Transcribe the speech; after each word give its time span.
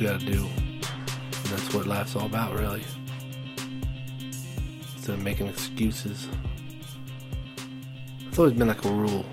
you 0.00 0.06
you 0.06 0.12
gotta 0.12 0.24
do. 0.24 0.46
And 0.46 1.44
that's 1.44 1.74
what 1.74 1.86
life's 1.86 2.16
all 2.16 2.26
about, 2.26 2.54
really. 2.54 2.82
Instead 4.94 5.14
of 5.14 5.22
making 5.22 5.46
excuses. 5.46 6.28
It's 8.26 8.38
always 8.38 8.54
been 8.54 8.68
like 8.68 8.84
a 8.84 8.90
rule. 8.90 9.24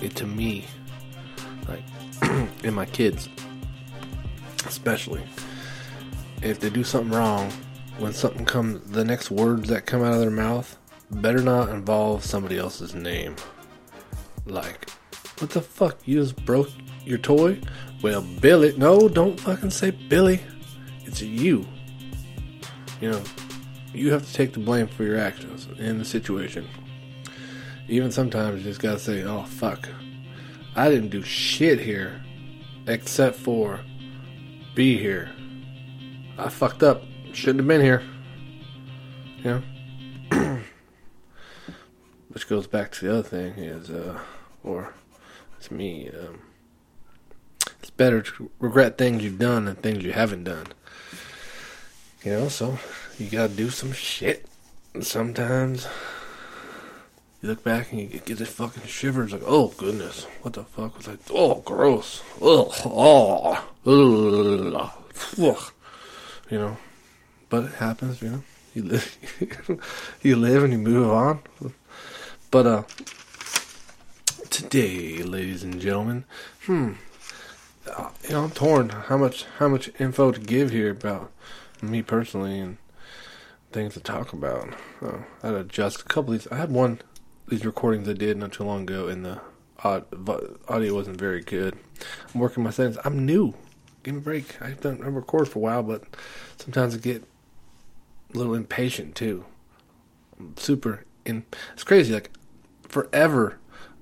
It, 0.00 0.14
to 0.16 0.26
me, 0.26 0.66
like, 1.68 1.82
and 2.64 2.74
my 2.74 2.86
kids, 2.86 3.28
especially 4.66 5.22
if 6.42 6.60
they 6.60 6.70
do 6.70 6.84
something 6.84 7.12
wrong, 7.12 7.50
when 7.98 8.12
something 8.12 8.44
comes, 8.44 8.90
the 8.90 9.04
next 9.04 9.30
words 9.30 9.68
that 9.68 9.86
come 9.86 10.02
out 10.02 10.14
of 10.14 10.20
their 10.20 10.30
mouth 10.30 10.76
better 11.10 11.40
not 11.40 11.70
involve 11.70 12.24
somebody 12.24 12.58
else's 12.58 12.94
name. 12.94 13.36
Like, 14.44 14.90
what 15.38 15.50
the 15.50 15.60
fuck? 15.60 15.98
You 16.04 16.20
just 16.20 16.36
broke 16.44 16.70
your 17.04 17.18
toy? 17.18 17.60
Well, 18.02 18.22
Billy. 18.40 18.74
No, 18.76 19.08
don't 19.08 19.38
fucking 19.38 19.70
say 19.70 19.90
Billy. 19.90 20.40
It's 21.04 21.22
you. 21.22 21.66
You 23.00 23.10
know, 23.10 23.22
you 23.92 24.12
have 24.12 24.26
to 24.26 24.32
take 24.32 24.52
the 24.52 24.60
blame 24.60 24.86
for 24.86 25.04
your 25.04 25.18
actions 25.18 25.68
in 25.78 25.98
the 25.98 26.04
situation. 26.04 26.66
Even 27.88 28.10
sometimes 28.10 28.58
you 28.58 28.64
just 28.64 28.80
gotta 28.80 28.98
say, 28.98 29.22
oh, 29.22 29.44
fuck. 29.44 29.88
I 30.74 30.90
didn't 30.90 31.08
do 31.08 31.22
shit 31.22 31.80
here 31.80 32.22
except 32.86 33.36
for 33.36 33.80
be 34.74 34.98
here. 34.98 35.30
I 36.38 36.48
fucked 36.50 36.82
up. 36.82 37.02
Shouldn't 37.32 37.60
have 37.60 37.68
been 37.68 37.80
here. 37.80 38.02
Yeah. 39.42 39.60
Which 42.28 42.48
goes 42.48 42.66
back 42.66 42.92
to 42.92 43.06
the 43.06 43.12
other 43.12 43.22
thing 43.22 43.54
is, 43.54 43.90
uh, 43.90 44.18
or 44.62 44.92
it's 45.58 45.70
me, 45.70 46.10
um, 46.10 46.40
better 47.96 48.22
to 48.22 48.50
regret 48.58 48.98
things 48.98 49.22
you've 49.24 49.38
done 49.38 49.66
than 49.66 49.76
things 49.76 50.04
you 50.04 50.12
haven't 50.12 50.44
done. 50.44 50.66
You 52.24 52.32
know, 52.32 52.48
so 52.48 52.78
you 53.18 53.30
gotta 53.30 53.52
do 53.52 53.70
some 53.70 53.92
shit. 53.92 54.46
Sometimes 55.00 55.86
you 57.42 57.48
look 57.48 57.62
back 57.62 57.92
and 57.92 58.00
you 58.00 58.06
get 58.06 58.38
this 58.38 58.48
fucking 58.48 58.84
shivers 58.84 59.32
like, 59.32 59.42
oh 59.44 59.68
goodness, 59.76 60.24
what 60.42 60.54
the 60.54 60.64
fuck 60.64 60.96
was 60.96 61.08
I? 61.08 61.16
Oh, 61.30 61.56
gross. 61.56 62.22
Ugh. 62.42 62.72
Oh. 62.84 63.64
Ugh. 65.38 65.72
You 66.50 66.58
know, 66.58 66.76
but 67.48 67.64
it 67.64 67.74
happens. 67.74 68.22
You 68.22 68.30
know, 68.30 68.42
you 68.74 68.82
live, 68.82 69.18
you 70.22 70.36
live 70.36 70.64
and 70.64 70.72
you 70.72 70.78
move 70.78 71.10
on. 71.10 71.40
But 72.50 72.66
uh, 72.66 72.82
today, 74.50 75.22
ladies 75.22 75.62
and 75.62 75.80
gentlemen, 75.80 76.24
hmm, 76.64 76.92
you 78.24 78.30
know, 78.30 78.44
I'm 78.44 78.50
torn. 78.50 78.90
How 78.90 79.16
much, 79.16 79.44
how 79.58 79.68
much 79.68 79.90
info 79.98 80.32
to 80.32 80.40
give 80.40 80.70
here 80.70 80.90
about 80.90 81.32
me 81.82 82.02
personally 82.02 82.58
and 82.58 82.78
things 83.72 83.94
to 83.94 84.00
talk 84.00 84.32
about. 84.32 84.74
I 85.02 85.46
had 85.46 85.50
to 85.50 85.56
adjust 85.58 86.00
a 86.00 86.04
couple 86.04 86.32
of 86.32 86.40
these. 86.40 86.52
I 86.52 86.56
had 86.56 86.70
one 86.70 87.00
these 87.48 87.64
recordings 87.64 88.08
I 88.08 88.14
did 88.14 88.36
not 88.36 88.52
too 88.52 88.64
long 88.64 88.82
ago, 88.82 89.06
and 89.06 89.24
the 89.24 89.40
audio 89.84 90.94
wasn't 90.94 91.18
very 91.18 91.42
good. 91.42 91.78
I'm 92.34 92.40
working 92.40 92.64
my 92.64 92.70
settings. 92.70 92.98
I'm 93.04 93.24
new. 93.24 93.54
Give 94.02 94.14
me 94.14 94.20
a 94.20 94.22
break. 94.22 94.60
I've 94.62 94.80
done 94.80 95.00
I 95.02 95.06
record 95.08 95.48
for 95.48 95.58
a 95.58 95.62
while, 95.62 95.82
but 95.82 96.04
sometimes 96.58 96.94
I 96.94 96.98
get 96.98 97.24
a 98.34 98.38
little 98.38 98.54
impatient 98.54 99.14
too. 99.14 99.44
I'm 100.38 100.56
super 100.56 101.04
in. 101.24 101.44
It's 101.74 101.84
crazy. 101.84 102.14
Like 102.14 102.30
forever, 102.88 103.58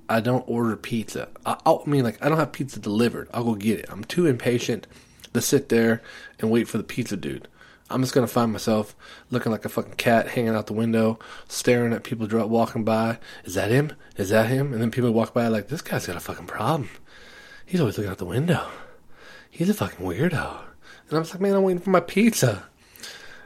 I 0.09 0.21
don't 0.21 0.49
order 0.49 0.77
pizza. 0.77 1.29
I, 1.47 1.57
I 1.65 1.79
mean, 1.87 2.05
like 2.05 2.25
I 2.25 2.29
don't 2.29 2.39
have 2.39 2.53
pizza 2.53 2.79
delivered. 2.79 3.29
I'll 3.33 3.45
go 3.45 3.55
get 3.55 3.81
it. 3.81 3.87
I'm 3.91 4.05
too 4.05 4.27
impatient 4.27 4.87
to 5.33 5.41
sit 5.41 5.69
there 5.69 6.03
and 6.39 6.51
wait 6.51 6.69
for 6.69 6.79
the 6.79 6.85
pizza 6.85 7.17
dude. 7.17 7.49
I'm 7.91 8.01
just 8.01 8.15
gonna 8.15 8.27
find 8.27 8.53
myself 8.53 8.97
looking 9.31 9.53
like 9.53 9.65
a 9.65 9.69
fucking 9.69 9.95
cat 9.95 10.29
hanging 10.29 10.55
out 10.55 10.67
the 10.67 10.73
window, 10.73 11.19
staring 11.49 11.93
at 11.93 12.05
people 12.05 12.27
walking 12.49 12.85
by. 12.85 13.19
Is 13.45 13.55
that 13.55 13.71
him? 13.71 13.93
Is 14.17 14.31
that 14.31 14.49
him? 14.49 14.73
And 14.73 14.81
then 14.81 14.91
people 14.91 15.13
walk 15.13 15.35
by 15.35 15.49
like, 15.49 15.69
this 15.69 15.83
guy's 15.83 16.07
got 16.07 16.17
a 16.17 16.21
fucking 16.21 16.47
problem. 16.47 16.89
He's 17.67 17.81
always 17.81 17.97
looking 17.97 18.11
out 18.11 18.19
the 18.19 18.25
window. 18.25 18.69
He's 19.51 19.69
a 19.69 19.75
fucking 19.75 20.05
weirdo. 20.05 20.61
And 21.09 21.19
I'm 21.19 21.23
just 21.23 21.35
like, 21.35 21.41
man, 21.41 21.55
I'm 21.55 21.63
waiting 21.63 21.83
for 21.83 21.91
my 21.91 22.01
pizza. 22.01 22.65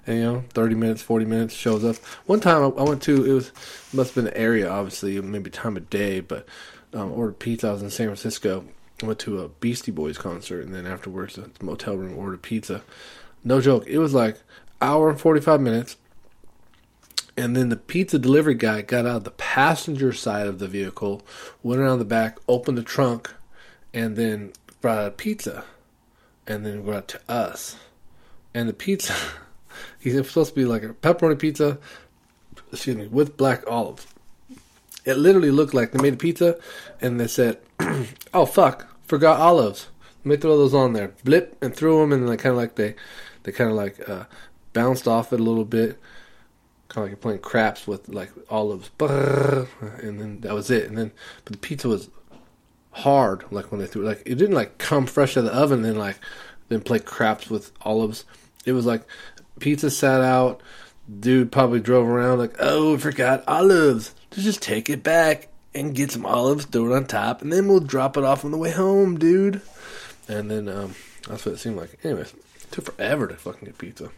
You 0.09 0.23
know, 0.23 0.45
30 0.55 0.75
minutes, 0.75 1.03
40 1.03 1.27
minutes 1.27 1.55
shows 1.55 1.85
up. 1.85 1.97
One 2.25 2.41
time 2.41 2.63
I, 2.63 2.83
went 2.83 3.03
to, 3.03 3.27
it 3.27 3.33
was, 3.33 3.53
must 3.93 4.15
have 4.15 4.25
been 4.25 4.33
an 4.33 4.39
area, 4.39 4.69
obviously, 4.69 5.21
maybe 5.21 5.51
time 5.51 5.77
of 5.77 5.91
day, 5.91 6.21
but 6.21 6.47
um, 6.95 7.13
ordered 7.13 7.39
pizza. 7.39 7.69
I 7.69 7.73
was 7.73 7.83
in 7.83 7.91
San 7.91 8.07
Francisco. 8.07 8.65
I 9.03 9.07
went 9.07 9.19
to 9.21 9.41
a 9.41 9.49
Beastie 9.49 9.93
Boys 9.93 10.17
concert, 10.17 10.65
and 10.65 10.75
then 10.75 10.87
afterwards, 10.87 11.35
the 11.35 11.51
motel 11.61 11.97
room 11.97 12.17
ordered 12.17 12.41
pizza. 12.41 12.83
No 13.45 13.61
joke. 13.61 13.87
It 13.87 13.99
was 13.99 14.15
like 14.15 14.39
hour 14.81 15.11
and 15.11 15.21
45 15.21 15.61
minutes. 15.61 15.97
And 17.37 17.55
then 17.55 17.69
the 17.69 17.77
pizza 17.77 18.19
delivery 18.19 18.55
guy 18.55 18.83
got 18.83 19.07
out 19.07 19.19
of 19.19 19.25
the 19.25 19.31
passenger 19.31 20.13
side 20.13 20.47
of 20.47 20.59
the 20.59 20.67
vehicle, 20.67 21.23
went 21.63 21.81
around 21.81 22.01
the 22.01 22.05
back, 22.05 22.39
opened 22.49 22.79
the 22.79 22.83
trunk, 22.83 23.31
and 23.95 24.17
then 24.17 24.53
brought 24.81 24.99
out 24.99 25.19
pizza. 25.19 25.65
And 26.47 26.65
then 26.65 26.83
brought 26.83 27.09
to 27.09 27.21
us. 27.29 27.77
And 28.55 28.69
the 28.69 28.73
pizza, 28.73 29.15
he's 29.99 30.15
supposed 30.15 30.51
to 30.51 30.55
be 30.55 30.65
like 30.65 30.83
a 30.83 30.89
pepperoni 30.89 31.39
pizza, 31.39 31.79
excuse 32.73 32.97
me, 32.97 33.07
with 33.07 33.37
black 33.37 33.69
olives. 33.71 34.07
It 35.05 35.15
literally 35.15 35.51
looked 35.51 35.75
like 35.75 35.93
they 35.93 36.03
made 36.03 36.15
a 36.15 36.19
pizza 36.19 36.59
and 37.01 37.19
they 37.19 37.29
said, 37.29 37.59
oh 38.35 38.47
fuck, 38.47 38.87
forgot 39.07 39.41
olives. 39.41 39.89
Let 40.25 40.27
me 40.27 40.37
throw 40.37 40.57
those 40.59 40.75
on 40.75 40.93
there. 40.93 41.13
Blip 41.25 41.57
and 41.63 41.75
threw 41.75 42.01
them 42.01 42.13
and 42.13 42.29
like 42.29 42.41
kind 42.41 42.53
of 42.53 42.59
like 42.59 42.75
they 42.75 42.95
they 43.45 43.53
kind 43.53 43.71
of 43.71 43.77
like 43.77 44.09
uh, 44.09 44.25
bounced 44.73 45.09
off 45.09 45.33
it 45.33 45.41
a 45.41 45.43
little 45.43 45.65
bit, 45.65 45.99
kind 46.89 46.99
of 46.99 47.05
like 47.05 47.11
you're 47.11 47.17
playing 47.17 47.39
craps 47.41 47.87
with 47.87 48.09
like 48.09 48.31
olives, 48.51 48.91
and 49.01 50.21
then 50.21 50.41
that 50.41 50.55
was 50.55 50.71
it. 50.71 50.87
And 50.87 50.99
then 50.99 51.13
but 51.45 51.53
the 51.53 51.59
pizza 51.59 51.89
was 51.89 52.11
hard, 52.91 53.45
like 53.51 53.71
when 53.71 53.81
they 53.81 53.87
threw 53.87 54.03
it. 54.03 54.07
Like 54.07 54.23
it 54.27 54.35
didn't 54.35 54.55
like 54.55 54.79
come 54.79 55.07
fresh 55.07 55.37
out 55.37 55.45
of 55.45 55.45
the 55.47 55.55
oven, 55.55 55.79
and 55.79 55.85
then 55.85 55.97
like 55.97 56.19
then 56.69 56.81
play 56.81 56.99
craps 56.99 57.49
with 57.49 57.73
olives. 57.83 58.25
It 58.67 58.73
was 58.73 58.87
like 58.87 59.03
pizza 59.61 59.91
sat 59.91 60.21
out. 60.21 60.63
Dude 61.21 61.51
probably 61.51 61.81
drove 61.81 62.07
around 62.07 62.39
like, 62.39 62.57
oh, 62.59 62.95
I 62.95 62.99
forgot 62.99 63.45
olives. 63.49 64.15
Let's 64.31 64.45
Just 64.45 64.63
take 64.63 64.91
it 64.91 65.03
back 65.03 65.49
and 65.75 65.95
get 65.95 66.11
some 66.11 66.27
olives, 66.27 66.67
throw 66.67 66.93
it 66.93 66.97
on 66.97 67.07
top, 67.07 67.41
and 67.41 67.53
then 67.53 67.69
we'll 67.69 67.81
drop 67.81 68.17
it 68.17 68.25
off 68.25 68.45
on 68.45 68.51
the 68.51 68.59
way 68.59 68.71
home, 68.71 69.19
dude. 69.19 69.63
And 70.29 70.51
then 70.51 70.69
um, 70.69 70.95
that's 71.27 71.47
what 71.47 71.55
it 71.55 71.59
seemed 71.59 71.77
like. 71.77 71.99
Anyways, 72.05 72.33
it 72.33 72.71
took 72.71 72.87
forever 72.87 73.27
to 73.27 73.37
fucking 73.37 73.65
get 73.65 73.79
pizza. 73.79 74.11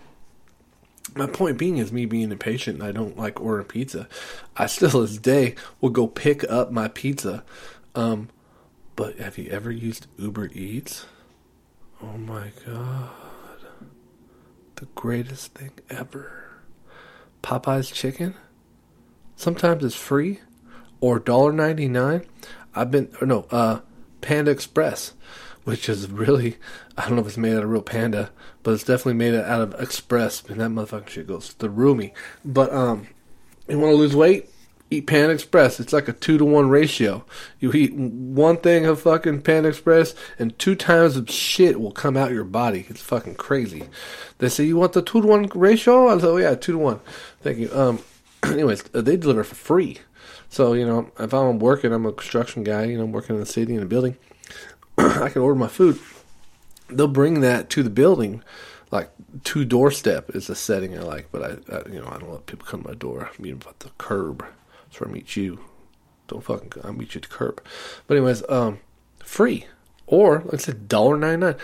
My 1.15 1.27
point 1.27 1.59
being 1.59 1.79
is 1.79 1.93
me 1.93 2.07
being 2.07 2.31
impatient. 2.33 2.81
And 2.81 2.89
I 2.89 2.93
don't 2.93 3.17
like 3.17 3.41
ordering 3.41 3.67
pizza. 3.67 4.09
I 4.57 4.67
still, 4.67 5.03
this 5.03 5.19
day, 5.19 5.55
will 5.81 5.91
go 5.91 6.07
pick 6.07 6.45
up 6.51 6.71
my 6.71 6.89
pizza. 6.89 7.45
Um, 7.95 8.29
but 8.97 9.19
have 9.19 9.39
you 9.39 9.51
ever 9.51 9.71
used 9.71 10.07
Uber 10.19 10.51
Eats? 10.53 11.07
Oh 12.03 12.17
my 12.19 12.51
god. 12.67 13.11
The 14.81 14.87
greatest 14.95 15.55
thing 15.55 15.71
ever. 15.89 16.63
Popeye's 17.43 17.91
chicken? 17.91 18.35
Sometimes 19.37 19.85
it's 19.85 19.95
free 19.95 20.41
or 21.01 21.21
$1.99. 21.21 22.27
I've 22.75 22.91
been, 22.91 23.15
or 23.21 23.27
no, 23.27 23.47
uh, 23.51 23.81
Panda 24.21 24.51
Express 24.51 25.13
which 25.65 25.89
is 25.89 26.11
really 26.11 26.57
I 26.97 27.05
don't 27.05 27.15
know 27.15 27.21
if 27.23 27.29
it's 27.29 27.37
made 27.37 27.57
out 27.57 27.63
of 27.63 27.71
real 27.71 27.83
panda, 27.83 28.31
but 28.63 28.73
it's 28.73 28.85
definitely 28.85 29.15
made 29.15 29.35
out 29.35 29.61
of 29.61 29.81
express, 29.81 30.43
and 30.49 30.61
that 30.61 30.71
motherfucking 30.71 31.09
shit 31.09 31.27
goes 31.27 31.53
through 31.53 31.95
me. 31.95 32.13
But 32.45 32.73
um, 32.73 33.07
you 33.69 33.79
want 33.79 33.93
to 33.93 33.97
lose 33.97 34.17
weight? 34.17 34.51
Eat 34.93 35.07
Pan 35.07 35.31
Express. 35.31 35.79
It's 35.79 35.93
like 35.93 36.09
a 36.09 36.13
two 36.13 36.37
to 36.37 36.45
one 36.45 36.69
ratio. 36.69 37.25
You 37.61 37.73
eat 37.73 37.95
one 37.95 38.57
thing 38.57 38.87
of 38.87 39.01
fucking 39.01 39.43
Pan 39.43 39.65
Express, 39.65 40.17
and 40.37 40.59
two 40.59 40.75
times 40.75 41.17
of 41.17 41.31
shit 41.31 41.81
will 41.81 41.93
come 41.93 42.17
out 42.17 42.33
your 42.33 42.45
body. 42.45 42.87
It's 42.89 43.01
fucking 43.01 43.37
crazy. 43.37 43.85
They 44.39 44.49
say 44.49 44.65
you 44.65 44.77
want 44.77 44.95
the 44.95 45.03
two 45.03 45.23
to 45.23 45.27
one 45.29 45.47
ratio. 45.55 46.09
I 46.09 46.19
said, 46.19 46.25
oh 46.25 46.37
yeah, 46.39 46.57
two 46.57 46.73
to 46.73 46.79
one. 46.79 47.01
Thank 47.41 47.59
you. 47.59 47.71
Um, 47.73 48.01
anyways, 48.43 48.85
uh, 48.93 49.01
they 49.01 49.17
deliver 49.17 49.45
for 49.45 49.55
free. 49.55 49.99
So 50.49 50.73
you 50.73 50.85
know, 50.85 51.11
if 51.21 51.33
I'm 51.33 51.61
working, 51.61 51.93
I'm 51.93 52.07
a 52.07 52.13
construction 52.13 52.65
guy. 52.65 52.85
You 52.85 52.99
know, 52.99 53.05
I'm 53.05 53.13
working 53.13 53.37
in 53.37 53.41
the 53.41 53.47
city 53.47 53.75
in 53.75 53.83
a 53.83 53.87
building. 53.87 54.17
I 54.99 55.29
can 55.29 55.43
order 55.43 55.59
my 55.59 55.69
food. 55.69 56.01
They'll 56.89 57.07
bring 57.07 57.43
that 57.43 57.71
to 57.71 57.85
the 57.85 57.91
building, 57.91 58.43
like 58.91 59.13
to 59.45 59.65
doorstep 59.65 60.35
is 60.35 60.51
a 60.51 60.57
setting 60.57 60.99
I 60.99 61.03
like. 61.03 61.29
But 61.31 61.43
I, 61.43 61.77
I 61.77 61.89
you 61.89 62.01
know, 62.01 62.09
I 62.09 62.19
don't 62.19 62.33
let 62.33 62.47
people 62.47 62.67
come 62.67 62.83
to 62.83 62.89
my 62.89 62.95
door. 62.95 63.31
I 63.33 63.41
meet 63.41 63.61
them 63.61 63.75
the 63.79 63.91
curb. 63.99 64.45
That's 64.91 65.01
where 65.01 65.09
I 65.09 65.13
meet 65.13 65.37
you. 65.37 65.61
Don't 66.27 66.43
fucking. 66.43 66.73
I 66.85 66.91
meet 66.91 67.15
you 67.15 67.21
at 67.21 67.23
the 67.23 67.35
curb. 67.35 67.63
But 68.07 68.17
anyways, 68.17 68.43
um, 68.49 68.81
free 69.21 69.67
or 70.07 70.41
like 70.41 70.55
I 70.55 70.57
said, 70.59 70.89
dollar 70.89 71.17
ninety 71.17 71.47
nine. 71.47 71.57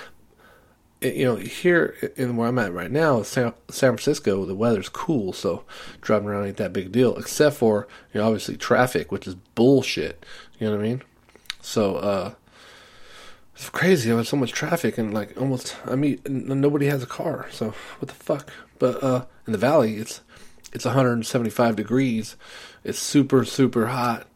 you 1.01 1.25
know, 1.25 1.37
here 1.37 1.95
in 2.17 2.37
where 2.37 2.49
I'm 2.49 2.59
at 2.59 2.73
right 2.73 2.91
now, 2.91 3.23
San, 3.23 3.53
San 3.69 3.91
Francisco, 3.91 4.45
the 4.45 4.55
weather's 4.55 4.89
cool, 4.89 5.33
so 5.33 5.65
driving 6.01 6.29
around 6.29 6.47
ain't 6.47 6.57
that 6.57 6.73
big 6.73 6.91
deal, 6.91 7.17
except 7.17 7.57
for, 7.57 7.87
you 8.13 8.21
know, 8.21 8.27
obviously 8.27 8.57
traffic, 8.57 9.13
which 9.13 9.27
is 9.27 9.35
bullshit. 9.35 10.25
You 10.59 10.69
know 10.69 10.77
what 10.77 10.85
I 10.85 10.89
mean? 10.89 11.03
So, 11.61 11.97
uh, 11.97 12.35
it's 13.55 13.69
crazy. 13.69 14.11
There's 14.11 14.29
so 14.29 14.37
much 14.37 14.53
traffic 14.53 14.97
and 14.99 15.13
like 15.13 15.39
almost, 15.41 15.77
I 15.85 15.97
mean, 15.97 16.21
nobody 16.27 16.87
has 16.87 17.03
a 17.03 17.07
car. 17.07 17.47
So 17.51 17.75
what 17.99 18.09
the 18.09 18.15
fuck? 18.15 18.51
But, 18.79 19.03
uh, 19.03 19.27
in 19.47 19.53
the 19.53 19.59
valley, 19.59 19.97
it's, 19.97 20.23
it's 20.77 20.85
175 20.85 21.75
degrees. 21.75 22.37
It's 22.85 23.01
super, 23.01 23.45
super 23.45 23.89
hot 23.89 24.29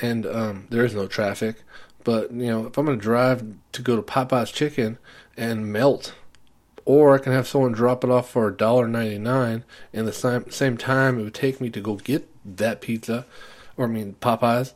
and, 0.00 0.24
um, 0.26 0.66
there 0.70 0.84
is 0.84 0.94
no 0.94 1.08
traffic. 1.08 1.64
But, 2.04 2.30
you 2.30 2.46
know, 2.46 2.66
if 2.66 2.78
I'm 2.78 2.86
to 2.86 2.96
drive 2.96 3.44
to 3.72 3.82
go 3.82 3.96
to 3.96 4.02
Popeye's 4.02 4.52
Chicken, 4.52 4.98
and 5.38 5.72
melt. 5.72 6.12
Or 6.84 7.14
I 7.14 7.18
can 7.18 7.32
have 7.32 7.46
someone 7.46 7.72
drop 7.72 8.02
it 8.02 8.10
off 8.10 8.30
for 8.30 8.52
$1.99 8.52 9.62
and 9.92 10.06
the 10.06 10.12
same, 10.12 10.50
same 10.50 10.76
time 10.76 11.18
it 11.18 11.22
would 11.22 11.34
take 11.34 11.60
me 11.60 11.70
to 11.70 11.80
go 11.80 11.96
get 11.96 12.28
that 12.44 12.80
pizza, 12.80 13.24
or 13.76 13.84
I 13.86 13.88
mean 13.88 14.16
Popeyes. 14.20 14.72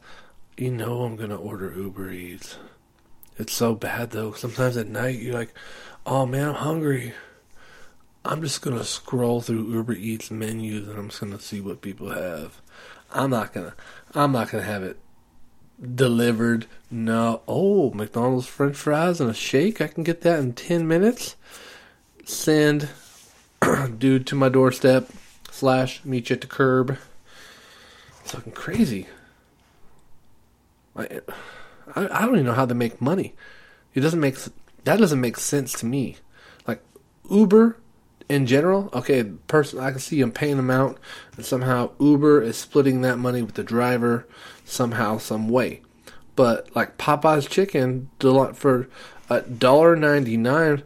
You 0.56 0.70
know 0.70 1.03
I'm 1.03 1.17
gonna 1.17 1.37
order 1.37 1.75
Uber 1.75 2.11
Eats. 2.11 2.58
It's 3.38 3.55
so 3.55 3.75
bad 3.75 4.11
though. 4.11 4.32
Sometimes 4.32 4.76
at 4.76 4.87
night 4.87 5.19
you're 5.19 5.35
like, 5.35 5.53
oh 6.06 6.26
man, 6.26 6.50
I'm 6.50 6.55
hungry. 6.55 7.15
I'm 8.25 8.43
just 8.43 8.63
gonna 8.63 8.85
scroll 8.85 9.41
through 9.41 9.71
Uber 9.73 9.95
Eats 9.95 10.31
menus 10.31 10.89
and 10.89 10.99
I'm 10.99 11.09
just 11.09 11.21
gonna 11.21 11.41
see 11.41 11.61
what 11.61 11.81
people 11.81 12.11
have. 12.11 12.61
I'm 13.13 13.31
not 13.31 13.53
gonna 13.53 13.75
I'm 14.15 14.33
not 14.33 14.51
gonna 14.51 14.65
have 14.65 14.83
it 14.83 14.99
delivered. 15.95 16.67
No. 16.91 17.43
Oh, 17.49 17.91
McDonald's 17.93 18.47
French 18.47 18.77
fries 18.77 19.21
and 19.21 19.31
a 19.31 19.35
shake. 19.35 19.81
I 19.81 19.89
can 19.89 20.05
get 20.05 20.21
that 20.23 20.39
in 20.39 20.53
10 20.53 20.87
minutes. 20.87 21.37
Send 22.25 22.89
dude 23.99 24.27
to 24.29 24.37
my 24.37 24.49
doorstep 24.49 25.09
slash 25.51 26.05
meet 26.05 26.31
you 26.31 26.35
at 26.35 26.41
the 26.41 26.47
curb. 26.47 26.99
It's 28.21 28.33
fucking 28.33 28.53
crazy. 28.53 29.09
I, 30.95 31.21
I, 31.97 32.09
I 32.09 32.21
don't 32.21 32.35
even 32.35 32.47
know 32.47 32.53
how 32.53 32.67
they 32.67 32.75
make 32.75 33.01
money. 33.01 33.35
It 33.95 34.01
doesn't 34.01 34.21
make 34.21 34.37
that 34.85 34.99
doesn't 34.99 35.21
make 35.21 35.37
sense 35.37 35.73
to 35.81 35.87
me. 35.87 36.17
Like 36.67 36.83
Uber 37.31 37.77
in 38.32 38.46
general, 38.46 38.88
okay, 38.94 39.25
person 39.46 39.79
I 39.79 39.90
can 39.90 40.00
see 40.00 40.20
them 40.20 40.32
paying 40.32 40.56
them 40.56 40.70
out, 40.70 40.99
and 41.37 41.44
somehow 41.44 41.90
Uber 42.00 42.43
is 42.43 42.56
splitting 42.56 43.02
that 43.02 43.19
money 43.19 43.43
with 43.43 43.55
the 43.55 43.62
driver 43.62 44.26
somehow, 44.64 45.19
some 45.19 45.49
way. 45.49 45.82
But 46.34 46.75
like 46.75 46.96
Popeye's 46.96 47.46
chicken 47.46 48.08
for 48.19 48.88
a 49.29 49.40
dollar 49.43 49.96
ninety 49.96 50.37
nine, 50.37 50.82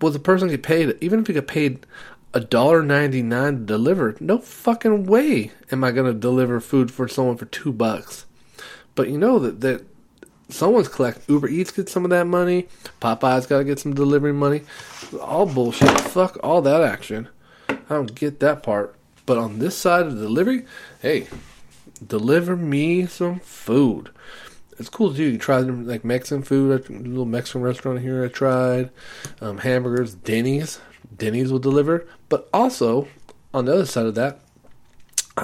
was 0.00 0.14
the 0.14 0.18
person 0.18 0.48
get 0.48 0.62
paid? 0.62 0.96
Even 1.00 1.20
if 1.20 1.26
he 1.26 1.34
get 1.34 1.46
paid 1.46 1.86
a 2.32 2.40
dollar 2.40 2.82
ninety 2.82 3.22
nine 3.22 3.58
to 3.58 3.64
deliver, 3.64 4.16
no 4.18 4.38
fucking 4.38 5.04
way 5.04 5.50
am 5.70 5.84
I 5.84 5.90
gonna 5.90 6.14
deliver 6.14 6.58
food 6.58 6.90
for 6.90 7.06
someone 7.06 7.36
for 7.36 7.44
two 7.46 7.72
bucks. 7.72 8.24
But 8.94 9.08
you 9.08 9.18
know 9.18 9.38
that 9.38 9.60
that 9.60 9.84
someone's 10.52 10.88
collect 10.88 11.28
Uber 11.28 11.48
Eats 11.48 11.70
gets 11.70 11.92
some 11.92 12.04
of 12.04 12.10
that 12.10 12.26
money. 12.26 12.68
Popeye's 13.00 13.46
got 13.46 13.58
to 13.58 13.64
get 13.64 13.78
some 13.78 13.94
delivery 13.94 14.32
money. 14.32 14.62
All 15.20 15.46
bullshit. 15.46 16.00
Fuck 16.00 16.38
all 16.42 16.62
that 16.62 16.82
action. 16.82 17.28
I 17.68 17.76
don't 17.88 18.14
get 18.14 18.40
that 18.40 18.62
part. 18.62 18.96
But 19.26 19.38
on 19.38 19.58
this 19.58 19.76
side 19.76 20.06
of 20.06 20.16
delivery, 20.16 20.64
hey, 21.00 21.28
deliver 22.04 22.56
me 22.56 23.06
some 23.06 23.40
food. 23.40 24.10
It's 24.78 24.88
cool 24.88 25.14
too. 25.14 25.24
You 25.24 25.38
try 25.38 25.58
like 25.58 26.04
Mexican 26.04 26.42
food. 26.42 26.88
A 26.88 26.92
little 26.92 27.24
Mexican 27.24 27.62
restaurant 27.62 28.00
here 28.00 28.24
I 28.24 28.28
tried. 28.28 28.90
Um, 29.40 29.58
hamburgers, 29.58 30.14
Denny's. 30.14 30.80
Denny's 31.16 31.52
will 31.52 31.58
deliver. 31.58 32.06
But 32.28 32.48
also, 32.52 33.08
on 33.52 33.66
the 33.66 33.74
other 33.74 33.86
side 33.86 34.06
of 34.06 34.14
that, 34.16 34.40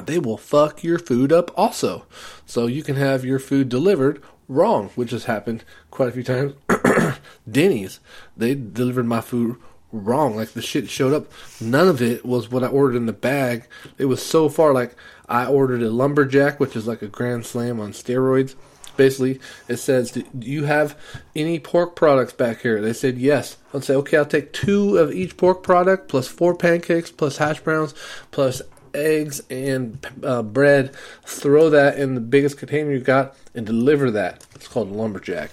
they 0.05 0.19
will 0.19 0.37
fuck 0.37 0.83
your 0.83 0.99
food 0.99 1.33
up 1.33 1.51
also. 1.57 2.07
So 2.47 2.67
you 2.67 2.83
can 2.83 2.97
have 2.97 3.25
your 3.25 3.39
food 3.39 3.69
delivered 3.69 4.23
wrong, 4.49 4.89
which 4.95 5.11
has 5.11 5.25
happened 5.25 5.65
quite 5.91 6.09
a 6.09 6.13
few 6.13 6.25
times. 6.25 6.55
Denny's, 7.51 8.01
they 8.37 8.55
delivered 8.55 9.07
my 9.07 9.21
food 9.21 9.57
wrong. 9.93 10.37
Like 10.37 10.51
the 10.51 10.63
shit 10.63 10.91
showed 10.91 11.13
up. 11.13 11.31
None 11.61 11.89
of 11.89 12.03
it 12.03 12.25
was 12.25 12.51
what 12.51 12.65
I 12.65 12.69
ordered 12.69 12.97
in 12.97 13.07
the 13.07 13.13
bag. 13.13 13.67
It 13.99 14.07
was 14.07 14.25
so 14.25 14.49
far 14.49 14.73
like 14.73 14.95
I 15.29 15.47
ordered 15.47 15.83
a 15.83 15.91
lumberjack, 15.91 16.59
which 16.59 16.77
is 16.77 16.87
like 16.87 17.03
a 17.03 17.09
grand 17.09 17.47
slam 17.47 17.81
on 17.81 17.93
steroids. 17.93 18.55
Basically, 18.97 19.39
it 19.69 19.77
says, 19.77 20.11
"Do 20.11 20.25
you 20.41 20.65
have 20.65 20.97
any 21.37 21.61
pork 21.61 21.95
products 21.95 22.33
back 22.33 22.63
here?" 22.63 22.81
They 22.81 22.93
said 22.93 23.17
yes. 23.17 23.57
I'll 23.73 23.81
say, 23.81 23.95
"Okay, 23.95 24.17
I'll 24.17 24.27
take 24.27 24.53
two 24.53 24.99
of 24.99 25.13
each 25.13 25.37
pork 25.37 25.63
product 25.63 26.09
plus 26.09 26.27
four 26.27 26.57
pancakes 26.57 27.13
plus 27.13 27.37
hash 27.37 27.61
browns 27.61 27.95
plus 28.33 28.61
eggs 28.95 29.43
and 29.51 30.05
uh, 30.23 30.43
bread. 30.43 30.95
Throw 31.25 31.71
that 31.71 31.99
in 31.99 32.15
the 32.15 32.21
biggest 32.21 32.59
container 32.59 32.93
you 32.93 33.01
got 33.01 33.35
and 33.55 33.67
deliver 33.67 34.11
that. 34.13 34.47
It's 34.55 34.69
called 34.69 34.91
lumberjack, 34.91 35.51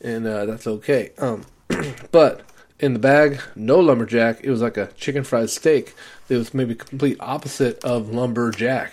and 0.00 0.26
uh, 0.26 0.46
that's 0.46 0.66
okay. 0.66 1.10
Um, 1.18 1.44
but 2.10 2.42
in 2.78 2.94
the 2.94 2.98
bag, 2.98 3.40
no 3.54 3.78
lumberjack. 3.78 4.42
It 4.42 4.50
was 4.50 4.62
like 4.62 4.76
a 4.76 4.88
chicken 4.92 5.24
fried 5.24 5.50
steak. 5.50 5.94
It 6.28 6.36
was 6.36 6.54
maybe 6.54 6.74
complete 6.74 7.16
opposite 7.20 7.82
of 7.84 8.10
lumberjack. 8.10 8.92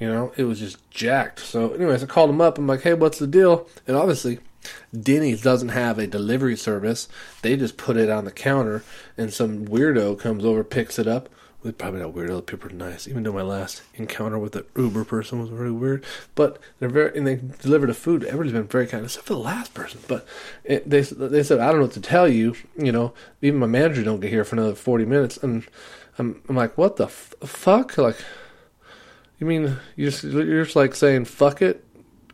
You 0.00 0.08
know, 0.08 0.32
it 0.36 0.44
was 0.44 0.58
just 0.58 0.90
jacked. 0.90 1.40
So, 1.40 1.72
anyways, 1.72 2.02
I 2.02 2.06
called 2.06 2.30
him 2.30 2.40
up. 2.40 2.58
I'm 2.58 2.66
like, 2.66 2.82
hey, 2.82 2.94
what's 2.94 3.18
the 3.18 3.26
deal? 3.26 3.66
And 3.86 3.96
obviously, 3.96 4.40
Denny's 4.98 5.42
doesn't 5.42 5.70
have 5.70 5.98
a 5.98 6.06
delivery 6.06 6.56
service. 6.56 7.08
They 7.42 7.56
just 7.56 7.76
put 7.76 7.96
it 7.96 8.10
on 8.10 8.24
the 8.24 8.30
counter, 8.30 8.82
and 9.16 9.32
some 9.32 9.66
weirdo 9.66 10.18
comes 10.18 10.44
over, 10.44 10.64
picks 10.64 10.98
it 10.98 11.06
up, 11.06 11.28
probably 11.72 12.00
not 12.00 12.14
weird. 12.14 12.30
Other 12.30 12.42
people 12.42 12.70
are 12.70 12.74
nice. 12.74 13.06
Even 13.08 13.22
though 13.22 13.32
my 13.32 13.42
last 13.42 13.82
encounter 13.94 14.38
with 14.38 14.52
the 14.52 14.66
Uber 14.76 15.04
person 15.04 15.40
was 15.40 15.50
very 15.50 15.70
weird, 15.70 16.04
but 16.34 16.58
they're 16.78 16.88
very 16.88 17.16
and 17.16 17.26
they 17.26 17.36
deliver 17.36 17.86
the 17.86 17.94
food. 17.94 18.24
Everybody's 18.24 18.52
been 18.52 18.64
very 18.64 18.86
kind, 18.86 19.04
except 19.04 19.26
for 19.26 19.34
the 19.34 19.40
last 19.40 19.74
person. 19.74 20.00
But 20.08 20.26
it, 20.64 20.88
they 20.88 21.02
they 21.02 21.42
said 21.42 21.60
I 21.60 21.66
don't 21.66 21.76
know 21.76 21.86
what 21.86 21.92
to 21.92 22.00
tell 22.00 22.28
you. 22.28 22.54
You 22.76 22.92
know, 22.92 23.14
even 23.42 23.60
my 23.60 23.66
manager 23.66 24.02
don't 24.02 24.20
get 24.20 24.30
here 24.30 24.44
for 24.44 24.56
another 24.56 24.74
forty 24.74 25.04
minutes, 25.04 25.36
and 25.36 25.66
I'm 26.18 26.42
I'm 26.48 26.56
like, 26.56 26.76
what 26.76 26.96
the 26.96 27.04
f- 27.04 27.34
fuck? 27.44 27.98
Like, 27.98 28.16
you 29.38 29.46
mean 29.46 29.76
you 29.96 30.10
just 30.10 30.24
you're 30.24 30.64
just 30.64 30.76
like 30.76 30.94
saying 30.94 31.26
fuck 31.26 31.62
it? 31.62 31.84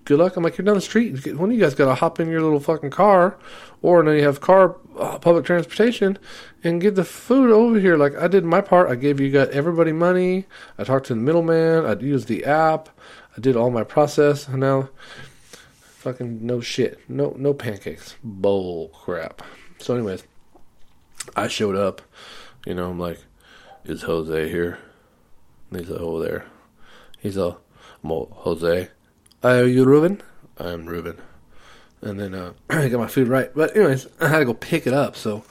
Good 0.05 0.19
luck. 0.19 0.37
I'm 0.37 0.43
like, 0.43 0.59
you're 0.59 0.65
down 0.65 0.75
the 0.75 0.81
street. 0.81 1.27
One 1.37 1.51
of 1.51 1.57
you 1.57 1.63
guys 1.63 1.75
got 1.75 1.85
to 1.85 1.95
hop 1.95 2.19
in 2.19 2.29
your 2.29 2.43
little 2.43 2.59
fucking 2.59 2.91
car, 2.91 3.39
or 3.83 4.03
then 4.05 4.17
you 4.17 4.25
have 4.25 4.41
car 4.41 4.77
uh, 5.03 5.19
public 5.19 5.45
transportation 5.45 6.17
and 6.63 6.81
get 6.81 6.95
the 6.95 7.05
food 7.05 7.51
over 7.51 7.79
here. 7.79 7.97
Like 7.97 8.17
I 8.17 8.29
did 8.29 8.45
my 8.45 8.61
part. 8.61 8.89
I 8.89 8.95
gave 8.95 9.19
you 9.21 9.31
got 9.31 9.51
everybody 9.51 9.93
money. 9.93 10.47
I 10.79 10.85
talked 10.85 11.07
to 11.07 11.15
the 11.15 11.21
middleman. 11.21 11.85
I 11.85 11.95
used 12.01 12.29
the 12.29 12.45
app. 12.45 12.89
I 13.37 13.41
did 13.41 13.57
all 13.57 13.71
my 13.71 13.83
process. 13.83 14.47
And 14.47 14.61
now, 14.61 14.91
fucking 15.81 16.47
no 16.47 16.61
shit. 16.61 17.01
No 17.09 17.35
no 17.37 17.53
pancakes. 17.53 18.15
Bull 18.23 18.89
crap. 18.89 19.43
So, 19.79 19.95
anyways, 19.97 20.23
I 21.35 21.49
showed 21.49 21.75
up. 21.75 22.01
You 22.65 22.75
know, 22.75 22.91
I'm 22.91 23.01
like, 23.01 23.19
is 23.85 24.03
Jose 24.03 24.49
here? 24.49 24.79
And 25.71 25.81
he's 25.81 25.91
like, 25.91 26.01
over 26.01 26.25
there. 26.25 26.47
He's 27.19 27.37
all, 27.37 27.59
Jose. 28.05 28.89
Are 29.43 29.65
you 29.65 29.85
Ruben? 29.85 30.23
I'm 30.59 30.87
Ruben 30.87 31.21
and 32.03 32.21
then 32.21 32.35
uh, 32.35 32.53
I 32.71 32.89
got 32.89 33.01
my 33.01 33.07
food 33.07 33.29
right. 33.29 33.51
But 33.55 33.77
anyways, 33.77 34.07
I 34.21 34.29
had 34.29 34.41
to 34.41 34.45
go 34.45 34.55
pick 34.55 34.87
it 34.87 34.93
up. 34.93 35.17
So 35.17 35.45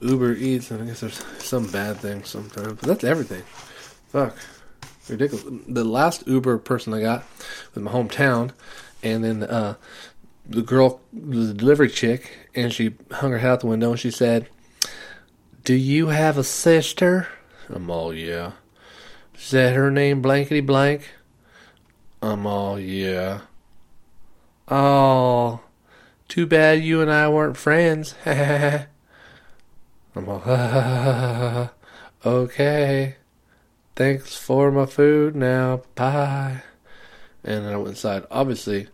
Uber 0.00 0.34
Eats, 0.34 0.70
and 0.70 0.82
I 0.82 0.86
guess 0.86 1.00
there's 1.00 1.24
some 1.38 1.66
bad 1.68 1.98
things 1.98 2.28
sometimes, 2.28 2.74
but 2.74 2.82
that's 2.82 3.04
everything. 3.04 3.42
Fuck, 4.08 4.36
ridiculous. 5.08 5.44
The 5.68 5.84
last 5.84 6.26
Uber 6.26 6.58
person 6.58 6.94
I 6.94 7.00
got 7.00 7.24
was 7.74 7.82
my 7.82 7.90
hometown, 7.90 8.52
and 9.02 9.24
then 9.24 9.42
uh, 9.42 9.74
the 10.48 10.62
girl, 10.62 11.00
the 11.12 11.52
delivery 11.52 11.88
chick, 11.88 12.30
and 12.54 12.72
she 12.72 12.94
hung 13.10 13.32
her 13.32 13.38
head 13.38 13.50
out 13.50 13.60
the 13.60 13.66
window 13.66 13.90
and 13.90 14.00
she 14.00 14.10
said, 14.10 14.48
"Do 15.64 15.74
you 15.74 16.08
have 16.08 16.38
a 16.38 16.44
sister?" 16.44 17.28
I'm 17.68 17.90
all 17.90 18.14
yeah. 18.14 18.52
She 19.36 19.46
said 19.48 19.74
her 19.74 19.90
name 19.90 20.22
blankety 20.22 20.60
blank. 20.60 21.10
I'm 22.22 22.46
all 22.46 22.78
yeah. 22.78 23.40
Oh, 24.68 25.45
too 26.36 26.46
bad 26.46 26.84
you 26.84 27.00
and 27.00 27.10
I 27.10 27.30
weren't 27.30 27.56
friends. 27.56 28.14
I'm 28.26 28.86
all, 30.28 31.70
okay. 32.26 33.16
Thanks 33.94 34.36
for 34.36 34.70
my 34.70 34.84
food 34.84 35.34
now. 35.34 35.80
Bye. 35.94 36.60
And 37.42 37.66
I 37.66 37.76
went 37.76 37.88
inside. 37.88 38.24
Obviously, 38.30 38.88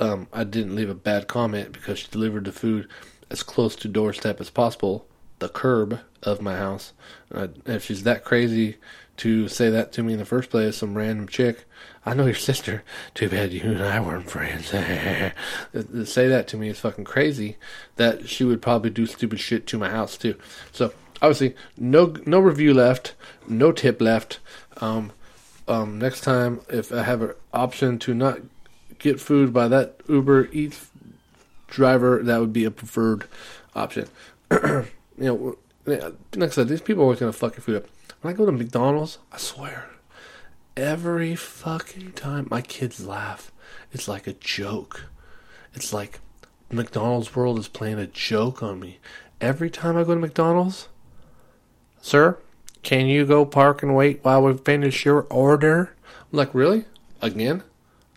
um, 0.00 0.26
I 0.32 0.42
didn't 0.42 0.74
leave 0.74 0.90
a 0.90 0.94
bad 0.96 1.28
comment 1.28 1.70
because 1.70 2.00
she 2.00 2.08
delivered 2.10 2.46
the 2.46 2.52
food 2.52 2.88
as 3.30 3.44
close 3.44 3.76
to 3.76 3.86
doorstep 3.86 4.40
as 4.40 4.50
possible, 4.50 5.06
the 5.38 5.48
curb 5.48 6.00
of 6.24 6.42
my 6.42 6.56
house. 6.56 6.94
And 7.30 7.62
if 7.64 7.84
she's 7.84 8.02
that 8.02 8.24
crazy 8.24 8.78
to 9.18 9.48
say 9.48 9.70
that 9.70 9.92
to 9.92 10.02
me 10.02 10.14
in 10.14 10.18
the 10.18 10.24
first 10.24 10.50
place, 10.50 10.76
some 10.76 10.96
random 10.96 11.28
chick. 11.28 11.64
I 12.04 12.14
know 12.14 12.26
your 12.26 12.34
sister. 12.50 12.82
Too 13.14 13.28
bad 13.28 13.52
you 13.52 13.62
and 13.62 13.82
I 13.82 14.00
weren't 14.00 14.30
friends. 14.30 14.66
say 16.10 16.28
that 16.28 16.48
to 16.48 16.56
me 16.56 16.68
is 16.68 16.80
fucking 16.80 17.04
crazy. 17.04 17.56
That 17.96 18.28
she 18.28 18.44
would 18.44 18.62
probably 18.62 18.90
do 18.90 19.06
stupid 19.06 19.40
shit 19.40 19.66
to 19.68 19.78
my 19.78 19.90
house 19.90 20.16
too. 20.16 20.36
So 20.72 20.92
obviously, 21.20 21.54
no 21.76 22.14
no 22.26 22.40
review 22.40 22.74
left, 22.74 23.14
no 23.48 23.72
tip 23.72 24.00
left. 24.00 24.40
Um, 24.80 25.12
um, 25.68 25.98
next 25.98 26.22
time, 26.22 26.60
if 26.68 26.92
I 26.92 27.02
have 27.02 27.22
an 27.22 27.34
option 27.52 27.98
to 28.00 28.14
not 28.14 28.40
get 28.98 29.20
food 29.20 29.52
by 29.52 29.68
that 29.68 29.96
Uber 30.08 30.48
Eats 30.52 30.90
driver, 31.68 32.22
that 32.22 32.40
would 32.40 32.52
be 32.52 32.64
a 32.64 32.70
preferred 32.70 33.24
option. 33.74 34.08
you 34.50 34.86
know, 35.18 35.56
I 35.86 36.48
said, 36.48 36.68
these 36.68 36.80
people 36.80 37.02
are 37.02 37.04
always 37.04 37.20
gonna 37.20 37.32
fuck 37.32 37.54
your 37.54 37.62
food 37.62 37.76
up. 37.76 37.86
When 38.22 38.32
I 38.32 38.36
go 38.36 38.46
to 38.46 38.52
McDonald's, 38.52 39.18
I 39.32 39.36
swear, 39.36 39.90
every 40.76 41.34
fucking 41.34 42.12
time 42.12 42.46
my 42.48 42.60
kids 42.60 43.04
laugh, 43.04 43.50
it's 43.90 44.06
like 44.06 44.28
a 44.28 44.32
joke. 44.34 45.06
It's 45.74 45.92
like 45.92 46.20
McDonald's 46.70 47.34
world 47.34 47.58
is 47.58 47.66
playing 47.66 47.98
a 47.98 48.06
joke 48.06 48.62
on 48.62 48.78
me. 48.78 49.00
Every 49.40 49.70
time 49.70 49.96
I 49.96 50.04
go 50.04 50.14
to 50.14 50.20
McDonald's, 50.20 50.86
sir, 52.00 52.38
can 52.84 53.06
you 53.06 53.26
go 53.26 53.44
park 53.44 53.82
and 53.82 53.96
wait 53.96 54.20
while 54.22 54.44
we 54.44 54.54
finish 54.56 55.04
your 55.04 55.26
order? 55.28 55.92
I'm 56.32 56.38
like, 56.38 56.54
really? 56.54 56.84
Again? 57.20 57.64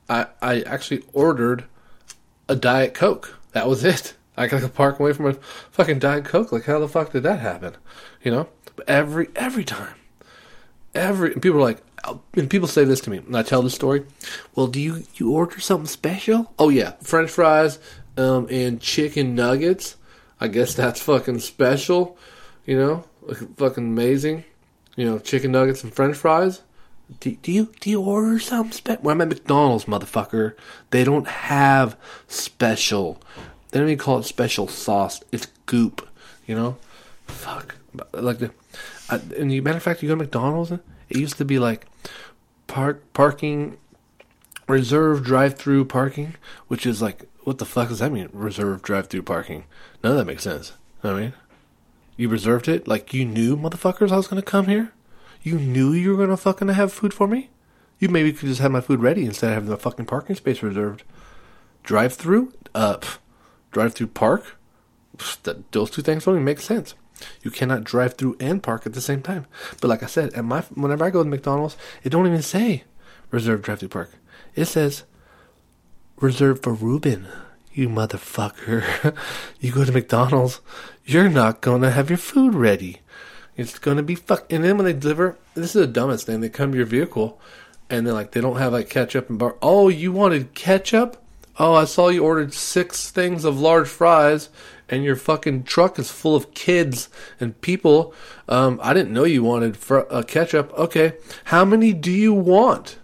I 0.07 0.27
I 0.39 0.62
actually 0.62 1.03
ordered 1.13 1.65
a 2.47 2.55
Diet 2.55 2.93
Coke. 2.93 3.39
That 3.53 3.67
was 3.67 3.83
it. 3.83 4.13
I 4.38 4.45
gotta 4.45 4.69
park 4.69 5.00
away 5.00 5.13
from 5.13 5.25
a 5.25 5.33
fucking 5.71 5.97
Diet 5.97 6.25
Coke. 6.25 6.51
Like, 6.51 6.65
how 6.65 6.77
the 6.77 6.88
fuck 6.88 7.12
did 7.12 7.24
that 7.24 7.39
happen? 7.39 7.75
You 8.21 8.29
know? 8.29 8.50
But 8.75 8.89
every 8.89 9.29
every 9.36 9.63
time, 9.63 9.96
every 10.94 11.32
people 11.32 11.60
are 11.60 11.62
like, 11.62 11.84
and 12.34 12.50
people 12.50 12.67
say 12.67 12.84
this 12.84 13.01
to 13.01 13.10
me, 13.10 13.17
and 13.17 13.36
I 13.36 13.44
tell 13.44 13.62
the 13.62 13.70
story. 13.70 14.05
Well, 14.55 14.67
do 14.67 14.79
you 14.79 15.03
you 15.15 15.32
order 15.32 15.60
something 15.60 15.88
special? 15.88 16.53
Oh 16.60 16.70
yeah, 16.70 16.94
French 17.01 17.29
fries, 17.32 17.79
um, 18.17 18.48
and 18.50 18.82
chicken 18.82 19.36
nuggets. 19.36 19.96
I 20.39 20.48
guess 20.48 20.74
that's 20.74 21.01
fucking 21.01 21.39
special. 21.39 22.17
You 22.65 22.77
know, 22.77 23.03
fucking 23.58 23.86
amazing. 23.86 24.44
You 24.96 25.05
know, 25.05 25.20
chicken 25.20 25.51
nuggets 25.51 25.84
and 25.84 25.94
French 25.94 26.15
fries. 26.15 26.62
Do, 27.20 27.32
do 27.32 27.51
you 27.51 27.72
do 27.79 27.89
you 27.89 28.01
order 28.01 28.39
something 28.39 28.72
special? 28.72 29.03
Well, 29.03 29.13
I'm 29.13 29.22
at 29.22 29.29
McDonald's, 29.29 29.86
motherfucker. 29.86 30.55
They 30.89 31.03
don't 31.03 31.27
have 31.27 31.98
special. 32.27 33.22
They 33.72 33.79
don't 33.79 33.89
even 33.89 34.00
call 34.00 34.20
it 34.20 34.24
special 34.24 34.67
sauce. 34.67 35.22
It's 35.32 35.48
goop. 35.65 36.08
You 36.48 36.55
know, 36.55 36.77
fuck. 37.27 37.75
Like 38.13 38.39
the, 38.39 38.51
I, 39.09 39.15
and 39.38 39.51
the 39.51 39.62
matter 39.62 39.77
of 39.77 39.83
fact, 39.83 40.01
you 40.01 40.09
go 40.09 40.15
to 40.15 40.24
McDonald's. 40.24 40.71
It 40.71 41.17
used 41.17 41.38
to 41.38 41.45
be 41.45 41.59
like 41.59 41.85
park 42.67 43.01
parking, 43.13 43.77
reserve 44.67 45.24
drive-through 45.24 45.85
parking, 45.85 46.35
which 46.67 46.85
is 46.85 47.01
like 47.01 47.29
what 47.43 47.59
the 47.59 47.65
fuck 47.65 47.89
does 47.89 48.00
that 48.00 48.12
mean? 48.12 48.29
Reserve 48.33 48.81
drive-through 48.81 49.21
parking. 49.24 49.65
None 50.03 50.13
of 50.13 50.17
that 50.17 50.25
makes 50.25 50.43
sense. 50.43 50.74
You 51.03 51.12
know 51.12 51.17
I 51.17 51.19
mean, 51.19 51.33
you 52.17 52.29
reserved 52.29 52.67
it 52.67 52.88
like 52.88 53.13
you 53.13 53.25
knew, 53.25 53.55
motherfuckers, 53.55 54.12
I 54.12 54.17
was 54.17 54.27
gonna 54.27 54.41
come 54.41 54.65
here. 54.67 54.93
You 55.43 55.59
knew 55.59 55.93
you 55.93 56.15
were 56.15 56.25
gonna 56.25 56.38
fucking 56.38 56.69
have 56.69 56.91
food 56.91 57.13
for 57.13 57.27
me. 57.27 57.50
You 58.00 58.09
maybe 58.09 58.33
could 58.33 58.50
just 58.50 58.62
have 58.62 58.71
my 58.71 58.81
food 58.81 59.00
ready 59.00 59.25
instead 59.25 59.50
of 59.50 59.53
having 59.53 59.69
the 59.69 59.77
fucking 59.77 60.05
parking 60.05 60.35
space 60.35 60.63
reserved. 60.63 61.03
Drive-through, 61.83 62.53
up. 62.74 63.05
Uh, 63.05 63.09
drive 63.75 63.93
through 63.93 64.07
park, 64.07 64.57
that, 65.43 65.69
those 65.74 65.91
two 65.91 66.01
things 66.01 66.24
don't 66.24 66.35
even 66.35 66.45
make 66.45 66.62
sense. 66.62 66.95
You 67.41 67.51
cannot 67.51 67.84
drive 67.84 68.15
through 68.15 68.38
and 68.39 68.62
park 68.62 68.86
at 68.86 68.93
the 68.93 69.01
same 69.01 69.22
time. 69.22 69.45
But 69.81 69.88
like 69.88 70.03
I 70.03 70.07
said, 70.07 70.34
at 70.34 70.45
my 70.45 70.62
whenever 70.62 71.05
I 71.05 71.10
go 71.10 71.24
to 71.24 71.29
McDonald's, 71.29 71.77
it 72.03 72.10
don't 72.10 72.27
even 72.27 72.41
say 72.41 72.84
reserved 73.31 73.63
drive 73.63 73.79
through 73.79 73.89
park. 73.89 74.12
It 74.55 74.65
says 74.65 75.03
reserved 76.17 76.63
for 76.63 76.74
Ruben. 76.74 77.27
You 77.74 77.89
motherfucker. 77.89 79.15
you 79.60 79.72
go 79.72 79.84
to 79.84 79.91
McDonald's, 79.91 80.62
you're 81.03 81.29
not 81.29 81.62
gonna 81.62 81.91
have 81.91 82.10
your 82.10 82.17
food 82.17 82.53
ready. 82.53 83.01
It's 83.57 83.79
gonna 83.79 84.03
be 84.03 84.15
fuck. 84.15 84.51
And 84.51 84.63
then 84.63 84.77
when 84.77 84.86
they 84.86 84.93
deliver, 84.93 85.38
this 85.53 85.75
is 85.75 85.81
the 85.81 85.88
dumbest 85.88 86.25
thing. 86.25 86.41
They 86.41 86.50
come 86.50 86.72
to 86.72 86.77
your 86.77 86.86
vehicle, 86.86 87.39
and 87.89 88.05
they're 88.05 88.13
like, 88.13 88.31
they 88.31 88.41
don't 88.41 88.57
have 88.57 88.74
like 88.74 88.89
ketchup 88.89 89.29
and 89.29 89.39
bar. 89.39 89.57
Oh, 89.62 89.89
you 89.89 90.12
wanted 90.12 90.53
ketchup? 90.53 91.22
Oh, 91.57 91.74
I 91.74 91.85
saw 91.85 92.09
you 92.09 92.24
ordered 92.24 92.53
six 92.53 93.09
things 93.09 93.45
of 93.45 93.59
large 93.59 93.88
fries, 93.88 94.50
and 94.89 95.03
your 95.03 95.15
fucking 95.15 95.63
truck 95.63 95.97
is 95.97 96.12
full 96.12 96.35
of 96.35 96.53
kids 96.53 97.09
and 97.39 97.59
people. 97.62 98.13
Um, 98.50 98.79
I 98.83 98.93
didn't 98.93 99.13
know 99.13 99.24
you 99.24 99.43
wanted 99.43 99.77
fr- 99.77 100.01
uh, 100.09 100.24
ketchup. 100.24 100.74
Okay, 100.77 101.13
how 101.45 101.63
many 101.65 101.93
do 101.93 102.12
you 102.12 102.33
want? 102.33 102.97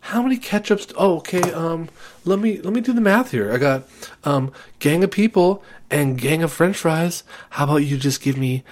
How 0.00 0.20
many 0.22 0.36
ketchups? 0.36 0.92
Oh, 0.96 1.18
okay. 1.18 1.52
Um, 1.52 1.88
let 2.24 2.40
me 2.40 2.60
let 2.60 2.72
me 2.72 2.80
do 2.80 2.92
the 2.92 3.00
math 3.00 3.30
here. 3.30 3.52
I 3.52 3.58
got 3.58 3.88
um, 4.24 4.52
gang 4.80 5.04
of 5.04 5.12
people 5.12 5.62
and 5.90 6.20
gang 6.20 6.42
of 6.42 6.52
French 6.52 6.76
fries. 6.76 7.22
How 7.50 7.64
about 7.64 7.76
you 7.76 7.96
just 7.96 8.20
give 8.20 8.36
me 8.36 8.64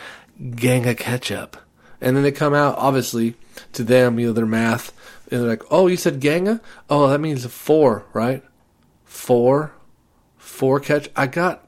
gang 0.56 0.87
of 0.87 0.97
ketchup? 0.97 1.56
And 2.00 2.16
then 2.16 2.25
they 2.25 2.32
come 2.32 2.54
out, 2.54 2.76
obviously, 2.78 3.35
to 3.75 3.85
them, 3.85 4.18
you 4.18 4.28
know, 4.28 4.32
their 4.32 4.47
math, 4.47 4.92
and 5.30 5.40
they're 5.40 5.49
like, 5.50 5.62
"Oh, 5.70 5.87
you 5.87 5.97
said 5.97 6.18
ganga? 6.18 6.61
Oh, 6.88 7.06
that 7.09 7.20
means 7.20 7.47
four, 7.47 8.04
right? 8.12 8.42
Four, 9.11 9.73
four 10.38 10.79
catch. 10.79 11.11
I 11.17 11.26
got 11.26 11.67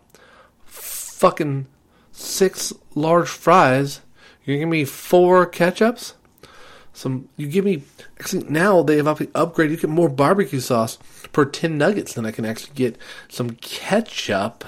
fucking 0.65 1.67
six 2.13 2.73
large 2.95 3.29
fries. 3.29 4.01
You 4.45 4.59
give 4.59 4.69
me 4.69 4.85
four 4.85 5.47
ketchups. 5.47 6.15
Some 6.93 7.29
you 7.37 7.49
give 7.49 7.65
me. 7.65 7.83
Actually, 8.19 8.45
now 8.45 8.83
they 8.83 8.97
have 8.97 9.07
upgraded. 9.07 9.71
You 9.71 9.77
get 9.77 9.91
more 9.91 10.09
barbecue 10.09 10.61
sauce 10.61 10.99
per 11.33 11.45
ten 11.45 11.77
nuggets 11.77 12.15
than 12.15 12.25
I 12.25 12.31
can 12.31 12.45
actually 12.45 12.75
get 12.75 12.97
some 13.29 13.51
ketchup. 13.51 14.65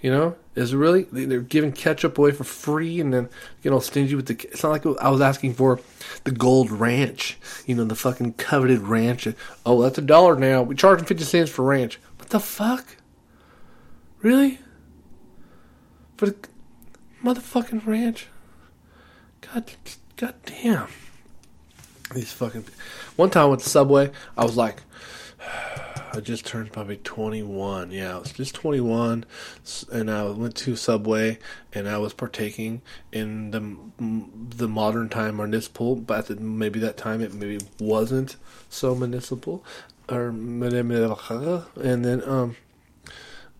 You 0.00 0.10
know, 0.10 0.36
is 0.56 0.74
really 0.74 1.02
they're 1.12 1.40
giving 1.40 1.70
ketchup 1.70 2.18
away 2.18 2.32
for 2.32 2.44
free, 2.44 2.98
and 2.98 3.12
then 3.12 3.28
you 3.62 3.70
know 3.70 3.78
stingy 3.78 4.14
with 4.14 4.26
the. 4.26 4.34
It's 4.50 4.62
not 4.62 4.70
like 4.70 4.86
I 5.00 5.10
was 5.10 5.20
asking 5.20 5.54
for 5.54 5.78
the 6.24 6.32
gold 6.32 6.70
ranch. 6.70 7.38
You 7.66 7.74
know, 7.76 7.84
the 7.84 7.94
fucking 7.94 8.32
coveted 8.34 8.80
ranch. 8.80 9.28
Oh, 9.64 9.82
that's 9.82 9.98
a 9.98 10.02
dollar 10.02 10.36
now. 10.36 10.62
We 10.62 10.74
charge 10.74 10.98
them 10.98 11.06
fifty 11.06 11.24
cents 11.24 11.50
for 11.50 11.64
ranch. 11.64 12.00
What 12.18 12.30
the 12.30 12.40
fuck? 12.40 12.96
Really? 14.22 14.58
For 16.16 16.26
the 16.26 16.36
motherfucking 17.22 17.86
ranch? 17.86 18.28
God, 19.42 19.70
god 20.16 20.34
damn. 20.46 20.88
These 22.14 22.32
fucking. 22.32 22.64
One 23.16 23.30
time 23.30 23.50
with 23.50 23.62
the 23.62 23.68
subway, 23.68 24.10
I 24.36 24.44
was 24.44 24.56
like, 24.56 24.82
I 26.16 26.20
just 26.20 26.46
turned 26.46 26.72
probably 26.72 26.96
21. 26.96 27.90
Yeah, 27.90 28.16
I 28.16 28.18
was 28.18 28.32
just 28.32 28.54
21, 28.54 29.24
and 29.92 30.10
I 30.10 30.24
went 30.30 30.56
to 30.56 30.74
Subway, 30.74 31.38
and 31.72 31.88
I 31.88 31.98
was 31.98 32.14
partaking 32.14 32.82
in 33.12 33.50
the 33.50 33.76
the 34.56 34.68
modern 34.68 35.08
time 35.08 35.36
municipal. 35.36 35.94
But 35.94 36.26
the, 36.26 36.36
maybe 36.36 36.80
that 36.80 36.96
time 36.96 37.20
it 37.20 37.34
maybe 37.34 37.64
wasn't 37.78 38.36
so 38.68 38.94
municipal 38.94 39.64
or 40.08 40.28
and 41.76 42.04
then 42.04 42.22
um 42.28 42.56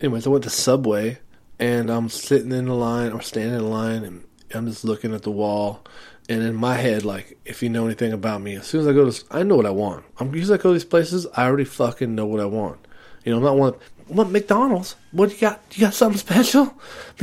anyways 0.00 0.26
I 0.26 0.30
went 0.30 0.44
to 0.44 0.50
Subway 0.50 1.18
and 1.58 1.90
I'm 1.90 2.08
sitting 2.08 2.52
in 2.52 2.66
the 2.66 2.74
line 2.74 3.12
or 3.12 3.20
standing 3.22 3.54
in 3.54 3.70
line 3.70 4.04
and 4.04 4.24
I'm 4.54 4.66
just 4.66 4.84
looking 4.84 5.14
at 5.14 5.22
the 5.22 5.30
wall 5.30 5.84
and 6.28 6.42
in 6.42 6.54
my 6.54 6.74
head 6.74 7.04
like 7.04 7.38
if 7.44 7.62
you 7.62 7.68
know 7.68 7.86
anything 7.86 8.12
about 8.12 8.40
me 8.40 8.54
as 8.56 8.66
soon 8.66 8.80
as 8.80 8.86
I 8.86 8.92
go 8.92 9.10
to 9.10 9.24
I 9.30 9.42
know 9.42 9.56
what 9.56 9.66
I 9.66 9.70
want 9.70 10.04
I'm 10.18 10.34
usually 10.34 10.58
I 10.58 10.62
go 10.62 10.70
to 10.70 10.74
these 10.74 10.84
places 10.84 11.26
I 11.36 11.44
already 11.46 11.64
fucking 11.64 12.14
know 12.14 12.26
what 12.26 12.40
I 12.40 12.46
want 12.46 12.78
you 13.24 13.32
know 13.32 13.38
I'm 13.38 13.44
not 13.44 13.56
one 13.56 13.74
what 14.08 14.30
McDonald's? 14.30 14.94
What 15.10 15.32
you 15.32 15.38
got? 15.38 15.60
You 15.72 15.80
got 15.80 15.94
something 15.94 16.18
special? 16.18 16.74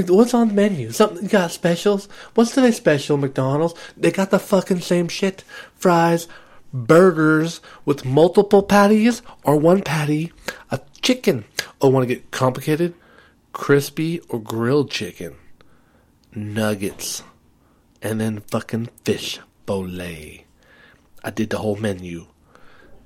What's 0.08 0.34
on 0.34 0.50
the 0.50 0.54
menu? 0.54 0.92
Something 0.92 1.24
you 1.24 1.30
got 1.30 1.52
specials? 1.52 2.10
What's 2.34 2.54
today 2.54 2.72
special? 2.72 3.18
McDonald's? 3.18 3.74
They 3.96 4.12
got 4.12 4.32
the 4.32 4.40
fucking 4.40 4.82
same 4.82 5.08
shit: 5.08 5.44
fries, 5.76 6.28
burgers 6.74 7.62
with 7.86 8.04
multiple 8.04 8.64
patties 8.64 9.22
or 9.44 9.56
one 9.58 9.82
patty, 9.82 10.34
a 10.72 10.82
chicken. 11.02 11.46
Oh, 11.82 11.90
want 11.90 12.08
to 12.08 12.14
get 12.14 12.32
complicated? 12.32 12.94
Crispy 13.54 14.20
or 14.30 14.40
grilled 14.40 14.90
chicken, 14.90 15.36
nuggets, 16.34 17.24
and 18.04 18.22
then 18.22 18.42
fucking 18.42 18.90
fish 19.04 19.40
fillet. 19.66 20.46
I 21.24 21.30
did 21.32 21.50
the 21.50 21.58
whole 21.58 21.78
menu. 21.78 22.28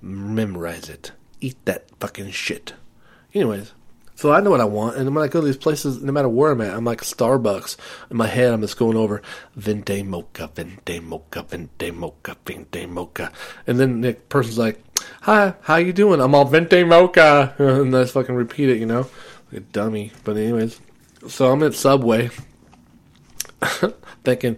Memorize 0.02 0.90
it. 0.90 1.12
Eat 1.40 1.64
that 1.66 1.86
fucking 2.00 2.32
shit. 2.32 2.74
Anyways, 3.34 3.74
so 4.18 4.32
I 4.32 4.40
know 4.40 4.50
what 4.50 4.62
I 4.62 4.66
want, 4.66 4.98
and 4.98 5.14
when 5.14 5.24
I 5.24 5.28
go 5.28 5.42
to 5.42 5.46
these 5.46 5.58
places, 5.58 6.02
no 6.02 6.12
matter 6.12 6.28
where 6.28 6.52
I'm 6.52 6.62
at, 6.62 6.74
I'm 6.74 6.86
like 6.86 7.02
Starbucks. 7.02 7.78
In 8.10 8.18
my 8.18 8.26
head, 8.26 8.52
I'm 8.52 8.62
just 8.62 8.78
going 8.78 8.98
over 8.98 9.22
venti 9.56 10.02
mocha, 10.02 10.50
venti 10.56 11.00
mocha, 11.00 11.44
venti 11.44 11.92
mocha, 11.92 12.36
venti 12.44 12.88
mocha, 12.88 13.32
and 13.68 13.80
then 13.80 14.02
the 14.02 14.14
person's 14.14 14.58
like, 14.58 14.84
"Hi, 15.22 15.54
how 15.62 15.76
you 15.76 15.94
doing?" 15.94 16.20
I'm 16.20 16.34
all 16.34 16.46
venti 16.46 16.84
mocha, 16.84 17.54
and 17.60 17.96
I 17.96 18.02
just 18.02 18.16
fucking 18.16 18.34
repeat 18.34 18.70
it, 18.70 18.80
you 18.80 18.88
know, 18.88 19.08
like 19.52 19.58
a 19.58 19.60
dummy. 19.60 20.12
But 20.24 20.38
anyways, 20.38 20.82
so 21.28 21.52
I'm 21.52 21.62
at 21.62 21.76
Subway, 21.76 22.32
thinking, 24.24 24.58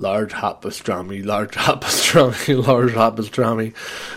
large 0.00 0.32
hot 0.32 0.62
pastrami, 0.62 1.24
large 1.24 1.54
hot 1.54 1.80
pastrami, 1.82 2.66
large 2.66 2.94
hot 2.94 3.16
pastrami, 3.16 3.74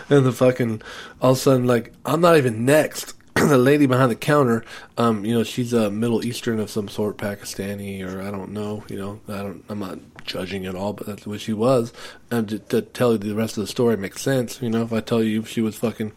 and 0.09 0.25
the 0.25 0.31
fucking 0.31 0.81
all 1.21 1.31
of 1.31 1.37
a 1.37 1.39
sudden 1.39 1.67
like 1.67 1.93
I'm 2.05 2.21
not 2.21 2.37
even 2.37 2.65
next. 2.65 3.13
the 3.35 3.57
lady 3.57 3.87
behind 3.87 4.11
the 4.11 4.15
counter, 4.15 4.63
um, 4.95 5.25
you 5.25 5.33
know, 5.33 5.43
she's 5.43 5.73
a 5.73 5.89
Middle 5.89 6.23
Eastern 6.23 6.59
of 6.59 6.69
some 6.69 6.87
sort, 6.87 7.17
Pakistani 7.17 8.05
or 8.05 8.21
I 8.21 8.29
don't 8.29 8.51
know, 8.51 8.83
you 8.87 8.95
know, 8.95 9.19
I 9.27 9.37
don't, 9.37 9.65
I'm 9.69 9.79
not 9.79 9.97
judging 10.23 10.67
at 10.67 10.75
all, 10.75 10.93
but 10.93 11.07
that's 11.07 11.25
what 11.25 11.41
she 11.41 11.51
was. 11.51 11.91
And 12.29 12.47
to, 12.49 12.59
to 12.59 12.83
tell 12.83 13.13
you 13.13 13.17
the 13.17 13.33
rest 13.33 13.57
of 13.57 13.63
the 13.63 13.67
story 13.67 13.97
makes 13.97 14.21
sense, 14.21 14.61
you 14.61 14.69
know, 14.69 14.83
if 14.83 14.93
I 14.93 14.99
tell 14.99 15.23
you 15.23 15.43
she 15.45 15.61
was 15.61 15.75
fucking 15.75 16.11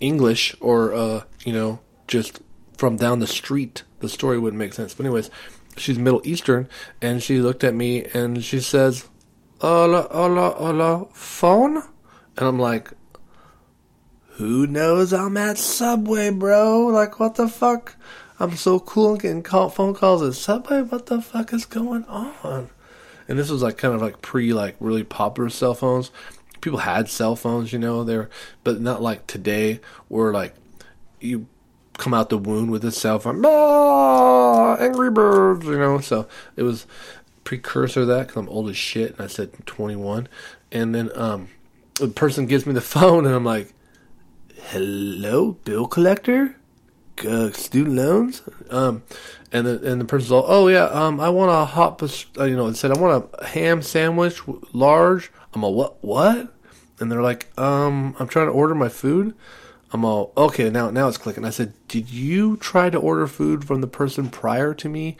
English 0.00 0.56
or, 0.60 0.92
uh, 0.92 1.22
you 1.44 1.52
know, 1.52 1.78
just 2.08 2.40
from 2.76 2.96
down 2.96 3.20
the 3.20 3.26
street, 3.28 3.84
the 4.00 4.08
story 4.08 4.38
wouldn't 4.38 4.58
make 4.58 4.74
sense. 4.74 4.92
But 4.92 5.06
anyways, 5.06 5.30
she's 5.76 5.98
Middle 5.98 6.22
Eastern, 6.24 6.68
and 7.00 7.22
she 7.22 7.40
looked 7.40 7.64
at 7.64 7.74
me 7.74 8.04
and 8.14 8.42
she 8.42 8.60
says, 8.60 9.08
"Hola, 9.60 10.08
hola, 10.10 10.50
hola, 10.50 11.06
phone," 11.12 11.76
and 12.36 12.46
I'm 12.48 12.58
like, 12.58 12.90
"Who 14.36 14.66
knows 14.66 15.12
I'm 15.12 15.36
at 15.36 15.58
Subway, 15.58 16.30
bro? 16.30 16.86
Like, 16.86 17.20
what 17.20 17.36
the 17.36 17.48
fuck? 17.48 17.96
I'm 18.38 18.56
so 18.56 18.78
cool 18.80 19.12
and 19.12 19.20
getting 19.20 19.42
call- 19.42 19.70
phone 19.70 19.94
calls 19.94 20.22
at 20.22 20.34
Subway. 20.34 20.82
What 20.82 21.06
the 21.06 21.20
fuck 21.20 21.52
is 21.52 21.64
going 21.64 22.04
on?" 22.04 22.70
And 23.28 23.38
this 23.38 23.50
was 23.50 23.62
like 23.62 23.76
kind 23.76 23.94
of 23.94 24.00
like 24.00 24.22
pre 24.22 24.52
like 24.52 24.76
really 24.80 25.04
popular 25.04 25.50
cell 25.50 25.74
phones. 25.74 26.10
People 26.60 26.80
had 26.80 27.08
cell 27.08 27.36
phones, 27.36 27.72
you 27.72 27.78
know, 27.78 28.02
there, 28.02 28.28
but 28.64 28.80
not 28.80 29.02
like 29.02 29.26
today, 29.26 29.80
where 30.08 30.32
like 30.32 30.54
you 31.20 31.46
come 31.98 32.14
out 32.14 32.28
the 32.28 32.38
wound 32.38 32.70
with 32.70 32.90
cell 32.92 33.18
phone. 33.18 33.42
Ah, 33.44 34.76
Angry 34.76 35.10
Birds, 35.10 35.66
you 35.66 35.78
know. 35.78 35.98
So 36.00 36.26
it 36.56 36.62
was 36.62 36.86
precursor 37.44 38.00
to 38.00 38.06
that 38.06 38.26
because 38.28 38.36
I'm 38.36 38.48
old 38.48 38.68
as 38.68 38.76
shit, 38.76 39.12
and 39.12 39.20
I 39.22 39.26
said 39.26 39.52
21. 39.66 40.28
And 40.72 40.94
then 40.94 41.10
um, 41.14 41.48
the 41.94 42.08
person 42.08 42.46
gives 42.46 42.66
me 42.66 42.74
the 42.74 42.80
phone, 42.96 43.26
and 43.26 43.34
I'm 43.34 43.44
like, 43.44 43.72
"Hello, 44.54 45.52
bill 45.64 45.86
collector, 45.86 46.56
uh, 47.26 47.50
student 47.52 47.96
loans." 47.96 48.42
Um, 48.70 49.02
and 49.52 49.66
the 49.66 49.90
and 49.90 50.00
the 50.00 50.04
person's 50.04 50.32
all, 50.32 50.44
"Oh 50.46 50.68
yeah, 50.68 50.84
um, 50.84 51.20
I 51.20 51.30
want 51.30 51.50
a 51.50 51.64
hot, 51.64 52.02
uh, 52.38 52.44
you 52.44 52.56
know," 52.56 52.66
it 52.66 52.76
said, 52.76 52.90
"I 52.90 53.00
want 53.00 53.30
a 53.34 53.46
ham 53.46 53.82
sandwich, 53.82 54.42
large." 54.72 55.32
I'm 55.54 55.62
a 55.62 55.70
what? 55.70 56.02
What? 56.04 56.52
And 56.98 57.10
they're 57.10 57.22
like, 57.22 57.50
"Um, 57.58 58.14
I'm 58.18 58.28
trying 58.28 58.46
to 58.46 58.52
order 58.52 58.74
my 58.74 58.88
food." 58.88 59.34
I'm 59.92 60.04
all 60.04 60.32
okay 60.36 60.68
now. 60.70 60.90
Now 60.90 61.08
it's 61.08 61.18
clicking. 61.18 61.44
I 61.44 61.50
said, 61.50 61.72
"Did 61.88 62.10
you 62.10 62.56
try 62.56 62.90
to 62.90 62.98
order 62.98 63.26
food 63.26 63.64
from 63.64 63.80
the 63.80 63.86
person 63.86 64.30
prior 64.30 64.74
to 64.74 64.88
me, 64.88 65.16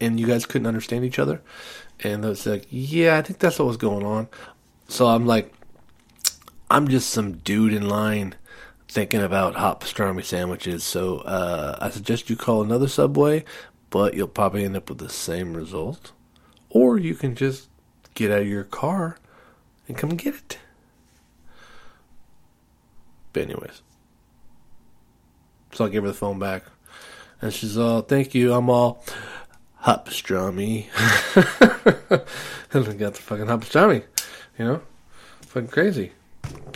and 0.00 0.20
you 0.20 0.26
guys 0.26 0.46
couldn't 0.46 0.66
understand 0.66 1.04
each 1.04 1.18
other?" 1.18 1.40
And 2.00 2.24
it's 2.24 2.46
like, 2.46 2.66
"Yeah, 2.70 3.16
I 3.16 3.22
think 3.22 3.38
that's 3.38 3.58
what 3.58 3.68
was 3.68 3.76
going 3.76 4.04
on." 4.04 4.28
So 4.88 5.06
I'm 5.06 5.26
like, 5.26 5.52
"I'm 6.70 6.88
just 6.88 7.10
some 7.10 7.38
dude 7.38 7.72
in 7.72 7.88
line 7.88 8.34
thinking 8.88 9.22
about 9.22 9.54
hot 9.56 9.80
pastrami 9.80 10.24
sandwiches." 10.24 10.84
So 10.84 11.18
uh, 11.20 11.78
I 11.80 11.88
suggest 11.90 12.28
you 12.28 12.36
call 12.36 12.62
another 12.62 12.88
Subway, 12.88 13.44
but 13.90 14.14
you'll 14.14 14.28
probably 14.28 14.64
end 14.64 14.76
up 14.76 14.90
with 14.90 14.98
the 14.98 15.08
same 15.08 15.54
result, 15.54 16.12
or 16.68 16.98
you 16.98 17.14
can 17.14 17.34
just 17.34 17.68
get 18.14 18.30
out 18.30 18.42
of 18.42 18.48
your 18.48 18.64
car 18.64 19.16
and 19.88 19.96
come 19.96 20.10
get 20.10 20.34
it. 20.34 20.58
But 23.32 23.44
anyways. 23.44 23.80
So 25.72 25.84
I 25.84 25.88
gave 25.88 26.02
her 26.02 26.08
the 26.08 26.14
phone 26.14 26.38
back. 26.38 26.64
And 27.40 27.52
she's 27.52 27.76
all, 27.76 28.02
thank 28.02 28.34
you. 28.34 28.52
I'm 28.52 28.70
all, 28.70 29.04
hot 29.76 30.06
pastrami. 30.06 30.86
and 32.72 32.88
I 32.88 32.92
got 32.92 33.14
the 33.14 33.22
fucking 33.22 33.46
hot 33.46 33.60
pastrami. 33.60 34.04
You 34.58 34.64
know? 34.64 34.82
Fucking 35.42 35.68
crazy. 35.68 36.12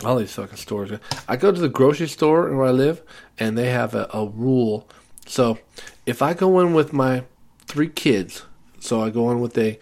All 0.03 0.17
these 0.17 0.33
fucking 0.33 0.57
stores. 0.57 0.91
I 1.27 1.35
go 1.35 1.51
to 1.51 1.59
the 1.59 1.69
grocery 1.69 2.07
store 2.07 2.53
where 2.55 2.65
I 2.65 2.71
live, 2.71 3.01
and 3.39 3.57
they 3.57 3.69
have 3.69 3.95
a, 3.95 4.09
a 4.13 4.25
rule. 4.25 4.87
So 5.25 5.57
if 6.05 6.21
I 6.21 6.33
go 6.33 6.59
in 6.59 6.73
with 6.73 6.93
my 6.93 7.23
three 7.65 7.89
kids, 7.89 8.43
so 8.79 9.01
I 9.01 9.09
go 9.09 9.31
in 9.31 9.39
with 9.39 9.57
a 9.57 9.79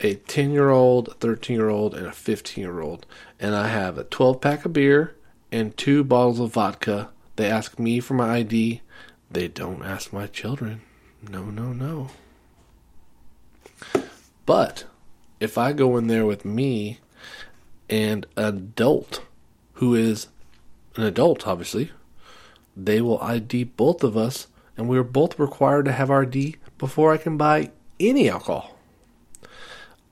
a 0.00 0.14
10 0.14 0.52
year 0.52 0.70
old, 0.70 1.08
a 1.08 1.14
13 1.14 1.56
year 1.56 1.68
old, 1.68 1.94
and 1.94 2.06
a 2.06 2.12
15 2.12 2.62
year 2.62 2.80
old, 2.80 3.06
and 3.40 3.54
I 3.54 3.68
have 3.68 3.98
a 3.98 4.04
12 4.04 4.40
pack 4.40 4.64
of 4.64 4.72
beer 4.72 5.16
and 5.50 5.76
two 5.76 6.04
bottles 6.04 6.38
of 6.38 6.52
vodka 6.52 7.10
they 7.38 7.48
ask 7.48 7.78
me 7.78 8.00
for 8.00 8.14
my 8.14 8.38
ID. 8.38 8.80
They 9.30 9.46
don't 9.46 9.84
ask 9.84 10.12
my 10.12 10.26
children. 10.26 10.80
No, 11.30 11.44
no, 11.44 11.72
no. 11.72 12.10
But 14.44 14.84
if 15.38 15.56
I 15.56 15.72
go 15.72 15.96
in 15.96 16.08
there 16.08 16.26
with 16.26 16.44
me 16.44 16.98
and 17.88 18.26
an 18.36 18.44
adult 18.44 19.22
who 19.74 19.94
is 19.94 20.26
an 20.96 21.04
adult, 21.04 21.46
obviously, 21.46 21.92
they 22.76 23.00
will 23.00 23.20
ID 23.20 23.62
both 23.64 24.02
of 24.02 24.16
us, 24.16 24.48
and 24.76 24.88
we're 24.88 25.04
both 25.04 25.38
required 25.38 25.84
to 25.84 25.92
have 25.92 26.10
our 26.10 26.22
ID 26.22 26.56
before 26.76 27.12
I 27.12 27.18
can 27.18 27.36
buy 27.36 27.70
any 28.00 28.28
alcohol. 28.28 28.76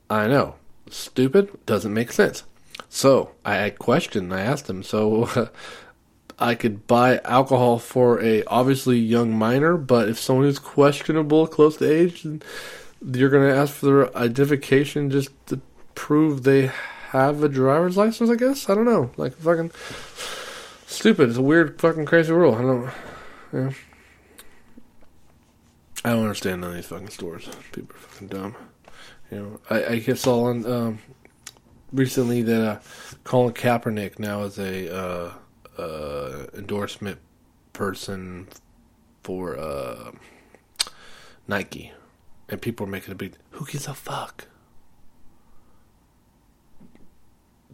I 0.09 0.29
know. 0.29 0.55
Stupid. 0.91 1.59
Doesn't 1.67 1.93
make 1.93 2.13
sense. 2.13 2.45
So 2.89 3.33
I 3.45 3.71
questioned. 3.71 4.33
I 4.33 4.43
asked 4.43 4.71
him. 4.71 4.85
So 4.85 5.51
I 6.39 6.55
could 6.55 6.87
buy 6.87 7.19
alcohol 7.25 7.79
for 7.79 8.23
a 8.23 8.45
obviously 8.45 8.99
young 8.99 9.37
minor, 9.37 9.77
but 9.77 10.09
if 10.09 10.19
someone 10.19 10.47
is 10.47 10.59
questionable, 10.59 11.47
close 11.47 11.79
to 11.79 11.91
age, 11.91 12.25
you're 12.25 13.31
going 13.31 13.49
to 13.49 13.57
ask 13.57 13.75
for 13.75 13.87
their 13.87 14.17
identification 14.17 15.11
just 15.11 15.31
to 15.47 15.61
prove 15.95 16.43
they 16.43 16.71
have 17.11 17.43
a 17.43 17.49
driver's 17.49 17.97
license. 17.97 18.29
I 18.29 18.35
guess 18.35 18.69
I 18.69 18.75
don't 18.75 18.85
know. 18.85 19.11
Like 19.17 19.35
fucking 19.35 19.71
stupid. 20.87 21.31
It's 21.31 21.39
a 21.39 21.43
weird, 21.43 21.81
fucking 21.81 22.05
crazy 22.05 22.33
rule. 22.33 22.55
I 22.55 22.63
don't. 22.63 22.91
Yeah. 23.53 23.71
I 26.05 26.11
don't 26.11 26.23
understand 26.23 26.61
none 26.61 26.71
of 26.71 26.77
these 26.77 26.87
fucking 26.87 27.09
stores. 27.09 27.49
People 27.73 27.97
are 27.97 27.99
fucking 27.99 28.29
dumb. 28.29 28.55
You 29.31 29.39
know, 29.39 29.61
I, 29.71 29.87
I 29.87 30.01
saw 30.15 30.45
on 30.45 30.67
um, 30.71 30.99
recently 31.93 32.43
that 32.43 32.63
uh, 32.63 32.79
Colin 33.25 33.55
Kaepernick 33.55 34.19
now 34.19 34.43
is 34.43 34.59
a. 34.59 34.95
Uh, 34.95 35.33
uh, 35.79 36.47
endorsement 36.55 37.19
person 37.73 38.49
for 39.23 39.59
uh, 39.59 40.13
Nike, 41.47 41.93
and 42.49 42.61
people 42.61 42.87
are 42.87 42.91
making 42.91 43.13
a 43.13 43.17
big. 43.17 43.35
Who 43.53 43.67
gives 43.67 43.87
a 43.87 43.95
fuck? 43.95 44.47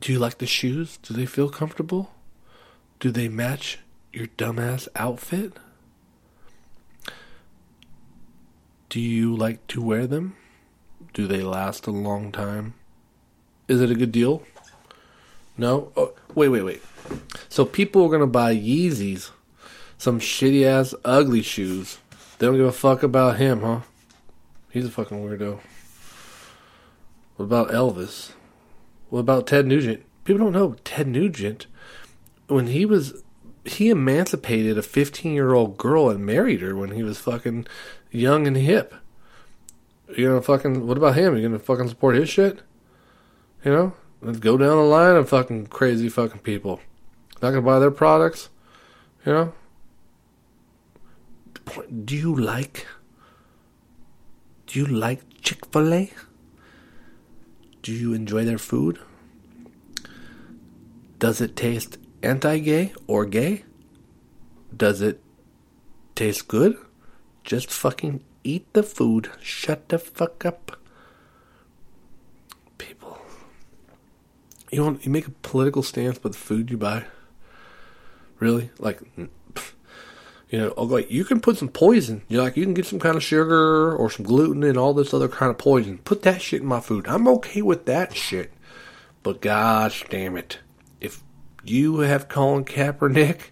Do 0.00 0.12
you 0.12 0.18
like 0.18 0.38
the 0.38 0.46
shoes? 0.46 0.96
Do 0.96 1.14
they 1.14 1.26
feel 1.26 1.48
comfortable? 1.48 2.12
Do 2.98 3.10
they 3.10 3.28
match 3.28 3.78
your 4.12 4.26
dumbass 4.26 4.88
outfit? 4.96 5.52
Do 8.88 9.00
you 9.00 9.34
like 9.34 9.66
to 9.68 9.80
wear 9.80 10.06
them? 10.06 10.36
Do 11.14 11.26
they 11.26 11.42
last 11.42 11.86
a 11.86 11.90
long 11.90 12.32
time? 12.32 12.74
Is 13.68 13.80
it 13.80 13.90
a 13.90 13.94
good 13.94 14.12
deal? 14.12 14.42
No? 15.56 15.92
Oh, 15.96 16.14
wait, 16.34 16.48
wait, 16.48 16.62
wait. 16.62 16.82
So 17.48 17.64
people 17.64 18.04
are 18.04 18.10
gonna 18.10 18.26
buy 18.26 18.54
Yeezys, 18.54 19.30
some 19.98 20.20
shitty 20.20 20.64
ass 20.64 20.94
ugly 21.04 21.42
shoes. 21.42 21.98
They 22.38 22.46
don't 22.46 22.56
give 22.56 22.66
a 22.66 22.72
fuck 22.72 23.02
about 23.02 23.36
him, 23.36 23.60
huh? 23.60 23.80
He's 24.70 24.86
a 24.86 24.90
fucking 24.90 25.18
weirdo. 25.18 25.60
What 27.36 27.44
about 27.44 27.70
Elvis? 27.70 28.32
What 29.10 29.20
about 29.20 29.46
Ted 29.46 29.66
Nugent? 29.66 30.04
People 30.24 30.44
don't 30.44 30.52
know 30.52 30.76
Ted 30.84 31.06
Nugent. 31.06 31.66
When 32.46 32.68
he 32.68 32.86
was, 32.86 33.22
he 33.64 33.90
emancipated 33.90 34.78
a 34.78 34.82
15 34.82 35.32
year 35.32 35.52
old 35.52 35.76
girl 35.76 36.08
and 36.08 36.24
married 36.24 36.62
her 36.62 36.74
when 36.74 36.92
he 36.92 37.02
was 37.02 37.18
fucking 37.18 37.66
young 38.10 38.46
and 38.46 38.56
hip. 38.56 38.94
You 40.16 40.28
gonna 40.28 40.42
fucking, 40.42 40.86
what 40.86 40.96
about 40.96 41.16
him? 41.16 41.36
You 41.36 41.42
gonna 41.42 41.58
fucking 41.58 41.88
support 41.88 42.16
his 42.16 42.28
shit? 42.28 42.60
You 43.64 43.72
know? 43.72 43.94
Let's 44.20 44.38
go 44.38 44.56
down 44.56 44.76
the 44.76 44.84
line 44.84 45.16
of 45.16 45.28
fucking 45.28 45.66
crazy 45.66 46.08
fucking 46.08 46.40
people. 46.40 46.80
Not 47.42 47.50
gonna 47.50 47.62
buy 47.62 47.81
their 47.81 47.90
products, 47.90 48.50
you 49.26 49.33
know. 49.33 49.52
Do 52.05 52.16
you 52.16 52.35
like? 52.35 52.87
Do 54.68 54.78
you 54.78 54.87
like 54.87 55.22
Chick 55.42 55.66
Fil 55.66 55.92
A? 55.92 56.12
Do 57.83 57.92
you 57.92 58.14
enjoy 58.14 58.44
their 58.44 58.59
food? 58.59 59.00
Does 61.18 61.40
it 61.40 61.57
taste 61.57 61.98
anti-gay 62.22 62.92
or 63.09 63.26
gay? 63.26 63.64
Does 64.76 65.00
it 65.00 65.20
taste 66.14 66.46
good? 66.46 66.78
Just 67.42 67.70
fucking 67.70 68.22
eat 68.44 68.72
the 68.72 68.85
food. 68.85 69.31
Shut 69.40 69.88
the 69.88 69.98
fuck 69.98 70.46
up. 70.46 70.76
People. 72.78 73.18
You 74.70 74.85
want 74.85 75.05
you 75.05 75.11
make 75.11 75.26
a 75.26 75.31
political 75.31 75.83
stance 75.83 76.18
about 76.18 76.33
the 76.33 76.38
food 76.38 76.70
you 76.70 76.78
buy? 76.78 77.05
Really? 78.42 78.70
Like, 78.81 79.00
you 79.16 80.59
know, 80.59 80.74
oh, 80.76 80.83
like 80.83 81.12
you 81.12 81.24
can 81.24 81.38
put 81.38 81.59
some 81.59 81.68
poison. 81.68 82.22
You 82.26 82.42
like 82.42 82.57
you 82.57 82.64
can 82.64 82.74
get 82.74 82.87
some 82.87 82.98
kind 82.98 83.16
of 83.16 83.22
sugar 83.22 83.94
or 83.94 84.11
some 84.11 84.26
gluten 84.26 84.64
and 84.64 84.76
all 84.76 84.94
this 84.94 85.14
other 85.14 85.28
kind 85.28 85.50
of 85.50 85.59
poison. 85.59 85.98
Put 85.98 86.22
that 86.22 86.42
shit 86.42 86.61
in 86.61 86.66
my 86.66 86.81
food. 86.81 87.07
I'm 87.07 87.28
okay 87.28 87.62
with 87.62 87.87
that 87.87 88.16
shit. 88.16 88.52
But 89.22 89.42
gosh 89.42 90.05
damn 90.11 90.37
it, 90.37 90.59
if 91.00 91.22
you 91.62 92.00
have 92.00 92.28
Colin 92.28 92.64
Kaepernick 92.64 93.50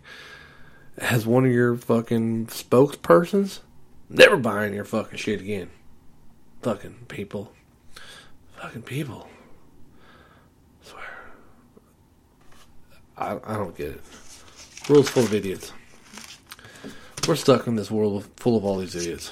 as 0.98 1.24
one 1.24 1.44
of 1.44 1.52
your 1.52 1.76
fucking 1.76 2.46
spokespersons, 2.46 3.60
never 4.08 4.36
buying 4.36 4.74
your 4.74 4.84
fucking 4.84 5.18
shit 5.18 5.40
again. 5.40 5.70
Fucking 6.62 7.04
people. 7.06 7.52
Fucking 8.56 8.82
people. 8.82 9.28
I 10.82 10.88
swear. 10.88 11.04
I, 13.16 13.38
I 13.44 13.56
don't 13.56 13.76
get 13.76 13.90
it. 13.90 14.02
World's 14.90 15.08
full 15.08 15.22
of 15.22 15.32
idiots. 15.32 15.72
We're 17.28 17.36
stuck 17.36 17.68
in 17.68 17.76
this 17.76 17.92
world 17.92 18.26
full 18.34 18.56
of 18.56 18.64
all 18.64 18.78
these 18.78 18.96
idiots. 18.96 19.28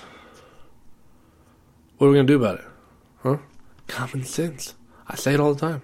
What 1.97 2.07
are 2.07 2.11
we 2.11 2.16
going 2.16 2.29
to 2.29 2.33
do 2.33 2.38
about 2.38 2.61
it? 2.61 2.64
Huh? 3.25 3.38
Common 3.88 4.23
sense. 4.23 4.77
I 5.09 5.16
say 5.16 5.35
it 5.35 5.40
all 5.40 5.53
the 5.53 5.61
time. 5.61 5.83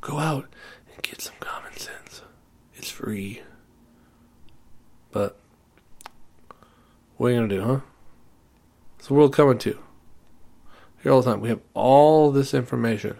Go 0.00 0.20
out 0.20 0.46
and 0.94 1.02
get 1.02 1.20
some 1.20 1.34
common 1.40 1.72
sense. 1.72 2.22
It's 2.76 2.90
free. 2.90 3.42
But, 5.10 5.36
what 7.16 7.26
are 7.26 7.30
you 7.30 7.38
going 7.38 7.48
to 7.48 7.56
do, 7.56 7.62
huh? 7.62 7.80
What's 8.94 9.08
the 9.08 9.14
world 9.14 9.34
coming 9.34 9.58
to? 9.58 9.80
Here 11.02 11.10
all 11.10 11.22
the 11.22 11.32
time. 11.32 11.40
We 11.40 11.48
have 11.48 11.60
all 11.74 12.30
this 12.30 12.54
information. 12.54 13.16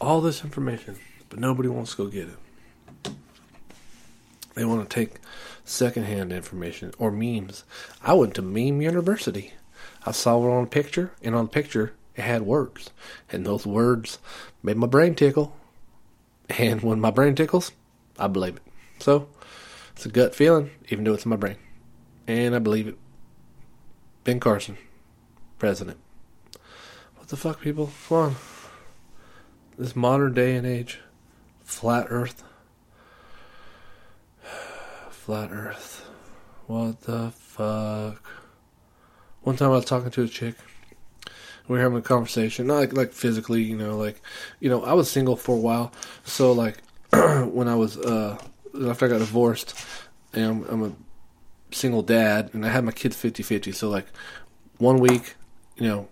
All 0.00 0.22
this 0.22 0.42
information. 0.42 0.96
But 1.28 1.38
nobody 1.38 1.68
wants 1.68 1.90
to 1.90 2.04
go 2.04 2.06
get 2.06 2.28
it. 2.28 2.38
They 4.60 4.66
want 4.66 4.90
to 4.90 4.94
take 4.94 5.12
secondhand 5.64 6.34
information 6.34 6.92
or 6.98 7.10
memes. 7.10 7.64
I 8.02 8.12
went 8.12 8.34
to 8.34 8.42
Meme 8.42 8.82
University. 8.82 9.54
I 10.04 10.12
saw 10.12 10.36
it 10.36 10.50
on 10.50 10.64
a 10.64 10.66
picture, 10.66 11.12
and 11.22 11.34
on 11.34 11.46
the 11.46 11.50
picture, 11.50 11.94
it 12.14 12.20
had 12.20 12.42
words. 12.42 12.90
And 13.32 13.46
those 13.46 13.66
words 13.66 14.18
made 14.62 14.76
my 14.76 14.86
brain 14.86 15.14
tickle. 15.14 15.56
And 16.50 16.82
when 16.82 17.00
my 17.00 17.10
brain 17.10 17.34
tickles, 17.34 17.72
I 18.18 18.26
believe 18.26 18.56
it. 18.56 18.62
So, 18.98 19.28
it's 19.96 20.04
a 20.04 20.10
gut 20.10 20.34
feeling, 20.34 20.68
even 20.90 21.04
though 21.04 21.14
it's 21.14 21.24
in 21.24 21.30
my 21.30 21.36
brain. 21.36 21.56
And 22.26 22.54
I 22.54 22.58
believe 22.58 22.86
it. 22.86 22.98
Ben 24.24 24.40
Carson, 24.40 24.76
president. 25.58 25.96
What 27.16 27.28
the 27.28 27.38
fuck, 27.38 27.62
people? 27.62 27.90
Come 28.10 28.18
on. 28.18 28.36
This 29.78 29.96
modern 29.96 30.34
day 30.34 30.54
and 30.54 30.66
age, 30.66 31.00
flat 31.64 32.08
earth. 32.10 32.44
Flat 35.30 35.52
earth. 35.52 36.04
What 36.66 37.02
the 37.02 37.30
fuck? 37.30 38.20
One 39.42 39.56
time 39.56 39.68
I 39.68 39.76
was 39.76 39.84
talking 39.84 40.10
to 40.10 40.24
a 40.24 40.26
chick. 40.26 40.56
We 41.68 41.76
were 41.76 41.80
having 41.80 41.98
a 41.98 42.02
conversation, 42.02 42.66
not 42.66 42.78
like, 42.78 42.92
like 42.94 43.12
physically, 43.12 43.62
you 43.62 43.76
know, 43.76 43.96
like, 43.96 44.20
you 44.58 44.68
know, 44.68 44.82
I 44.82 44.92
was 44.94 45.08
single 45.08 45.36
for 45.36 45.54
a 45.54 45.60
while. 45.60 45.92
So, 46.24 46.50
like, 46.50 46.78
when 47.12 47.68
I 47.68 47.76
was, 47.76 47.96
uh, 47.96 48.38
after 48.84 49.06
I 49.06 49.08
got 49.08 49.18
divorced, 49.20 49.76
and 50.32 50.44
I'm, 50.44 50.64
I'm 50.64 50.82
a 50.82 50.92
single 51.72 52.02
dad, 52.02 52.50
and 52.52 52.66
I 52.66 52.70
had 52.70 52.82
my 52.82 52.90
kids 52.90 53.14
50 53.14 53.44
50. 53.44 53.70
So, 53.70 53.88
like, 53.88 54.06
one 54.78 54.98
week, 54.98 55.36
you 55.76 55.86
know, 55.86 56.08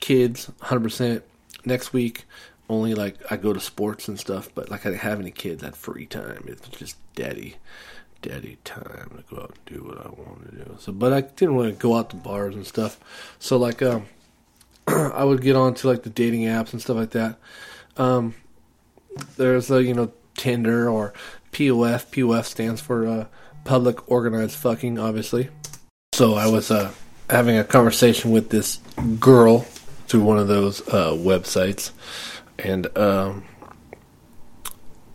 kids 0.00 0.50
100%. 0.62 1.20
Next 1.66 1.92
week, 1.92 2.24
only 2.70 2.94
like 2.94 3.16
I 3.30 3.36
go 3.36 3.52
to 3.52 3.60
sports 3.60 4.08
and 4.08 4.18
stuff, 4.18 4.48
but 4.54 4.70
like 4.70 4.86
I 4.86 4.90
didn't 4.90 5.02
have 5.02 5.20
any 5.20 5.32
kids, 5.32 5.62
I 5.62 5.66
that 5.66 5.76
free 5.76 6.06
time. 6.06 6.44
It's 6.46 6.68
just 6.68 6.96
daddy, 7.14 7.56
daddy 8.22 8.58
time 8.64 9.10
to 9.16 9.34
go 9.34 9.42
out 9.42 9.54
and 9.54 9.76
do 9.76 9.84
what 9.84 9.98
I 9.98 10.08
want 10.08 10.50
to 10.50 10.64
do. 10.64 10.76
So, 10.78 10.92
but 10.92 11.12
I 11.12 11.22
didn't 11.22 11.56
want 11.56 11.72
to 11.72 11.80
go 11.80 11.96
out 11.96 12.10
to 12.10 12.16
bars 12.16 12.54
and 12.54 12.66
stuff. 12.66 12.98
So, 13.38 13.56
like, 13.56 13.82
um, 13.82 14.06
I 14.86 15.24
would 15.24 15.42
get 15.42 15.56
on 15.56 15.74
to 15.74 15.88
like 15.88 16.02
the 16.02 16.10
dating 16.10 16.42
apps 16.42 16.72
and 16.72 16.82
stuff 16.82 16.96
like 16.96 17.10
that. 17.10 17.36
Um, 17.96 18.34
there's 19.36 19.70
a 19.70 19.82
you 19.82 19.94
know 19.94 20.12
Tinder 20.34 20.88
or 20.88 21.12
POF. 21.52 22.06
POF 22.06 22.44
stands 22.44 22.80
for 22.80 23.06
uh, 23.06 23.26
public 23.64 24.10
organized 24.10 24.56
fucking, 24.56 24.98
obviously. 24.98 25.50
So 26.14 26.34
I 26.34 26.46
was 26.46 26.70
uh, 26.70 26.92
having 27.28 27.56
a 27.56 27.64
conversation 27.64 28.30
with 28.30 28.50
this 28.50 28.78
girl 29.18 29.60
through 30.08 30.22
one 30.22 30.38
of 30.38 30.48
those 30.48 30.80
uh, 30.88 31.12
websites, 31.12 31.92
and 32.58 32.96
um, 32.98 33.44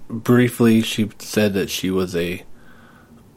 briefly 0.09 0.81
she 0.81 1.09
said 1.19 1.53
that 1.53 1.69
she 1.69 1.89
was 1.89 2.15
a 2.15 2.43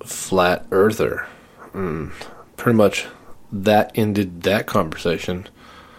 flat 0.04 0.66
earther. 0.70 1.26
Mm, 1.72 2.12
pretty 2.56 2.76
much 2.76 3.06
that 3.52 3.92
ended 3.94 4.42
that 4.42 4.66
conversation. 4.66 5.46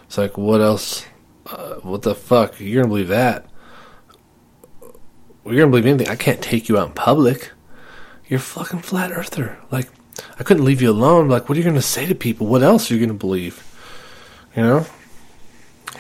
It's 0.05 0.17
like, 0.17 0.37
what 0.37 0.61
else? 0.61 1.05
Uh, 1.45 1.75
what 1.75 2.03
the 2.03 2.15
fuck? 2.15 2.59
You're 2.59 2.81
gonna 2.81 2.89
believe 2.89 3.07
that? 3.07 3.45
You're 5.45 5.55
gonna 5.55 5.67
believe 5.67 5.85
anything? 5.85 6.09
I 6.09 6.15
can't 6.15 6.41
take 6.41 6.69
you 6.69 6.77
out 6.77 6.89
in 6.89 6.93
public. 6.93 7.51
You're 8.27 8.39
fucking 8.39 8.81
flat 8.81 9.11
earther. 9.11 9.57
Like, 9.71 9.89
I 10.39 10.43
couldn't 10.43 10.65
leave 10.65 10.81
you 10.81 10.91
alone. 10.91 11.27
Like, 11.27 11.49
what 11.49 11.57
are 11.57 11.61
you 11.61 11.65
gonna 11.65 11.81
say 11.81 12.05
to 12.05 12.15
people? 12.15 12.47
What 12.47 12.63
else 12.63 12.89
are 12.89 12.95
you 12.95 12.99
gonna 12.99 13.17
believe? 13.17 13.63
You 14.55 14.63
know? 14.63 14.85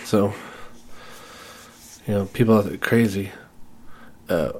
So, 0.03 0.33
you 2.07 2.13
know, 2.13 2.25
people 2.25 2.57
are 2.57 2.77
crazy. 2.77 3.31
Uh, 4.27 4.53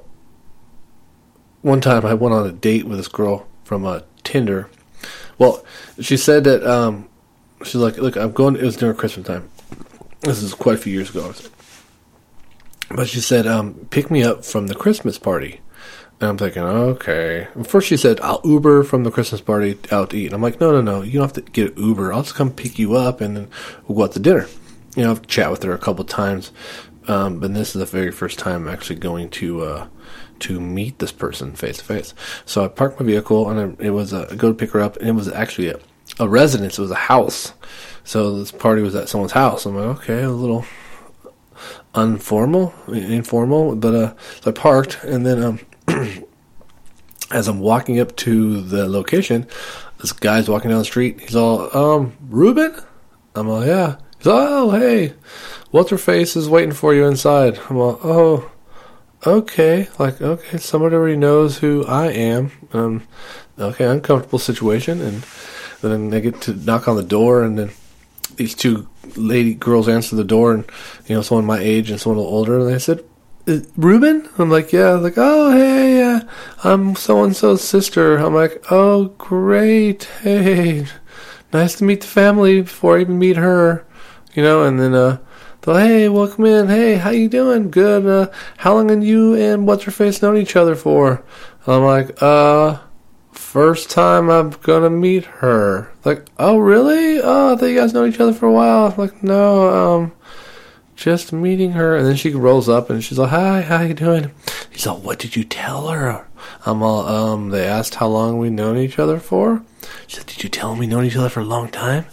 one 1.62 1.80
time 1.80 2.06
I 2.06 2.14
went 2.14 2.34
on 2.34 2.46
a 2.46 2.52
date 2.52 2.86
with 2.86 2.98
this 2.98 3.08
girl 3.08 3.46
from 3.64 3.84
uh, 3.84 4.00
Tinder. 4.24 4.68
Well, 5.38 5.64
she 6.00 6.16
said 6.16 6.44
that 6.44 6.66
um, 6.66 7.08
she's 7.64 7.76
like, 7.76 7.96
"Look, 7.98 8.16
I'm 8.16 8.32
going." 8.32 8.56
It 8.56 8.62
was 8.62 8.76
during 8.76 8.96
Christmas 8.96 9.26
time. 9.26 9.48
This 10.20 10.42
is 10.42 10.54
quite 10.54 10.74
a 10.74 10.78
few 10.78 10.92
years 10.92 11.10
ago. 11.10 11.32
But 12.90 13.08
she 13.08 13.20
said, 13.20 13.46
um, 13.46 13.74
"Pick 13.90 14.10
me 14.10 14.22
up 14.22 14.44
from 14.44 14.66
the 14.66 14.74
Christmas 14.74 15.18
party." 15.18 15.60
And 16.20 16.28
I'm 16.28 16.36
thinking, 16.36 16.62
okay. 16.62 17.48
First 17.64 17.88
she 17.88 17.96
said, 17.96 18.20
"I'll 18.20 18.42
Uber 18.44 18.82
from 18.84 19.04
the 19.04 19.10
Christmas 19.10 19.40
party 19.40 19.78
out 19.90 20.10
to 20.10 20.18
eat." 20.18 20.26
And 20.26 20.34
I'm 20.34 20.42
like, 20.42 20.60
"No, 20.60 20.72
no, 20.72 20.82
no. 20.82 21.02
You 21.02 21.12
don't 21.12 21.34
have 21.34 21.44
to 21.44 21.50
get 21.52 21.78
Uber. 21.78 22.12
I'll 22.12 22.22
just 22.22 22.34
come 22.34 22.50
pick 22.50 22.78
you 22.78 22.96
up, 22.96 23.20
and 23.20 23.36
then 23.36 23.48
we'll 23.86 23.96
go 23.96 24.04
out 24.04 24.12
to 24.12 24.18
dinner." 24.18 24.46
You 24.96 25.04
know, 25.04 25.12
I've 25.12 25.26
chat 25.26 25.50
with 25.50 25.62
her 25.62 25.72
a 25.72 25.78
couple 25.78 26.04
times, 26.04 26.50
um, 27.06 27.38
but 27.38 27.54
this 27.54 27.74
is 27.74 27.78
the 27.78 27.86
very 27.86 28.10
first 28.10 28.38
time 28.38 28.66
I'm 28.66 28.74
actually 28.74 28.96
going 28.96 29.30
to 29.30 29.62
uh, 29.62 29.86
to 30.40 30.60
meet 30.60 30.98
this 30.98 31.12
person 31.12 31.52
face 31.52 31.78
to 31.78 31.84
face. 31.84 32.14
So 32.44 32.64
I 32.64 32.68
parked 32.68 33.00
my 33.00 33.06
vehicle, 33.06 33.48
and 33.50 33.80
it 33.80 33.90
was 33.90 34.12
a, 34.12 34.28
I 34.30 34.34
go 34.34 34.48
to 34.48 34.54
pick 34.54 34.70
her 34.72 34.80
up, 34.80 34.96
and 34.96 35.08
it 35.08 35.14
was 35.14 35.28
actually 35.28 35.68
a, 35.68 35.78
a 36.18 36.28
residence. 36.28 36.78
It 36.78 36.82
was 36.82 36.90
a 36.90 36.96
house. 36.96 37.52
So 38.04 38.38
this 38.38 38.52
party 38.52 38.82
was 38.82 38.94
at 38.94 39.08
someone's 39.08 39.32
house. 39.32 39.66
I'm 39.66 39.76
like, 39.76 39.98
okay, 39.98 40.22
a 40.22 40.30
little 40.30 40.64
informal, 41.94 42.74
informal, 42.88 43.76
but 43.76 43.94
uh, 43.94 44.14
so 44.40 44.50
I 44.50 44.54
parked, 44.54 45.02
and 45.04 45.26
then 45.26 45.42
um, 45.42 45.60
as 47.30 47.48
I'm 47.48 47.60
walking 47.60 48.00
up 48.00 48.16
to 48.16 48.60
the 48.60 48.88
location, 48.88 49.46
this 49.98 50.12
guy's 50.12 50.48
walking 50.48 50.70
down 50.70 50.78
the 50.78 50.84
street. 50.84 51.20
He's 51.20 51.36
all, 51.36 51.76
um, 51.76 52.16
Ruben? 52.28 52.74
I'm 53.34 53.48
all, 53.48 53.64
yeah. 53.64 53.96
He's 54.18 54.26
all, 54.26 54.38
oh, 54.38 54.70
hey, 54.70 55.14
what's 55.70 55.90
her 55.90 55.98
face 55.98 56.36
is 56.36 56.48
waiting 56.48 56.72
for 56.72 56.94
you 56.94 57.06
inside. 57.06 57.58
I'm 57.68 57.76
all, 57.76 58.00
oh, 58.02 58.50
okay. 59.26 59.88
Like, 59.98 60.20
okay, 60.20 60.58
somebody 60.58 60.94
already 60.94 61.16
knows 61.16 61.58
who 61.58 61.84
I 61.86 62.08
am. 62.08 62.52
Um, 62.72 63.06
okay, 63.58 63.84
uncomfortable 63.84 64.38
situation. 64.38 65.00
And 65.00 65.22
then 65.80 66.10
they 66.10 66.20
get 66.20 66.40
to 66.42 66.54
knock 66.54 66.88
on 66.88 66.96
the 66.96 67.02
door, 67.02 67.42
and 67.42 67.58
then 67.58 67.70
these 68.36 68.54
two 68.54 68.88
lady 69.16 69.54
girls 69.54 69.88
answer 69.88 70.16
the 70.16 70.24
door, 70.24 70.52
and, 70.52 70.64
you 71.06 71.14
know, 71.14 71.22
someone 71.22 71.44
my 71.44 71.58
age 71.58 71.90
and 71.90 72.00
someone 72.00 72.18
a 72.18 72.20
little 72.20 72.36
older, 72.36 72.58
and 72.58 72.68
they 72.68 72.78
said, 72.78 73.04
Ruben? 73.76 74.28
I'm 74.38 74.50
like, 74.50 74.72
yeah. 74.72 74.94
I'm 74.94 75.02
like, 75.02 75.14
oh, 75.16 75.50
hey, 75.50 76.02
uh, 76.02 76.20
I'm 76.62 76.94
so 76.94 77.24
and 77.24 77.34
so's 77.34 77.62
sister. 77.62 78.16
I'm 78.16 78.34
like, 78.34 78.64
oh, 78.70 79.06
great. 79.18 80.04
Hey, 80.22 80.86
nice 81.52 81.74
to 81.76 81.84
meet 81.84 82.02
the 82.02 82.06
family 82.06 82.62
before 82.62 82.98
I 82.98 83.00
even 83.00 83.18
meet 83.18 83.36
her. 83.36 83.84
You 84.34 84.42
know, 84.42 84.62
and 84.62 84.78
then, 84.78 84.94
uh, 84.94 85.18
they're 85.62 85.74
like, 85.74 85.84
hey, 85.84 86.08
welcome 86.08 86.46
in. 86.46 86.68
Hey, 86.68 86.94
how 86.94 87.10
you 87.10 87.28
doing? 87.28 87.70
Good. 87.70 88.06
Uh, 88.06 88.32
how 88.56 88.74
long 88.74 88.88
have 88.88 89.04
you 89.04 89.34
and 89.34 89.66
what's 89.66 89.84
her 89.84 89.90
face 89.90 90.22
known 90.22 90.38
each 90.38 90.56
other 90.56 90.74
for? 90.74 91.22
I'm 91.66 91.82
like, 91.82 92.22
uh, 92.22 92.78
first 93.32 93.90
time 93.90 94.30
I'm 94.30 94.50
gonna 94.62 94.88
meet 94.88 95.24
her. 95.24 95.92
Like, 96.04 96.26
oh, 96.38 96.56
really? 96.58 97.20
Oh, 97.20 97.52
I 97.52 97.56
thought 97.56 97.66
you 97.66 97.78
guys 97.78 97.92
know 97.92 98.06
each 98.06 98.20
other 98.20 98.32
for 98.32 98.46
a 98.46 98.52
while. 98.52 98.86
I'm 98.86 98.96
like, 98.96 99.22
no, 99.22 99.68
um, 99.68 100.12
just 100.96 101.32
meeting 101.32 101.72
her. 101.72 101.94
And 101.94 102.06
then 102.06 102.16
she 102.16 102.30
rolls 102.30 102.68
up 102.68 102.88
and 102.88 103.04
she's 103.04 103.18
like, 103.18 103.30
hi, 103.30 103.60
how 103.60 103.82
you 103.82 103.92
doing? 103.92 104.30
He's 104.70 104.86
like, 104.86 105.02
what 105.02 105.18
did 105.18 105.36
you 105.36 105.44
tell 105.44 105.88
her? 105.88 106.26
I'm 106.64 106.82
all, 106.82 107.06
um, 107.06 107.50
they 107.50 107.66
asked 107.66 107.96
how 107.96 108.08
long 108.08 108.38
we 108.38 108.48
known 108.48 108.78
each 108.78 108.98
other 108.98 109.18
for. 109.18 109.62
She 110.06 110.16
said, 110.16 110.26
did 110.26 110.42
you 110.42 110.48
tell 110.48 110.70
them 110.70 110.78
we 110.78 110.86
known 110.86 111.04
each 111.04 111.16
other 111.16 111.28
for 111.28 111.40
a 111.40 111.44
long 111.44 111.68
time? 111.68 112.06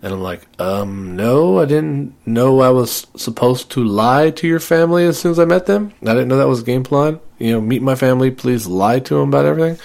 And 0.00 0.14
I'm 0.14 0.22
like, 0.22 0.46
um, 0.60 1.16
no, 1.16 1.58
I 1.58 1.64
didn't 1.64 2.14
know 2.24 2.60
I 2.60 2.70
was 2.70 3.06
supposed 3.16 3.70
to 3.72 3.82
lie 3.82 4.30
to 4.30 4.46
your 4.46 4.60
family 4.60 5.04
as 5.04 5.18
soon 5.18 5.32
as 5.32 5.40
I 5.40 5.44
met 5.44 5.66
them. 5.66 5.92
I 6.02 6.14
didn't 6.14 6.28
know 6.28 6.38
that 6.38 6.46
was 6.46 6.60
a 6.60 6.64
game 6.64 6.84
plan. 6.84 7.18
You 7.38 7.52
know, 7.52 7.60
meet 7.60 7.82
my 7.82 7.96
family, 7.96 8.30
please 8.30 8.66
lie 8.66 9.00
to 9.00 9.14
them 9.14 9.28
about 9.28 9.44
everything. 9.44 9.78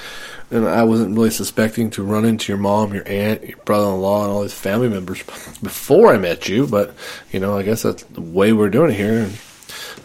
and 0.51 0.67
I 0.67 0.83
wasn't 0.83 1.15
really 1.15 1.31
suspecting 1.31 1.89
to 1.91 2.03
run 2.03 2.25
into 2.25 2.51
your 2.51 2.59
mom, 2.59 2.93
your 2.93 3.07
aunt, 3.07 3.43
your 3.43 3.57
brother-in-law, 3.65 4.23
and 4.23 4.31
all 4.31 4.41
these 4.43 4.53
family 4.53 4.89
members 4.89 5.23
before 5.63 6.13
I 6.13 6.17
met 6.17 6.47
you. 6.47 6.67
But 6.67 6.95
you 7.31 7.39
know, 7.39 7.57
I 7.57 7.63
guess 7.63 7.81
that's 7.81 8.03
the 8.03 8.21
way 8.21 8.53
we're 8.53 8.69
doing 8.69 8.91
it 8.91 8.97
here. 8.97 9.19
And, 9.23 9.39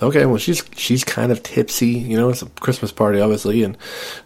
okay, 0.01 0.25
well, 0.25 0.39
she's 0.39 0.63
she's 0.75 1.05
kind 1.05 1.33
of 1.33 1.43
tipsy. 1.43 1.89
You 1.89 2.17
know, 2.17 2.31
it's 2.31 2.43
a 2.43 2.47
Christmas 2.47 2.93
party, 2.93 3.21
obviously, 3.21 3.63
and 3.63 3.77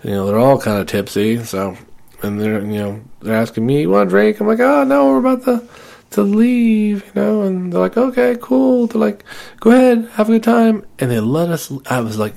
you 0.05 0.11
know 0.11 0.27
they're 0.27 0.39
all 0.39 0.61
kind 0.61 0.81
of 0.81 0.87
tipsy. 0.87 1.43
So, 1.45 1.77
and 2.23 2.41
they're 2.41 2.61
you 2.61 2.79
know 2.79 3.01
they're 3.21 3.37
asking 3.37 3.67
me, 3.67 3.83
"You 3.83 3.91
want 3.91 4.09
a 4.09 4.11
drink?" 4.11 4.41
I'm 4.41 4.47
like, 4.47 4.61
"Oh 4.61 4.85
no, 4.85 5.07
we're 5.07 5.19
about 5.19 5.45
to." 5.45 5.67
To 6.11 6.21
leave, 6.23 7.07
you 7.07 7.13
know, 7.15 7.41
and 7.41 7.73
they're 7.73 7.81
like, 7.81 7.97
okay, 7.97 8.37
cool. 8.39 8.87
They're 8.87 9.01
like, 9.01 9.25
go 9.61 9.71
ahead, 9.71 10.11
have 10.13 10.29
a 10.29 10.33
good 10.33 10.43
time. 10.43 10.85
And 10.99 11.11
they 11.11 11.21
let 11.21 11.49
us. 11.49 11.73
I 11.87 12.01
was 12.01 12.19
like, 12.19 12.35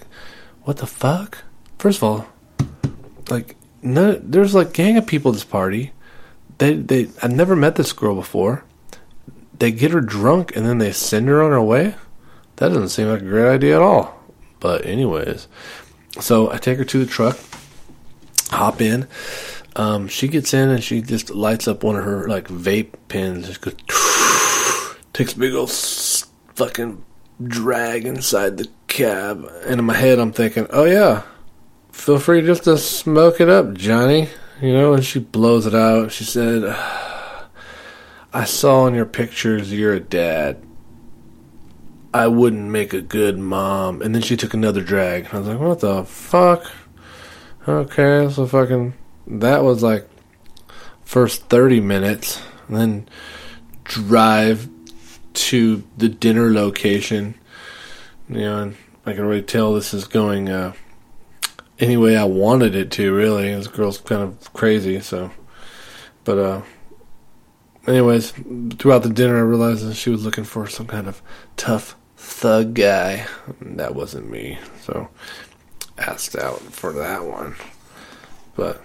what 0.63 0.77
the 0.77 0.87
fuck? 0.87 1.39
First 1.77 1.97
of 1.97 2.03
all, 2.03 2.27
like 3.29 3.57
no, 3.81 4.13
there's 4.13 4.55
like 4.55 4.73
gang 4.73 4.97
of 4.97 5.05
people 5.05 5.31
at 5.31 5.35
this 5.35 5.43
party. 5.43 5.91
They 6.57 6.73
they 6.73 7.09
I 7.21 7.27
never 7.27 7.55
met 7.55 7.75
this 7.75 7.93
girl 7.93 8.15
before. 8.15 8.63
They 9.57 9.71
get 9.71 9.91
her 9.91 10.01
drunk 10.01 10.55
and 10.55 10.65
then 10.65 10.79
they 10.79 10.91
send 10.91 11.27
her 11.27 11.41
on 11.41 11.51
her 11.51 11.61
way. 11.61 11.95
That 12.57 12.69
doesn't 12.69 12.89
seem 12.89 13.09
like 13.09 13.21
a 13.21 13.25
great 13.25 13.53
idea 13.53 13.75
at 13.75 13.81
all. 13.81 14.19
But 14.59 14.85
anyways, 14.85 15.47
so 16.19 16.51
I 16.51 16.57
take 16.57 16.77
her 16.79 16.85
to 16.85 17.05
the 17.05 17.11
truck, 17.11 17.37
hop 18.49 18.81
in. 18.81 19.07
Um, 19.75 20.07
she 20.07 20.27
gets 20.27 20.53
in 20.53 20.69
and 20.69 20.83
she 20.83 21.01
just 21.01 21.29
lights 21.29 21.67
up 21.67 21.83
one 21.83 21.95
of 21.95 22.03
her 22.03 22.27
like 22.27 22.47
vape 22.47 22.93
pens. 23.07 23.47
Just 23.47 23.61
goes, 23.61 23.75
takes 25.13 25.33
big 25.33 25.53
old 25.53 25.71
fucking 25.71 27.03
drag 27.43 28.05
inside 28.05 28.57
the 28.57 28.69
cab. 28.87 29.49
And 29.65 29.79
in 29.79 29.85
my 29.85 29.95
head, 29.95 30.19
I'm 30.19 30.31
thinking, 30.31 30.67
oh 30.69 30.85
yeah, 30.85 31.23
feel 31.91 32.19
free 32.19 32.41
just 32.41 32.63
to 32.63 32.77
smoke 32.77 33.41
it 33.41 33.49
up, 33.49 33.73
Johnny. 33.73 34.29
You 34.61 34.73
know, 34.73 34.93
and 34.93 35.03
she 35.03 35.19
blows 35.19 35.65
it 35.65 35.75
out. 35.75 36.11
She 36.11 36.23
said, 36.23 36.63
I 38.33 38.45
saw 38.45 38.87
in 38.87 38.95
your 38.95 39.05
pictures 39.05 39.73
you're 39.73 39.93
a 39.93 39.99
dad. 39.99 40.61
I 42.13 42.27
wouldn't 42.27 42.69
make 42.69 42.93
a 42.93 43.01
good 43.01 43.37
mom. 43.37 44.01
And 44.01 44.15
then 44.15 44.21
she 44.21 44.37
took 44.37 44.53
another 44.53 44.81
drag. 44.81 45.27
I 45.33 45.39
was 45.39 45.47
like, 45.47 45.59
what 45.59 45.81
the 45.81 46.05
fuck? 46.05 46.71
Okay, 47.67 48.29
so 48.31 48.47
fucking. 48.47 48.93
That 49.27 49.63
was 49.63 49.81
like 49.81 50.07
first 51.03 51.45
30 51.49 51.79
minutes. 51.79 52.41
Then 52.69 53.07
drive 53.83 54.69
to 55.33 55.83
the 55.97 56.09
dinner 56.09 56.51
location. 56.51 57.35
You 58.29 58.39
know, 58.39 58.59
and 58.59 58.77
I 59.05 59.13
can 59.13 59.23
already 59.23 59.43
tell 59.43 59.73
this 59.73 59.93
is 59.93 60.05
going 60.05 60.49
uh, 60.49 60.73
any 61.79 61.97
way 61.97 62.17
I 62.17 62.25
wanted 62.25 62.75
it 62.75 62.91
to. 62.91 63.13
Really, 63.13 63.53
this 63.53 63.67
girl's 63.67 63.99
kind 63.99 64.23
of 64.23 64.53
crazy. 64.53 64.99
So, 64.99 65.31
but 66.23 66.37
uh, 66.37 66.61
anyways, 67.87 68.31
throughout 68.77 69.03
the 69.03 69.09
dinner, 69.09 69.37
I 69.37 69.41
realized 69.41 69.87
that 69.87 69.95
she 69.95 70.09
was 70.09 70.25
looking 70.25 70.43
for 70.43 70.67
some 70.67 70.87
kind 70.87 71.07
of 71.07 71.21
tough 71.57 71.95
thug 72.17 72.73
guy. 72.73 73.27
That 73.61 73.93
wasn't 73.93 74.29
me. 74.29 74.57
So, 74.81 75.09
asked 75.97 76.35
out 76.35 76.59
for 76.59 76.93
that 76.93 77.25
one. 77.25 77.55
But 78.55 78.81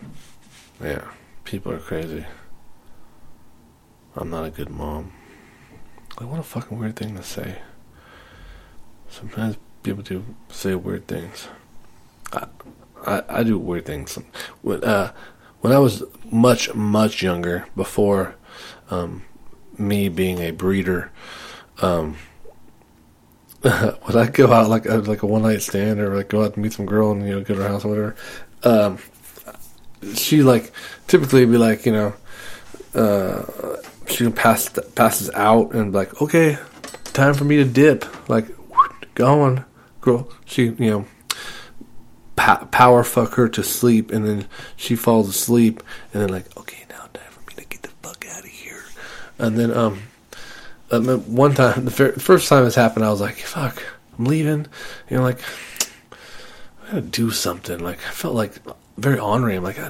yeah, 0.83 1.11
people 1.45 1.73
are 1.73 1.79
crazy. 1.79 2.25
I'm 4.17 4.31
not 4.31 4.45
a 4.45 4.51
good 4.51 4.71
mom. 4.71 5.13
Like, 6.19 6.31
what 6.31 6.41
a 6.41 6.43
fucking 6.43 6.79
weird 6.79 6.97
thing 6.97 7.17
to 7.17 7.23
say. 7.23 7.59
Sometimes 9.09 9.57
people 9.83 10.03
do 10.03 10.25
say 10.49 10.75
weird 10.75 11.07
things. 11.07 11.49
I, 12.33 12.47
I, 13.07 13.23
I 13.29 13.43
do 13.43 13.59
weird 13.59 13.87
things. 13.87 14.19
When, 14.63 14.83
uh, 14.85 15.13
when 15.61 15.73
I 15.73 15.79
was 15.79 16.03
much, 16.31 16.75
much 16.75 17.23
younger, 17.23 17.67
before 17.77 18.37
um, 18.91 19.25
me 19.79 20.09
being 20.09 20.39
a 20.39 20.51
breeder, 20.51 21.11
um, 21.83 22.17
when 23.61 24.17
I 24.17 24.27
go 24.29 24.53
out 24.53 24.71
like 24.71 24.87
a, 24.87 24.97
like 24.97 25.23
a 25.23 25.27
one 25.27 25.43
night 25.43 25.63
stand 25.63 26.01
or 26.01 26.17
like 26.17 26.29
go 26.29 26.43
out 26.43 26.55
and 26.55 26.63
meet 26.63 26.73
some 26.73 26.87
girl 26.87 27.13
and 27.13 27.27
you 27.27 27.33
know 27.33 27.41
go 27.41 27.55
to 27.55 27.63
her 27.63 27.69
house 27.69 27.85
or 27.85 27.89
whatever, 27.89 28.17
um, 28.63 28.99
she 30.15 30.43
like 30.43 30.73
typically 31.07 31.45
be 31.47 31.59
like 31.59 31.87
you 31.87 31.93
know, 31.93 32.15
uh, 32.95 33.45
she 34.09 34.29
pass 34.31 34.69
passes 34.95 35.31
out 35.35 35.75
and 35.75 35.93
like 35.93 36.21
okay, 36.23 36.59
time 37.05 37.35
for 37.35 37.45
me 37.45 37.57
to 37.57 37.65
dip. 37.65 38.05
Like 38.29 38.47
going, 39.15 39.65
girl. 40.01 40.29
She 40.45 40.65
you 40.65 40.91
know 40.91 41.07
power 42.37 43.05
fuck 43.05 43.35
her 43.35 43.49
to 43.49 43.63
sleep, 43.63 44.11
and 44.11 44.27
then 44.27 44.49
she 44.77 44.97
falls 44.97 45.29
asleep, 45.29 45.83
and 46.13 46.23
then 46.23 46.29
like 46.31 46.57
okay, 46.57 46.85
now 46.89 47.07
time 47.13 47.31
for 47.31 47.41
me 47.41 47.63
to 47.63 47.69
get 47.69 47.83
the 47.83 47.91
fuck 48.03 48.25
out 48.27 48.45
of 48.45 48.51
here. 48.51 48.83
And 49.39 49.59
then 49.59 49.73
um 49.73 50.03
one 50.91 51.55
time 51.55 51.85
the 51.85 51.91
first 51.91 52.49
time 52.49 52.65
this 52.65 52.75
happened, 52.75 53.05
I 53.05 53.11
was 53.11 53.21
like 53.21 53.37
fuck, 53.37 53.83
I'm 54.19 54.25
leaving. 54.25 54.67
You 55.09 55.19
know 55.19 55.23
like. 55.23 55.41
I 56.83 56.95
gotta 56.95 57.03
do 57.03 57.31
something. 57.31 57.79
Like 57.79 57.99
I 57.99 58.11
felt 58.11 58.35
like 58.35 58.55
very 59.01 59.19
honoring. 59.19 59.59
I'm 59.59 59.65
like 59.65 59.79
I, 59.79 59.89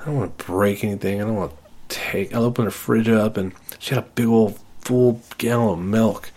I 0.00 0.04
don't 0.04 0.16
want 0.16 0.38
to 0.38 0.44
break 0.44 0.84
anything. 0.84 1.20
I 1.20 1.24
don't 1.24 1.36
want 1.36 1.52
to 1.52 1.56
take. 1.88 2.34
I'll 2.34 2.44
open 2.44 2.64
her 2.64 2.70
fridge 2.70 3.08
up, 3.08 3.36
and 3.36 3.52
she 3.78 3.94
had 3.94 4.04
a 4.04 4.06
big 4.08 4.26
old 4.26 4.58
full 4.80 5.20
gallon 5.38 5.78
of 5.78 5.84
milk. 5.84 6.30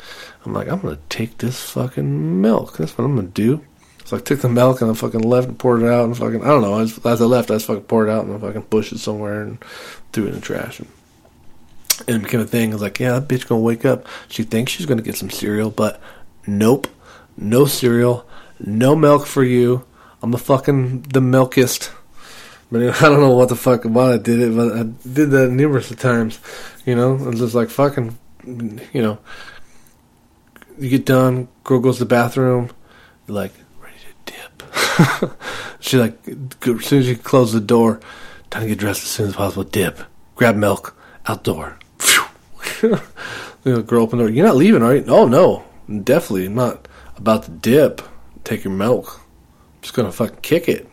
I'm 0.45 0.53
like, 0.53 0.67
I'm 0.67 0.81
gonna 0.81 0.99
take 1.09 1.39
this 1.39 1.69
fucking 1.71 2.41
milk. 2.41 2.77
That's 2.77 2.97
what 2.97 3.05
I'm 3.05 3.15
gonna 3.15 3.27
do. 3.27 3.63
So 4.05 4.17
I 4.17 4.19
took 4.19 4.41
the 4.41 4.49
milk 4.49 4.81
and 4.81 4.91
I 4.91 4.93
fucking 4.93 5.21
left 5.21 5.47
and 5.47 5.57
poured 5.57 5.81
it 5.81 5.89
out 5.89 6.05
and 6.05 6.15
fucking 6.15 6.43
I 6.43 6.47
don't 6.47 6.61
know. 6.61 6.79
As, 6.79 6.99
I 7.03 7.13
left, 7.25 7.49
I 7.49 7.55
just 7.55 7.65
fucking 7.65 7.83
poured 7.83 8.09
it 8.09 8.11
out 8.11 8.25
in 8.25 8.31
the 8.31 8.39
fucking 8.39 8.67
bushes 8.69 9.01
somewhere 9.01 9.41
and 9.41 9.63
threw 10.13 10.25
it 10.25 10.29
in 10.29 10.35
the 10.35 10.41
trash. 10.41 10.79
And, 10.79 10.87
and 12.07 12.17
it 12.17 12.23
became 12.23 12.41
a 12.41 12.45
thing. 12.45 12.69
I 12.69 12.73
was 12.73 12.83
like, 12.83 12.99
yeah, 12.99 13.19
that 13.19 13.27
bitch 13.27 13.47
gonna 13.47 13.61
wake 13.61 13.83
up. 13.83 14.05
She 14.29 14.43
thinks 14.43 14.71
she's 14.71 14.85
gonna 14.85 15.01
get 15.01 15.17
some 15.17 15.31
cereal, 15.31 15.71
but 15.71 15.99
nope, 16.45 16.87
no 17.35 17.65
cereal, 17.65 18.27
no 18.59 18.95
milk 18.95 19.25
for 19.25 19.43
you. 19.43 19.85
I'm 20.25 20.31
the 20.31 20.39
fucking 20.39 21.03
the 21.03 21.21
milkest. 21.21 21.91
But 22.71 22.81
I 23.03 23.09
don't 23.09 23.19
know 23.19 23.35
what 23.35 23.49
the 23.49 23.55
fuck 23.55 23.83
why 23.83 24.13
I 24.13 24.17
did 24.17 24.39
it, 24.39 24.55
but 24.55 24.75
I 24.75 24.81
did 25.07 25.29
that 25.29 25.51
numerous 25.51 25.89
times. 25.89 26.39
You 26.83 26.95
know, 26.95 27.13
I'm 27.13 27.37
just 27.37 27.53
like 27.53 27.69
fucking, 27.69 28.17
you 28.43 29.03
know. 29.03 29.19
You 30.79 30.89
get 30.89 31.05
done, 31.05 31.47
girl 31.63 31.79
goes 31.79 31.97
to 31.97 32.05
the 32.05 32.09
bathroom, 32.09 32.71
like 33.27 33.53
ready 33.79 33.97
to 34.25 34.33
dip. 34.33 35.37
she 35.79 35.99
like 35.99 36.17
as 36.27 36.85
soon 36.85 36.99
as 37.01 37.07
you 37.07 37.17
close 37.17 37.53
the 37.53 37.61
door, 37.61 37.99
time 38.49 38.63
to 38.63 38.69
get 38.69 38.79
dressed 38.79 39.03
as 39.03 39.09
soon 39.09 39.27
as 39.27 39.35
possible. 39.35 39.63
Dip, 39.63 39.99
grab 40.35 40.55
milk, 40.55 40.97
outdoor. 41.27 41.77
you 42.81 42.97
know, 43.63 43.83
girl 43.83 44.01
open 44.01 44.17
the 44.17 44.23
door. 44.23 44.33
You're 44.33 44.47
not 44.47 44.55
leaving, 44.55 44.81
are 44.81 44.95
you? 44.95 45.05
Oh 45.07 45.27
no, 45.27 45.65
definitely 46.03 46.47
not 46.47 46.87
about 47.15 47.43
to 47.43 47.51
dip. 47.51 48.01
Take 48.43 48.63
your 48.63 48.73
milk. 48.73 49.21
Just 49.85 49.93
gonna 49.93 50.11
fucking 50.11 50.39
kick 50.41 50.67
it. 50.67 50.89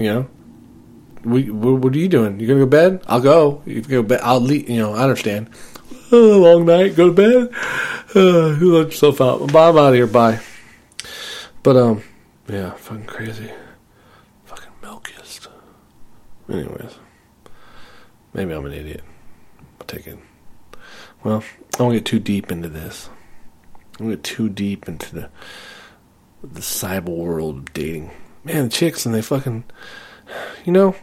You 0.00 0.06
know 0.06 0.30
we, 1.24 1.50
what 1.50 1.94
are 1.94 1.98
you 1.98 2.08
doing? 2.08 2.40
You 2.40 2.46
gonna 2.46 2.60
go 2.60 2.64
to 2.64 2.70
bed? 2.70 3.04
I'll 3.06 3.20
go. 3.20 3.60
You 3.66 3.82
go 3.82 4.02
bed. 4.02 4.20
I'll 4.22 4.40
leave. 4.40 4.66
You 4.70 4.78
know, 4.78 4.94
I 4.94 5.02
understand. 5.02 5.50
Oh, 6.14 6.40
long 6.40 6.66
night. 6.66 6.94
Go 6.94 7.08
to 7.08 7.12
bed. 7.12 7.54
Uh, 8.14 8.54
you 8.60 8.76
let 8.76 8.88
yourself 8.88 9.20
out. 9.22 9.50
Bye. 9.50 9.68
I'm 9.68 9.76
out 9.78 9.88
of 9.88 9.94
here. 9.94 10.06
Bye. 10.06 10.40
But 11.62 11.76
um, 11.76 12.02
yeah, 12.46 12.72
fucking 12.72 13.06
crazy. 13.06 13.50
Fucking 14.44 14.72
milkist. 14.82 15.48
Anyways, 16.50 16.96
maybe 18.34 18.52
I'm 18.52 18.66
an 18.66 18.72
idiot. 18.72 19.02
I'll 19.80 19.86
take 19.86 20.06
it. 20.06 20.18
Well, 21.22 21.42
I 21.78 21.82
won't 21.82 21.94
get 21.94 22.04
too 22.06 22.18
deep 22.18 22.50
into 22.50 22.68
this. 22.70 23.10
I 23.98 24.02
won't 24.02 24.16
get 24.16 24.24
too 24.24 24.50
deep 24.50 24.86
into 24.86 25.14
the 25.14 25.30
the 26.42 26.60
cyber 26.60 27.08
world 27.08 27.56
of 27.56 27.72
dating. 27.72 28.10
Man, 28.44 28.70
chicks 28.70 29.06
and 29.06 29.14
they 29.14 29.22
fucking, 29.22 29.64
you 30.64 30.72
know, 30.72 30.96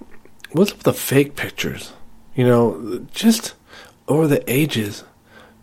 what's 0.52 0.71
up 0.71 0.78
with 0.78 0.86
the 0.86 0.93
fake 0.93 1.36
pictures? 1.36 1.93
You 2.36 2.45
know, 2.45 3.06
just 3.12 3.54
over 4.08 4.28
the 4.28 4.43
ages. 4.52 5.04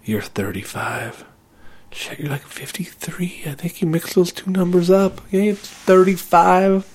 You're 0.04 0.22
35. 0.22 1.24
Shit, 1.90 2.20
you're 2.20 2.30
like 2.30 2.42
53. 2.42 3.42
I 3.46 3.52
think 3.52 3.80
you 3.80 3.88
mix 3.88 4.14
those 4.14 4.30
two 4.30 4.50
numbers 4.50 4.90
up. 4.90 5.20
It's 5.32 5.68
35. 5.68 6.92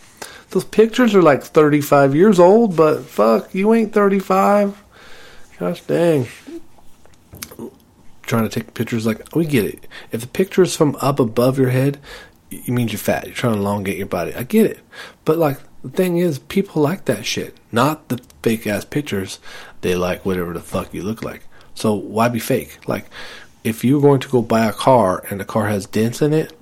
Those 0.52 0.64
pictures 0.66 1.16
are 1.16 1.22
like 1.22 1.44
35 1.44 2.16
years 2.16 2.40
old, 2.40 2.76
but 2.76 3.04
fuck, 3.04 3.54
you 3.54 3.74
ain't 3.74 3.94
35. 3.94 4.82
Gosh 5.60 5.82
dang. 5.82 6.28
Trying 8.24 8.44
to 8.44 8.50
take 8.50 8.74
pictures 8.74 9.06
like, 9.06 9.36
we 9.36 9.46
get 9.46 9.66
it. 9.66 9.88
If 10.12 10.22
the 10.22 10.28
picture 10.28 10.62
is 10.62 10.76
from 10.76 10.96
up 11.02 11.20
above 11.20 11.58
your 11.58 11.70
head, 11.70 12.00
it 12.52 12.68
means 12.68 12.92
you're 12.92 13.00
fat. 13.00 13.26
You're 13.26 13.34
trying 13.34 13.54
to 13.54 13.60
elongate 13.60 13.98
your 13.98 14.08
body. 14.08 14.36
I 14.36 14.44
get 14.44 14.66
it. 14.66 14.80
But 15.26 15.38
like, 15.38 15.60
the 15.84 15.90
thing 15.90 16.18
is, 16.18 16.38
people 16.38 16.82
like 16.82 17.06
that 17.06 17.26
shit. 17.26 17.58
Not 17.72 18.10
the 18.10 18.22
fake 18.44 18.68
ass 18.68 18.86
pictures. 18.86 19.40
They 19.82 19.96
like 19.96 20.26
whatever 20.26 20.54
the 20.54 20.60
fuck 20.60 20.94
you 20.94 21.02
look 21.02 21.24
like. 21.24 21.46
So 21.74 21.94
why 21.94 22.28
be 22.28 22.40
fake? 22.40 22.78
Like, 22.88 23.06
if 23.64 23.84
you're 23.84 24.02
going 24.02 24.20
to 24.20 24.30
go 24.30 24.42
buy 24.42 24.66
a 24.66 24.74
car 24.74 25.24
and 25.30 25.40
the 25.40 25.46
car 25.46 25.68
has 25.68 25.86
dents 25.86 26.22
in 26.22 26.34
it, 26.34 26.54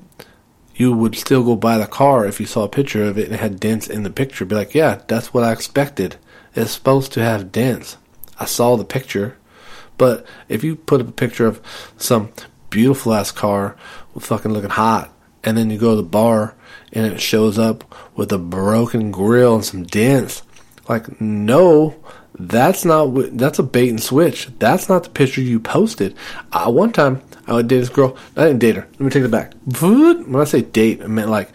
you 0.76 0.94
would 0.94 1.16
still 1.16 1.44
go 1.44 1.56
buy 1.56 1.78
the 1.78 1.88
car 1.88 2.26
if 2.26 2.40
you 2.40 2.46
saw 2.46 2.64
a 2.64 2.70
picture 2.70 3.04
of 3.04 3.18
it 3.18 3.26
and 3.26 3.34
it 3.34 3.40
had 3.40 3.60
dents 3.60 3.88
in 3.88 4.04
the 4.04 4.10
picture. 4.10 4.46
Be 4.46 4.56
like, 4.56 4.74
yeah, 4.74 5.02
that's 5.08 5.34
what 5.34 5.44
I 5.44 5.52
expected. 5.52 6.16
It's 6.56 6.72
supposed 6.72 7.12
to 7.14 7.22
have 7.22 7.52
dents. 7.52 7.98
I 8.40 8.46
saw 8.46 8.78
the 8.78 8.86
picture. 8.86 9.38
But 9.98 10.26
if 10.48 10.64
you 10.64 10.78
put 10.78 11.02
up 11.02 11.10
a 11.10 11.12
picture 11.12 11.48
of 11.48 11.62
some 11.98 12.32
beautiful 12.70 13.14
ass 13.14 13.32
car 13.32 13.76
fucking 14.18 14.54
looking 14.54 14.70
hot, 14.70 15.14
and 15.44 15.58
then 15.58 15.70
you 15.70 15.78
go 15.78 15.92
to 15.92 15.96
the 15.98 16.04
bar 16.04 16.56
and 16.92 17.06
it 17.06 17.22
shows 17.22 17.58
up 17.58 17.84
with 18.16 18.32
a 18.32 18.38
broken 18.38 19.12
grill 19.12 19.56
and 19.56 19.66
some 19.66 19.84
dents, 19.84 20.44
like, 20.88 21.22
no, 21.22 21.96
that's 22.38 22.84
not, 22.86 23.14
that's 23.38 23.60
a 23.60 23.64
bait 23.64 23.90
and 23.90 24.02
switch. 24.02 24.50
That's 24.60 24.90
not 24.90 25.04
the 25.04 25.10
picture 25.10 25.42
you 25.42 25.60
posted. 25.60 26.16
Uh, 26.52 26.72
one 26.72 26.92
time, 26.92 27.22
I 27.48 27.54
would 27.54 27.68
date 27.68 27.80
this 27.80 27.90
girl. 27.90 28.18
I 28.36 28.46
didn't 28.46 28.60
date 28.60 28.76
her. 28.76 28.88
Let 28.92 29.00
me 29.00 29.10
take 29.10 29.24
it 29.24 29.32
back. 29.32 29.54
When 29.82 30.36
I 30.36 30.44
say 30.44 30.62
date, 30.62 31.02
I 31.02 31.08
meant 31.08 31.30
like 31.30 31.50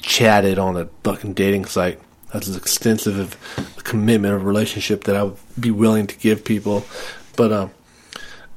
chatted 0.00 0.58
on 0.58 0.76
a 0.76 0.88
fucking 1.04 1.34
dating 1.34 1.66
site. 1.66 2.00
That's 2.32 2.48
as 2.48 2.56
extensive 2.56 3.18
of 3.18 3.78
a 3.78 3.82
commitment 3.82 4.34
of 4.34 4.44
relationship 4.44 5.04
that 5.04 5.16
I 5.16 5.24
would 5.24 5.36
be 5.58 5.70
willing 5.70 6.06
to 6.06 6.16
give 6.16 6.44
people. 6.44 6.84
But 7.36 7.52
um, 7.52 7.70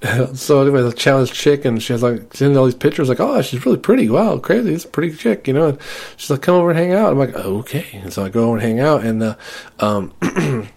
so 0.33 0.61
anyway, 0.61 0.81
the 0.81 0.93
challenge 0.93 1.31
chick, 1.31 1.65
and 1.65 1.81
she 1.81 1.93
has 1.93 2.03
like 2.03 2.33
sending 2.33 2.57
all 2.57 2.65
these 2.65 2.75
pictures, 2.75 3.09
like, 3.09 3.19
oh, 3.19 3.41
she's 3.41 3.65
really 3.65 3.77
pretty. 3.77 4.09
Wow, 4.09 4.37
crazy, 4.37 4.73
it's 4.73 4.85
a 4.85 4.89
pretty 4.89 5.15
chick, 5.15 5.47
you 5.47 5.53
know. 5.53 5.69
And 5.69 5.79
she's 6.17 6.29
like, 6.29 6.41
come 6.41 6.55
over 6.55 6.69
and 6.69 6.79
hang 6.79 6.93
out. 6.93 7.11
I'm 7.11 7.17
like, 7.17 7.35
okay. 7.35 7.87
And 7.93 8.11
so 8.11 8.25
I 8.25 8.29
go 8.29 8.45
over 8.45 8.57
and 8.57 8.61
hang 8.61 8.79
out, 8.79 9.03
and 9.03 9.23
uh, 9.23 9.35
um, 9.79 10.13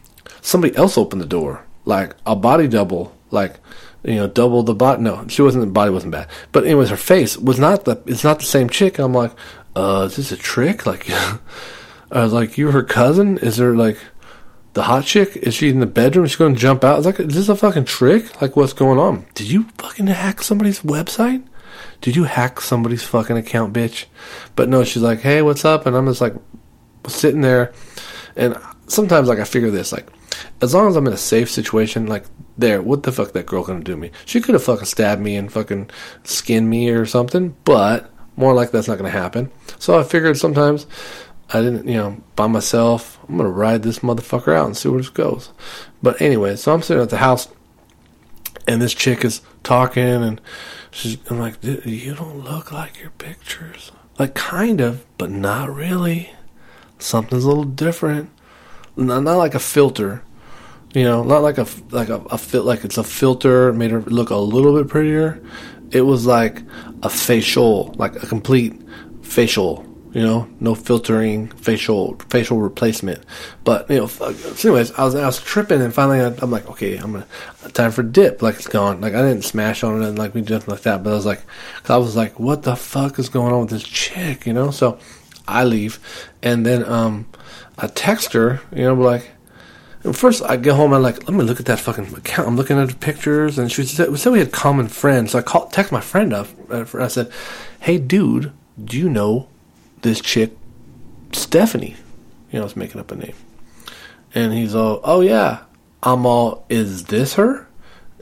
somebody 0.40 0.76
else 0.76 0.96
opened 0.96 1.20
the 1.20 1.26
door, 1.26 1.64
like 1.84 2.14
a 2.26 2.36
body 2.36 2.68
double, 2.68 3.14
like 3.30 3.58
you 4.04 4.14
know, 4.14 4.28
double 4.28 4.62
the 4.62 4.74
body. 4.74 5.02
No, 5.02 5.26
she 5.28 5.42
wasn't. 5.42 5.64
The 5.64 5.70
body 5.70 5.90
wasn't 5.90 6.12
bad, 6.12 6.28
but 6.52 6.64
anyways, 6.64 6.90
her 6.90 6.96
face 6.96 7.36
was 7.36 7.58
not 7.58 7.84
the. 7.84 8.00
It's 8.06 8.24
not 8.24 8.38
the 8.38 8.46
same 8.46 8.70
chick. 8.70 8.98
I'm 8.98 9.12
like, 9.12 9.32
uh, 9.74 10.08
is 10.08 10.16
this 10.16 10.32
a 10.32 10.36
trick? 10.36 10.86
Like, 10.86 11.10
I 12.12 12.22
was 12.22 12.32
like, 12.32 12.56
you're 12.56 12.72
her 12.72 12.84
cousin? 12.84 13.38
Is 13.38 13.56
there 13.56 13.74
like 13.74 13.98
the 14.78 14.84
hot 14.84 15.04
chick? 15.04 15.36
Is 15.36 15.54
she 15.54 15.70
in 15.70 15.80
the 15.80 15.86
bedroom? 15.86 16.24
Is 16.24 16.30
she 16.30 16.38
going 16.38 16.54
to 16.54 16.60
jump 16.60 16.84
out? 16.84 16.94
I 16.94 16.96
was 16.98 17.06
like, 17.06 17.18
is 17.18 17.34
this 17.34 17.48
a 17.48 17.56
fucking 17.56 17.84
trick? 17.84 18.40
Like, 18.40 18.54
what's 18.54 18.72
going 18.72 18.96
on? 18.96 19.26
Did 19.34 19.50
you 19.50 19.64
fucking 19.76 20.06
hack 20.06 20.40
somebody's 20.40 20.82
website? 20.82 21.44
Did 22.00 22.14
you 22.14 22.22
hack 22.24 22.60
somebody's 22.60 23.02
fucking 23.02 23.36
account, 23.36 23.72
bitch? 23.74 24.04
But 24.54 24.68
no, 24.68 24.84
she's 24.84 25.02
like, 25.02 25.18
hey, 25.18 25.42
what's 25.42 25.64
up? 25.64 25.84
And 25.84 25.96
I'm 25.96 26.06
just 26.06 26.20
like 26.20 26.34
sitting 27.08 27.40
there, 27.40 27.72
and 28.36 28.56
sometimes 28.86 29.28
like 29.28 29.40
I 29.40 29.44
figure 29.44 29.70
this 29.70 29.90
like 29.90 30.06
as 30.62 30.74
long 30.74 30.88
as 30.88 30.94
I'm 30.94 31.06
in 31.08 31.12
a 31.12 31.16
safe 31.16 31.50
situation, 31.50 32.06
like 32.06 32.24
there, 32.56 32.80
what 32.80 33.02
the 33.02 33.10
fuck 33.10 33.32
that 33.32 33.46
girl 33.46 33.64
gonna 33.64 33.80
do 33.80 33.96
me? 33.96 34.12
She 34.26 34.40
could 34.40 34.54
have 34.54 34.62
fucking 34.62 34.86
stabbed 34.86 35.20
me 35.20 35.34
and 35.34 35.52
fucking 35.52 35.90
skinned 36.22 36.70
me 36.70 36.90
or 36.90 37.04
something, 37.04 37.56
but 37.64 38.10
more 38.36 38.54
like 38.54 38.70
that's 38.70 38.86
not 38.86 38.98
gonna 38.98 39.10
happen. 39.10 39.50
So 39.80 39.98
I 39.98 40.04
figured 40.04 40.36
sometimes 40.36 40.86
I 41.52 41.60
didn't, 41.60 41.88
you 41.88 41.94
know, 41.94 42.20
by 42.36 42.46
myself. 42.46 43.18
I'm 43.28 43.36
gonna 43.36 43.48
ride 43.48 43.82
this 43.82 44.00
motherfucker 44.00 44.54
out 44.54 44.66
and 44.66 44.76
see 44.76 44.88
where 44.88 45.00
this 45.00 45.08
goes. 45.08 45.50
But 46.02 46.20
anyway, 46.20 46.56
so 46.56 46.72
I'm 46.72 46.82
sitting 46.82 47.02
at 47.02 47.10
the 47.10 47.16
house, 47.16 47.48
and 48.66 48.82
this 48.82 48.94
chick 48.94 49.24
is 49.24 49.40
talking, 49.62 50.02
and 50.02 50.40
she's, 50.90 51.18
I'm 51.30 51.38
like, 51.38 51.62
you 51.62 52.14
don't 52.14 52.44
look 52.44 52.70
like 52.72 53.00
your 53.00 53.10
pictures. 53.10 53.92
Like 54.18 54.34
kind 54.34 54.80
of, 54.80 55.04
but 55.16 55.30
not 55.30 55.74
really. 55.74 56.30
Something's 56.98 57.44
a 57.44 57.48
little 57.48 57.64
different. 57.64 58.30
Not, 58.96 59.22
not 59.22 59.36
like 59.36 59.54
a 59.54 59.60
filter 59.60 60.22
you 60.94 61.04
know, 61.04 61.22
not 61.22 61.42
like 61.42 61.58
a 61.58 61.66
like 61.90 62.08
a, 62.08 62.16
a 62.30 62.38
fit 62.38 62.62
like 62.62 62.84
it's 62.84 62.98
a 62.98 63.04
filter 63.04 63.72
made 63.72 63.90
her 63.90 64.00
look 64.02 64.30
a 64.30 64.36
little 64.36 64.76
bit 64.76 64.88
prettier. 64.88 65.42
It 65.90 66.02
was 66.02 66.26
like 66.26 66.62
a 67.02 67.10
facial, 67.10 67.94
like 67.98 68.22
a 68.22 68.26
complete 68.26 68.80
facial. 69.22 69.84
You 70.18 70.24
know, 70.24 70.48
no 70.58 70.74
filtering, 70.74 71.46
facial 71.46 72.16
facial 72.28 72.60
replacement. 72.60 73.22
But 73.62 73.88
you 73.88 73.98
know, 73.98 74.10
anyways, 74.64 74.90
I 74.94 75.04
was 75.04 75.14
I 75.14 75.24
was 75.24 75.40
tripping, 75.40 75.80
and 75.80 75.94
finally 75.94 76.18
I, 76.20 76.34
am 76.42 76.50
like, 76.50 76.68
okay, 76.70 76.96
I'm 76.96 77.12
gonna 77.12 77.26
time 77.72 77.92
for 77.92 78.02
dip. 78.02 78.42
Like 78.42 78.56
it's 78.56 78.66
gone. 78.66 79.00
Like 79.00 79.14
I 79.14 79.22
didn't 79.22 79.44
smash 79.44 79.84
on 79.84 80.02
it 80.02 80.08
and 80.08 80.18
like 80.18 80.34
we 80.34 80.40
did 80.40 80.50
nothing 80.50 80.74
like 80.74 80.82
that. 80.82 81.04
But 81.04 81.10
I 81.10 81.14
was 81.14 81.24
like, 81.24 81.42
I 81.88 81.98
was 81.98 82.16
like, 82.16 82.40
what 82.40 82.64
the 82.64 82.74
fuck 82.74 83.20
is 83.20 83.28
going 83.28 83.52
on 83.52 83.60
with 83.60 83.70
this 83.70 83.84
chick? 83.84 84.44
You 84.44 84.54
know, 84.54 84.72
so 84.72 84.98
I 85.46 85.62
leave, 85.62 86.00
and 86.42 86.66
then 86.66 86.84
um, 86.84 87.28
I 87.78 87.86
text 87.86 88.32
her. 88.32 88.60
You 88.74 88.86
know, 88.86 88.94
like 88.94 89.30
First, 90.12 90.42
I 90.42 90.56
get 90.56 90.74
home. 90.74 90.92
I'm 90.92 91.00
like, 91.00 91.28
let 91.28 91.36
me 91.36 91.44
look 91.44 91.60
at 91.60 91.66
that 91.66 91.78
fucking 91.78 92.12
account. 92.12 92.48
I'm 92.48 92.56
looking 92.56 92.76
at 92.76 92.88
the 92.88 92.96
pictures, 92.96 93.56
and 93.56 93.70
she 93.70 93.84
said, 93.84 94.10
we 94.10 94.16
said 94.16 94.32
we 94.32 94.40
had 94.40 94.50
common 94.50 94.88
friends. 94.88 95.30
So 95.30 95.38
I 95.38 95.42
called, 95.42 95.72
text 95.72 95.92
my 95.92 96.00
friend 96.00 96.32
up. 96.32 96.48
Uh, 96.68 96.84
I 96.98 97.06
said, 97.06 97.30
"Hey, 97.78 97.98
dude, 97.98 98.50
do 98.84 98.98
you 98.98 99.08
know 99.08 99.48
this 100.02 100.20
chick, 100.20 100.56
Stephanie?" 101.32 101.96
You 102.50 102.58
know, 102.58 102.60
I 102.60 102.64
was 102.64 102.76
making 102.76 103.00
up 103.00 103.10
a 103.10 103.16
name, 103.16 103.34
and 104.34 104.52
he's 104.52 104.74
all, 104.74 105.00
"Oh 105.04 105.20
yeah." 105.20 105.60
I'm 106.02 106.26
all, 106.26 106.64
"Is 106.68 107.04
this 107.04 107.34
her?" 107.34 107.66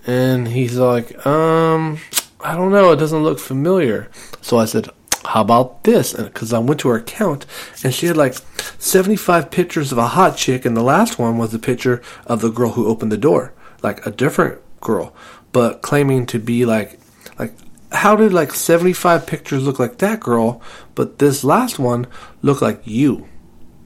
And 0.07 0.49
he's 0.49 0.77
like, 0.77 1.27
"Um, 1.27 1.99
I 2.41 2.55
don't 2.55 2.73
know. 2.73 2.93
It 2.93 2.97
doesn't 2.97 3.23
look 3.23 3.39
familiar." 3.39 4.09
So 4.41 4.59
I 4.59 4.65
said, 4.65 4.89
how 5.27 5.41
about 5.41 5.85
this? 5.85 6.13
Because 6.13 6.53
I 6.53 6.59
went 6.59 6.81
to 6.81 6.89
her 6.89 6.97
account 6.97 7.47
and 7.83 7.93
she 7.93 8.07
had 8.07 8.17
like 8.17 8.35
75 8.79 9.51
pictures 9.51 9.93
of 9.93 9.99
a 9.99 10.09
hot 10.09 10.37
chick, 10.37 10.65
and 10.65 10.77
the 10.77 10.83
last 10.83 11.19
one 11.19 11.39
was 11.39 11.53
a 11.53 11.59
picture 11.59 12.03
of 12.27 12.41
the 12.41 12.51
girl 12.51 12.71
who 12.71 12.87
opened 12.87 13.13
the 13.13 13.17
door, 13.17 13.53
like 13.83 14.05
a 14.07 14.11
different 14.11 14.61
girl, 14.81 15.15
but 15.53 15.83
claiming 15.83 16.27
to 16.27 16.39
be 16.39 16.65
like, 16.65 16.99
how 17.97 18.17
did 18.17 18.33
like 18.33 18.53
75 18.53 19.27
pictures 19.27 19.65
look 19.65 19.79
like 19.79 19.99
that 19.99 20.21
girl, 20.21 20.63
but 20.95 21.19
this 21.19 21.45
last 21.45 21.79
one 21.79 22.07
look 22.43 22.63
like 22.63 22.81
you? 22.85 23.29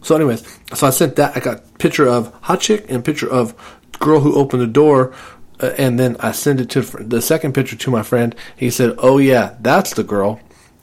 So, 0.02 0.16
anyways, 0.16 0.46
so 0.74 0.86
I 0.86 0.90
sent 0.90 1.16
that. 1.16 1.36
I 1.36 1.40
got 1.40 1.78
picture 1.78 2.08
of 2.08 2.32
hot 2.42 2.60
chick 2.60 2.86
and 2.88 3.04
picture 3.04 3.30
of 3.30 3.54
girl 3.98 4.20
who 4.20 4.34
opened 4.34 4.62
the 4.62 4.66
door, 4.66 5.12
uh, 5.60 5.74
and 5.76 5.98
then 5.98 6.16
I 6.20 6.32
sent 6.32 6.60
it 6.60 6.70
to 6.70 6.80
the 6.82 7.20
second 7.20 7.54
picture 7.54 7.76
to 7.76 7.90
my 7.90 8.02
friend. 8.02 8.34
He 8.56 8.70
said, 8.70 8.94
"Oh 8.98 9.18
yeah, 9.18 9.56
that's 9.60 9.94
the 9.94 10.04
girl." 10.04 10.40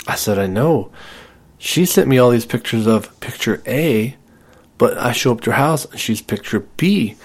I 0.07 0.15
said, 0.15 0.39
I 0.39 0.47
know. 0.47 0.89
She 1.57 1.85
sent 1.85 2.07
me 2.07 2.17
all 2.17 2.29
these 2.29 2.45
pictures 2.45 2.87
of 2.87 3.19
picture 3.19 3.61
A, 3.67 4.15
but 4.77 4.97
I 4.97 5.11
show 5.11 5.33
up 5.33 5.41
to 5.41 5.51
her 5.51 5.57
house 5.57 5.85
and 5.85 5.99
she's 5.99 6.21
picture 6.21 6.61
B. 6.77 7.15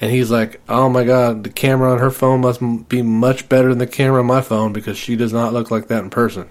And 0.00 0.10
he's 0.10 0.30
like, 0.30 0.60
oh 0.68 0.88
my 0.88 1.04
god, 1.04 1.44
the 1.44 1.50
camera 1.50 1.92
on 1.92 1.98
her 1.98 2.10
phone 2.10 2.40
must 2.40 2.88
be 2.88 3.02
much 3.02 3.48
better 3.48 3.68
than 3.68 3.78
the 3.78 3.86
camera 3.86 4.20
on 4.20 4.26
my 4.26 4.40
phone 4.40 4.72
because 4.72 4.96
she 4.96 5.14
does 5.14 5.32
not 5.32 5.52
look 5.52 5.70
like 5.70 5.88
that 5.88 6.02
in 6.02 6.10
person. 6.10 6.48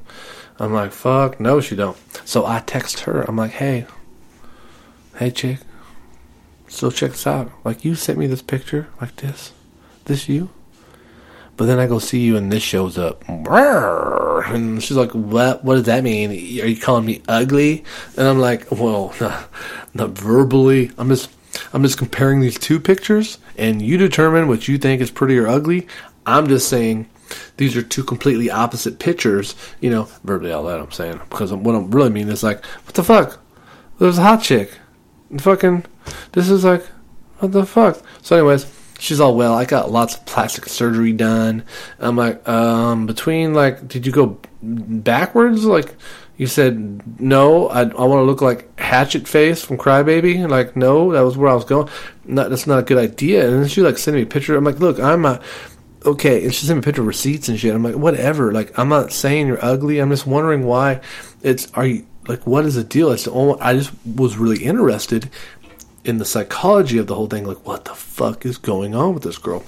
I'm 0.60 0.74
like, 0.74 0.92
fuck, 0.92 1.40
no, 1.40 1.60
she 1.60 1.76
don't. 1.76 1.98
So 2.26 2.46
I 2.46 2.60
text 2.60 3.02
her. 3.02 3.22
I'm 3.22 3.38
like, 3.38 3.52
hey, 3.52 3.88
hey, 5.18 5.32
chick, 5.32 5.60
so 6.68 6.92
check 6.92 7.12
this 7.12 7.26
out. 7.26 7.52
Like, 7.64 7.84
you 7.84 7.96
sent 7.96 8.20
me 8.20 8.28
this 8.28 8.44
picture 8.44 8.88
like 9.02 9.16
this. 9.18 9.52
This 10.06 10.30
you? 10.30 10.50
But 11.58 11.66
then 11.66 11.80
I 11.80 11.88
go 11.88 12.00
see 12.00 12.20
you 12.22 12.38
and 12.38 12.52
this 12.52 12.64
shows 12.64 12.98
up. 12.98 13.24
And 14.40 14.82
she's 14.82 14.98
like, 14.98 15.12
what, 15.12 15.64
what 15.64 15.76
does 15.76 15.84
that 15.84 16.04
mean? 16.04 16.32
Are 16.32 16.34
you 16.66 16.80
calling 16.80 17.06
me 17.06 17.22
ugly? 17.28 17.84
And 18.18 18.26
I'm 18.26 18.40
like, 18.40 18.72
well, 18.72 19.14
not, 19.22 19.50
not 19.94 20.10
verbally. 20.12 20.92
I'm 20.98 21.10
just, 21.10 21.30
I'm 21.74 21.84
just 21.84 21.98
comparing 21.98 22.40
these 22.40 22.58
two 22.58 22.80
pictures 22.80 23.38
and 23.58 23.82
you 23.82 23.98
determine 23.98 24.48
what 24.48 24.68
you 24.68 24.78
think 24.78 25.02
is 25.02 25.12
pretty 25.12 25.38
or 25.38 25.48
ugly. 25.48 25.88
I'm 26.26 26.48
just 26.48 26.70
saying 26.70 27.10
these 27.58 27.76
are 27.76 27.82
two 27.82 28.04
completely 28.04 28.50
opposite 28.50 29.00
pictures, 29.00 29.56
you 29.80 29.90
know, 29.90 30.08
verbally 30.24 30.52
all 30.52 30.64
that 30.64 30.80
I'm 30.80 30.92
saying. 30.92 31.20
Because 31.30 31.54
what 31.54 31.76
I'm 31.76 31.92
really 31.92 32.10
mean 32.10 32.30
is 32.30 32.44
like, 32.44 32.66
what 32.86 32.96
the 32.96 33.04
fuck? 33.04 33.40
There's 34.00 34.18
a 34.18 34.24
hot 34.24 34.42
chick. 34.42 34.72
Fucking, 35.40 35.86
this 36.32 36.50
is 36.50 36.64
like, 36.64 36.86
what 37.40 37.52
the 37.52 37.66
fuck? 37.66 38.02
So 38.22 38.36
anyways, 38.36 38.66
she's 39.00 39.20
all 39.20 39.36
well. 39.36 39.54
I 39.54 39.66
got 39.66 39.92
lots 39.92 40.16
of 40.16 40.26
plastic 40.26 40.66
surgery 40.66 41.14
done. 41.14 41.64
I'm 42.00 42.16
like, 42.16 42.48
um, 42.48 43.06
between 43.06 43.54
like, 43.54 43.88
did 43.88 44.06
you 44.06 44.12
go 44.12 44.40
backwards? 44.62 45.66
Like, 45.66 45.96
you 46.40 46.48
said 46.48 47.20
no. 47.20 47.68
I, 47.68 47.82
I 47.82 48.06
want 48.06 48.22
to 48.22 48.24
look 48.24 48.42
like 48.42 48.80
Hatchet 48.80 49.28
Face 49.28 49.62
from 49.62 49.78
Crybaby. 49.78 50.50
Like, 50.50 50.78
no, 50.78 51.12
that 51.12 51.22
was 51.22 51.38
where 51.38 51.50
I 51.50 51.54
was 51.54 51.66
going. 51.66 51.90
Not, 52.24 52.50
that's 52.50 52.66
not 52.66 52.80
a 52.80 52.84
good 52.84 52.98
idea. 52.98 53.46
And 53.46 53.62
then 53.62 53.68
she 53.68 53.82
like 53.82 53.98
sent 53.98 54.16
me 54.16 54.24
a 54.24 54.26
picture. 54.26 54.56
I'm 54.56 54.64
like, 54.64 54.80
look, 54.80 55.00
I'm 55.00 55.26
a 55.26 55.42
okay. 56.06 56.46
And 56.46 56.56
she 56.56 56.66
sent 56.66 56.78
me 56.78 56.80
a 56.80 56.84
picture 56.84 57.02
of 57.02 57.08
receipts 57.08 57.50
and 57.50 57.60
shit. 57.60 57.76
I'm 57.76 57.84
like, 57.84 57.96
whatever. 57.96 58.54
Like, 58.54 58.80
I'm 58.80 58.88
not 58.88 59.12
saying 59.12 59.48
you're 59.48 59.64
ugly. 59.64 60.00
I'm 60.00 60.10
just 60.10 60.26
wondering 60.26 60.64
why 60.64 61.02
it's. 61.44 61.72
Are 61.74 61.86
you 61.86 62.08
like 62.30 62.48
what 62.48 62.66
is 62.66 62.76
the 62.76 62.86
deal? 62.86 63.12
It's 63.12 63.26
the 63.26 63.32
only, 63.32 63.60
I 63.60 63.74
just 63.74 63.92
was 64.06 64.38
really 64.38 64.64
interested 64.64 65.30
in 66.06 66.20
the 66.20 66.26
psychology 66.26 66.98
of 67.00 67.08
the 67.08 67.16
whole 67.16 67.28
thing, 67.28 67.46
like, 67.46 67.66
what 67.68 67.84
the 67.84 67.94
fuck 67.94 68.46
is 68.46 68.58
going 68.58 68.96
on 68.96 69.14
with 69.14 69.24
this 69.24 69.38
girl? 69.38 69.64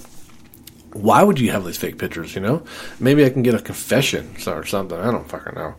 Why 0.93 1.23
would 1.23 1.39
you 1.39 1.51
have 1.51 1.65
these 1.65 1.77
fake 1.77 1.97
pictures, 1.97 2.33
you 2.33 2.41
know? 2.41 2.63
Maybe 2.99 3.25
I 3.25 3.29
can 3.29 3.43
get 3.43 3.55
a 3.55 3.59
confession 3.59 4.35
or 4.47 4.65
something. 4.65 4.97
I 4.97 5.11
don't 5.11 5.27
fucking 5.27 5.55
know. 5.55 5.75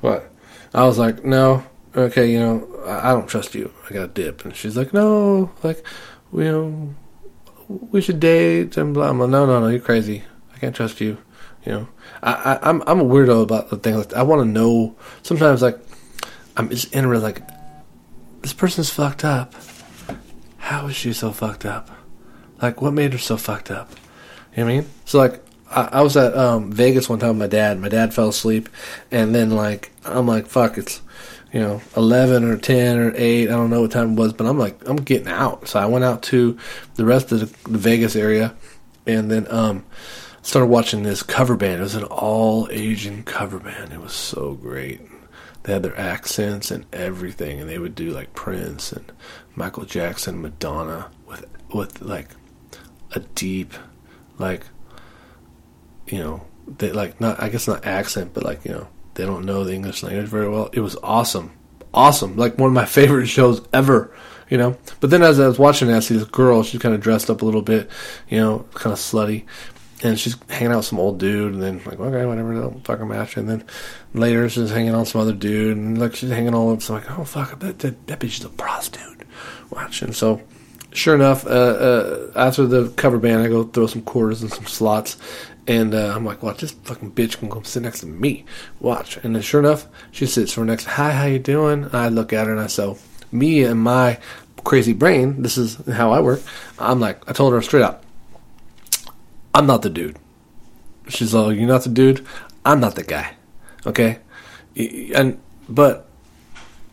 But 0.00 0.29
I 0.72 0.84
was 0.84 0.98
like, 0.98 1.24
no, 1.24 1.64
okay, 1.96 2.30
you 2.30 2.38
know, 2.38 2.82
I 2.86 3.12
don't 3.12 3.28
trust 3.28 3.54
you. 3.54 3.72
I 3.88 3.94
got 3.94 4.04
a 4.04 4.08
dip. 4.08 4.44
And 4.44 4.54
she's 4.54 4.76
like, 4.76 4.92
no, 4.92 5.50
like, 5.62 5.84
you 6.32 6.44
know, 6.44 6.94
we 7.68 8.00
should 8.00 8.20
date 8.20 8.76
and 8.76 8.94
blah, 8.94 9.12
blah. 9.12 9.26
No, 9.26 9.46
no, 9.46 9.60
no, 9.60 9.68
you're 9.68 9.80
crazy. 9.80 10.24
I 10.54 10.58
can't 10.58 10.74
trust 10.74 11.00
you. 11.00 11.18
You 11.64 11.72
know, 11.72 11.88
I, 12.22 12.32
I 12.32 12.68
I'm 12.68 12.82
I'm 12.86 13.00
a 13.00 13.04
weirdo 13.04 13.42
about 13.42 13.68
the 13.68 13.76
things 13.76 13.98
like. 13.98 14.14
I 14.14 14.22
want 14.22 14.40
to 14.40 14.46
know. 14.46 14.96
Sometimes 15.22 15.60
like 15.60 15.78
I'm 16.56 16.70
just 16.70 16.94
interested. 16.94 17.22
Like 17.22 17.42
this 18.40 18.54
person's 18.54 18.88
fucked 18.88 19.24
up. 19.24 19.54
How 20.56 20.86
is 20.86 20.96
she 20.96 21.12
so 21.12 21.32
fucked 21.32 21.66
up? 21.66 21.90
Like 22.62 22.80
what 22.80 22.94
made 22.94 23.12
her 23.12 23.18
so 23.18 23.36
fucked 23.36 23.70
up? 23.70 23.90
You 24.56 24.64
know 24.64 24.64
what 24.64 24.72
I 24.72 24.80
mean? 24.80 24.90
So 25.04 25.18
like 25.18 25.44
I, 25.70 25.88
I 25.92 26.02
was 26.02 26.16
at 26.16 26.36
um, 26.36 26.72
Vegas 26.72 27.08
one 27.08 27.18
time 27.18 27.30
with 27.30 27.38
my 27.38 27.46
dad. 27.46 27.78
My 27.80 27.88
dad 27.88 28.12
fell 28.12 28.28
asleep, 28.28 28.68
and 29.10 29.34
then 29.34 29.50
like 29.50 29.92
I'm 30.04 30.26
like 30.26 30.46
fuck 30.46 30.78
it's 30.78 31.00
you 31.52 31.60
know, 31.60 31.80
11 31.96 32.44
or 32.44 32.56
10 32.56 32.98
or 32.98 33.12
8. 33.16 33.48
I 33.48 33.50
don't 33.50 33.70
know 33.70 33.80
what 33.80 33.90
time 33.90 34.12
it 34.12 34.20
was, 34.20 34.32
but 34.32 34.46
I'm 34.46 34.58
like, 34.58 34.88
I'm 34.88 34.96
getting 34.96 35.28
out. 35.28 35.66
So 35.66 35.80
I 35.80 35.86
went 35.86 36.04
out 36.04 36.22
to 36.24 36.56
the 36.94 37.04
rest 37.04 37.32
of 37.32 37.40
the, 37.40 37.70
the 37.70 37.78
Vegas 37.78 38.14
area 38.14 38.54
and 39.06 39.30
then 39.30 39.46
um, 39.50 39.84
started 40.42 40.66
watching 40.66 41.02
this 41.02 41.22
cover 41.22 41.56
band. 41.56 41.80
It 41.80 41.84
was 41.84 41.94
an 41.94 42.04
all 42.04 42.68
Asian 42.70 43.24
cover 43.24 43.58
band. 43.58 43.92
It 43.92 44.00
was 44.00 44.12
so 44.12 44.54
great. 44.54 45.00
They 45.62 45.72
had 45.72 45.82
their 45.82 45.98
accents 45.98 46.70
and 46.70 46.86
everything, 46.92 47.60
and 47.60 47.68
they 47.68 47.78
would 47.78 47.94
do 47.94 48.12
like 48.12 48.32
Prince 48.32 48.92
and 48.92 49.12
Michael 49.54 49.84
Jackson, 49.84 50.40
Madonna 50.40 51.10
with 51.26 51.44
with 51.74 52.00
like 52.00 52.30
a 53.12 53.20
deep, 53.20 53.74
like 54.38 54.64
you 56.10 56.18
know, 56.18 56.42
they 56.78 56.92
like 56.92 57.20
not 57.20 57.42
I 57.42 57.48
guess 57.48 57.66
not 57.66 57.84
accent, 57.84 58.32
but 58.34 58.44
like 58.44 58.64
you 58.64 58.72
know 58.72 58.88
they 59.14 59.24
don't 59.24 59.44
know 59.44 59.64
the 59.64 59.74
English 59.74 60.02
language 60.02 60.28
very 60.28 60.48
well. 60.48 60.70
It 60.72 60.80
was 60.80 60.96
awesome, 61.02 61.52
awesome, 61.92 62.36
like 62.36 62.58
one 62.58 62.68
of 62.68 62.74
my 62.74 62.84
favorite 62.86 63.26
shows 63.26 63.60
ever. 63.72 64.14
You 64.48 64.58
know, 64.58 64.76
but 64.98 65.10
then 65.10 65.22
as 65.22 65.38
I 65.38 65.46
was 65.46 65.60
watching 65.60 65.92
I 65.92 66.00
see 66.00 66.16
this 66.16 66.26
girl. 66.26 66.64
She's 66.64 66.80
kind 66.80 66.92
of 66.92 67.00
dressed 67.00 67.30
up 67.30 67.42
a 67.42 67.44
little 67.44 67.62
bit, 67.62 67.88
you 68.28 68.38
know, 68.40 68.66
kind 68.74 68.92
of 68.92 68.98
slutty, 68.98 69.44
and 70.02 70.18
she's 70.18 70.36
hanging 70.48 70.72
out 70.72 70.78
with 70.78 70.86
some 70.86 70.98
old 70.98 71.20
dude. 71.20 71.54
And 71.54 71.62
then 71.62 71.80
like, 71.86 72.00
okay, 72.00 72.26
whatever, 72.26 72.54
don't 72.54 72.84
fucking 72.84 73.06
match. 73.06 73.36
And 73.36 73.48
then 73.48 73.64
later 74.12 74.48
she's 74.48 74.70
hanging 74.70 74.92
on 74.92 75.06
some 75.06 75.20
other 75.20 75.32
dude, 75.32 75.76
and 75.76 75.98
like 75.98 76.16
she's 76.16 76.30
hanging 76.30 76.52
all 76.52 76.72
up. 76.72 76.82
So 76.82 76.96
I'm 76.96 77.02
like, 77.02 77.18
oh 77.18 77.24
fuck, 77.24 77.60
that 77.60 77.78
that, 77.78 78.06
that 78.08 78.18
bitch 78.18 78.40
is 78.40 78.44
a 78.44 78.48
prostitute. 78.48 79.22
Watching 79.70 80.12
so 80.12 80.42
sure 80.92 81.14
enough, 81.14 81.46
uh, 81.46 81.50
uh, 81.50 82.32
after 82.36 82.66
the 82.66 82.90
cover 82.90 83.18
band, 83.18 83.42
I 83.42 83.48
go 83.48 83.64
throw 83.64 83.86
some 83.86 84.02
quarters 84.02 84.42
and 84.42 84.52
some 84.52 84.66
slots, 84.66 85.16
and 85.70 85.94
uh, 85.94 86.12
I'm 86.16 86.24
like, 86.24 86.42
watch 86.42 86.62
this 86.62 86.72
fucking 86.72 87.12
bitch 87.12 87.38
can 87.38 87.48
come 87.48 87.62
sit 87.62 87.84
next 87.84 88.00
to 88.00 88.06
me. 88.06 88.44
Watch. 88.80 89.18
And 89.18 89.36
then 89.36 89.42
sure 89.42 89.60
enough, 89.60 89.86
she 90.10 90.26
sits 90.26 90.52
for 90.52 90.64
next. 90.64 90.84
Hi, 90.84 91.12
how 91.12 91.26
you 91.26 91.38
doing? 91.38 91.88
I 91.92 92.08
look 92.08 92.32
at 92.32 92.48
her 92.48 92.52
and 92.52 92.60
I 92.60 92.66
say, 92.66 92.96
me 93.30 93.62
and 93.62 93.80
my 93.80 94.18
crazy 94.64 94.92
brain. 94.92 95.42
This 95.42 95.56
is 95.56 95.76
how 95.86 96.10
I 96.10 96.18
work. 96.22 96.42
I'm 96.80 96.98
like, 96.98 97.22
I 97.30 97.32
told 97.32 97.52
her 97.52 97.62
straight 97.62 97.84
up, 97.84 98.04
I'm 99.54 99.66
not 99.66 99.82
the 99.82 99.90
dude. 99.90 100.18
She's 101.06 101.32
like, 101.32 101.56
you're 101.56 101.68
not 101.68 101.84
the 101.84 101.90
dude. 101.90 102.26
I'm 102.66 102.80
not 102.80 102.96
the 102.96 103.04
guy. 103.04 103.34
Okay. 103.86 104.18
And 104.76 105.40
but 105.68 106.08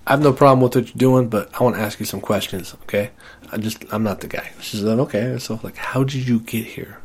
I 0.05 0.11
have 0.11 0.21
no 0.21 0.33
problem 0.33 0.61
with 0.61 0.75
what 0.75 0.85
you're 0.85 0.97
doing, 0.97 1.29
but 1.29 1.49
I 1.59 1.63
want 1.63 1.77
to 1.77 1.81
ask 1.81 1.99
you 1.99 2.05
some 2.05 2.21
questions. 2.21 2.75
Okay. 2.83 3.09
I 3.51 3.57
just 3.57 3.83
I'm 3.91 4.03
not 4.03 4.21
the 4.21 4.27
guy. 4.27 4.51
She's 4.61 4.83
like, 4.83 4.99
okay. 4.99 5.39
So 5.39 5.59
like, 5.63 5.77
how 5.77 6.03
did 6.03 6.27
you 6.27 6.41
get 6.41 6.63
here? 6.63 6.99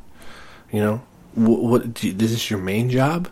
You 0.70 0.80
know, 0.80 1.02
what, 1.34 1.62
what 1.62 2.04
is 2.04 2.16
this 2.16 2.50
your 2.50 2.60
main 2.60 2.90
job? 2.90 3.28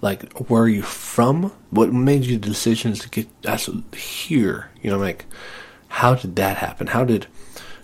Like, 0.00 0.32
where 0.50 0.62
are 0.62 0.68
you 0.68 0.82
from? 0.82 1.52
What 1.70 1.92
made 1.92 2.24
you 2.24 2.36
decisions 2.36 2.98
to 3.00 3.08
get 3.08 3.28
uh, 3.46 3.52
us 3.52 3.70
here? 3.96 4.70
You 4.82 4.90
know, 4.90 4.98
like, 4.98 5.24
how 5.88 6.14
did 6.14 6.36
that 6.36 6.58
happen? 6.58 6.88
How 6.88 7.04
did, 7.04 7.26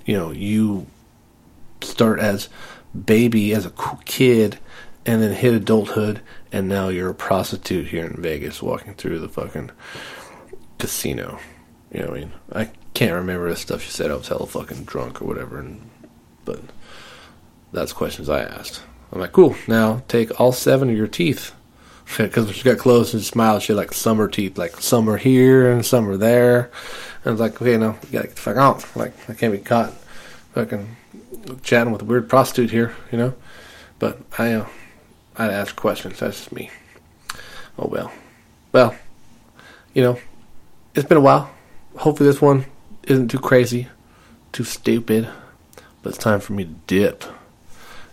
you 0.05 0.17
know, 0.17 0.31
you 0.31 0.87
start 1.81 2.21
as 2.21 2.49
baby, 3.05 3.55
as 3.55 3.65
a 3.65 3.73
kid, 4.05 4.59
and 5.07 5.23
then 5.23 5.33
hit 5.33 5.55
adulthood, 5.55 6.21
and 6.53 6.69
now 6.69 6.89
you're 6.89 7.11
a 7.11 7.15
prostitute 7.15 7.87
here 7.87 8.05
in 8.05 8.21
Vegas 8.21 8.63
walking 8.63 8.95
through 8.95 9.21
the 9.21 9.29
fucking 9.29 9.71
casino? 10.79 11.39
You 11.93 12.01
know 12.01 12.09
what 12.09 12.17
I 12.17 12.21
mean? 12.21 12.33
I 12.53 12.71
can't 12.93 13.15
remember 13.15 13.49
the 13.49 13.57
stuff 13.57 13.85
you 13.87 13.93
said. 13.93 14.11
I 14.11 14.17
was 14.17 14.29
hella 14.29 14.47
fucking 14.47 14.85
drunk 14.85 15.23
or 15.23 15.25
whatever, 15.25 15.59
and, 15.59 15.89
but 16.45 16.61
that's 17.73 17.93
questions 17.93 18.29
I 18.29 18.43
asked. 18.43 18.83
I'm 19.13 19.21
like, 19.21 19.33
cool. 19.33 19.57
Now 19.67 20.03
take 20.09 20.41
all 20.41 20.53
seven 20.53 20.91
of 20.91 20.97
your 20.97 21.09
teeth. 21.09 21.53
Because 22.19 22.51
she 22.51 22.65
got 22.65 22.79
close 22.79 23.15
and 23.15 23.23
smiled, 23.23 23.63
she 23.63 23.73
had 23.73 23.77
like 23.77 23.93
summer 23.93 24.27
teeth, 24.27 24.59
like 24.59 24.77
some 24.79 25.09
are 25.09 25.17
here 25.17 25.71
and 25.71 25.87
some 25.87 26.09
are 26.09 26.17
there. 26.17 26.73
And 27.23 27.27
I 27.27 27.31
was 27.31 27.41
like, 27.41 27.63
okay, 27.63 27.77
no, 27.77 27.91
you 28.03 28.11
gotta 28.11 28.27
get 28.27 28.35
the 28.35 28.43
fuck 28.43 28.57
out. 28.57 28.97
Like, 28.97 29.13
I 29.31 29.35
can't 29.35 29.53
be 29.53 29.61
caught 29.61 29.93
fucking 30.55 30.97
chatting 31.63 31.93
with 31.93 32.03
a 32.03 32.05
weird 32.05 32.29
prostitute 32.29 32.73
here, 32.73 32.97
you 33.13 33.19
know? 33.19 33.35
But 34.01 34.19
I, 34.39 34.55
uh, 34.55 34.67
I'd 35.37 35.51
ask 35.51 35.77
questions. 35.77 36.19
That's 36.19 36.37
just 36.37 36.53
me. 36.53 36.71
Oh 37.79 37.87
well. 37.87 38.13
Well, 38.73 38.97
you 39.95 40.03
know, 40.03 40.19
it's 40.95 41.09
been 41.09 41.19
a 41.19 41.23
while. 41.23 41.51
Hopefully 41.97 42.29
this 42.29 42.43
one 42.43 42.67
isn't 43.05 43.29
too 43.29 43.39
crazy, 43.39 43.89
too 44.53 44.65
stupid. 44.65 45.29
But 46.03 46.11
it's 46.11 46.19
time 46.19 46.41
for 46.41 46.55
me 46.55 46.65
to 46.65 46.75
dip. 46.87 47.25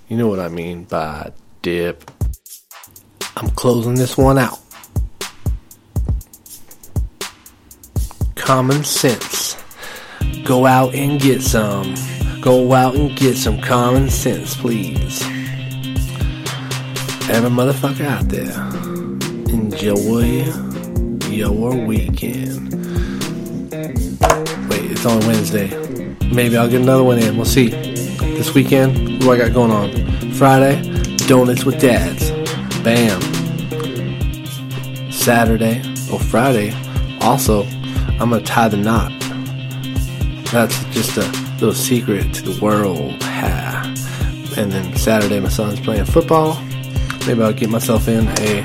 You 0.10 0.16
know 0.16 0.28
what 0.28 0.39
I 0.39 0.47
mean 0.47 0.86
by 0.86 1.34
dip. 1.62 2.10
I'm 3.36 3.49
closing 3.49 3.95
this 3.95 4.18
one 4.18 4.38
out. 4.38 4.58
Common 8.36 8.86
sense. 8.86 9.62
Go 10.45 10.66
out 10.66 10.95
and 10.95 11.20
get 11.20 11.41
some. 11.41 11.93
Go 12.39 12.72
out 12.72 12.95
and 12.95 13.18
get 13.18 13.36
some 13.36 13.60
common 13.60 14.10
sense, 14.10 14.55
please. 14.55 15.22
Every 17.30 17.49
motherfucker 17.49 18.05
out 18.05 18.30
there, 18.30 18.53
enjoy 19.53 20.45
your 21.30 21.76
weekend. 21.86 22.74
Wait, 24.70 24.91
it's 24.91 25.05
on 25.05 25.20
Wednesday. 25.28 25.68
Maybe 26.32 26.55
I'll 26.55 26.70
get 26.70 26.80
another 26.80 27.03
one 27.03 27.20
in. 27.20 27.36
We'll 27.36 27.45
see. 27.45 27.68
This 27.68 28.53
weekend, 28.53 29.07
what 29.26 29.41
I 29.41 29.45
got 29.45 29.53
going 29.53 29.72
on? 29.72 30.32
Friday, 30.32 30.82
donuts 31.28 31.65
with 31.65 31.80
dads. 31.80 32.32
Bam. 32.84 33.22
Saturday 35.11 35.80
or 36.11 36.20
Friday, 36.20 36.72
also, 37.22 37.63
I'm 38.20 38.30
gonna 38.30 38.41
tie 38.41 38.68
the 38.68 38.78
knot. 38.78 39.11
That's 40.51 40.84
just 40.86 41.18
a 41.18 41.26
little 41.59 41.74
secret 41.74 42.34
to 42.36 42.43
the 42.43 42.61
world. 42.61 43.22
Ha. 43.24 43.93
And 44.57 44.72
then 44.72 44.95
Saturday, 44.95 45.39
my 45.39 45.49
son's 45.49 45.80
playing 45.80 46.05
football. 46.05 46.61
Maybe 47.26 47.41
I'll 47.41 47.53
get 47.53 47.70
myself 47.70 48.07
in 48.07 48.28
a 48.28 48.63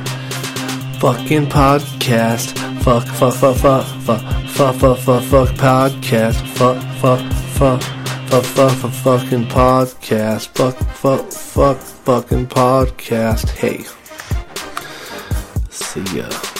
fucking 1.00 1.46
podcast. 1.46 2.56
Fuck, 2.82 3.06
fuck, 3.06 3.34
fuck, 3.34 3.56
fuck, 3.56 3.86
fuck, 4.02 4.22
fuck, 4.48 4.76
fuck, 4.76 4.98
fuck, 4.98 5.22
fuck, 5.24 5.48
podcast. 5.56 6.46
Fuck, 6.56 6.82
fuck, 7.00 7.32
fuck 7.54 8.01
fuck, 8.32 8.44
fuck, 8.44 8.72
fuck, 8.78 8.92
fucking 8.92 9.44
podcast. 9.44 10.48
Fuck, 10.56 10.76
fuck, 10.94 11.30
fuck, 11.30 11.76
fucking 11.76 12.46
podcast. 12.46 13.50
Hey. 13.50 13.84
See 15.68 16.16
ya. 16.16 16.51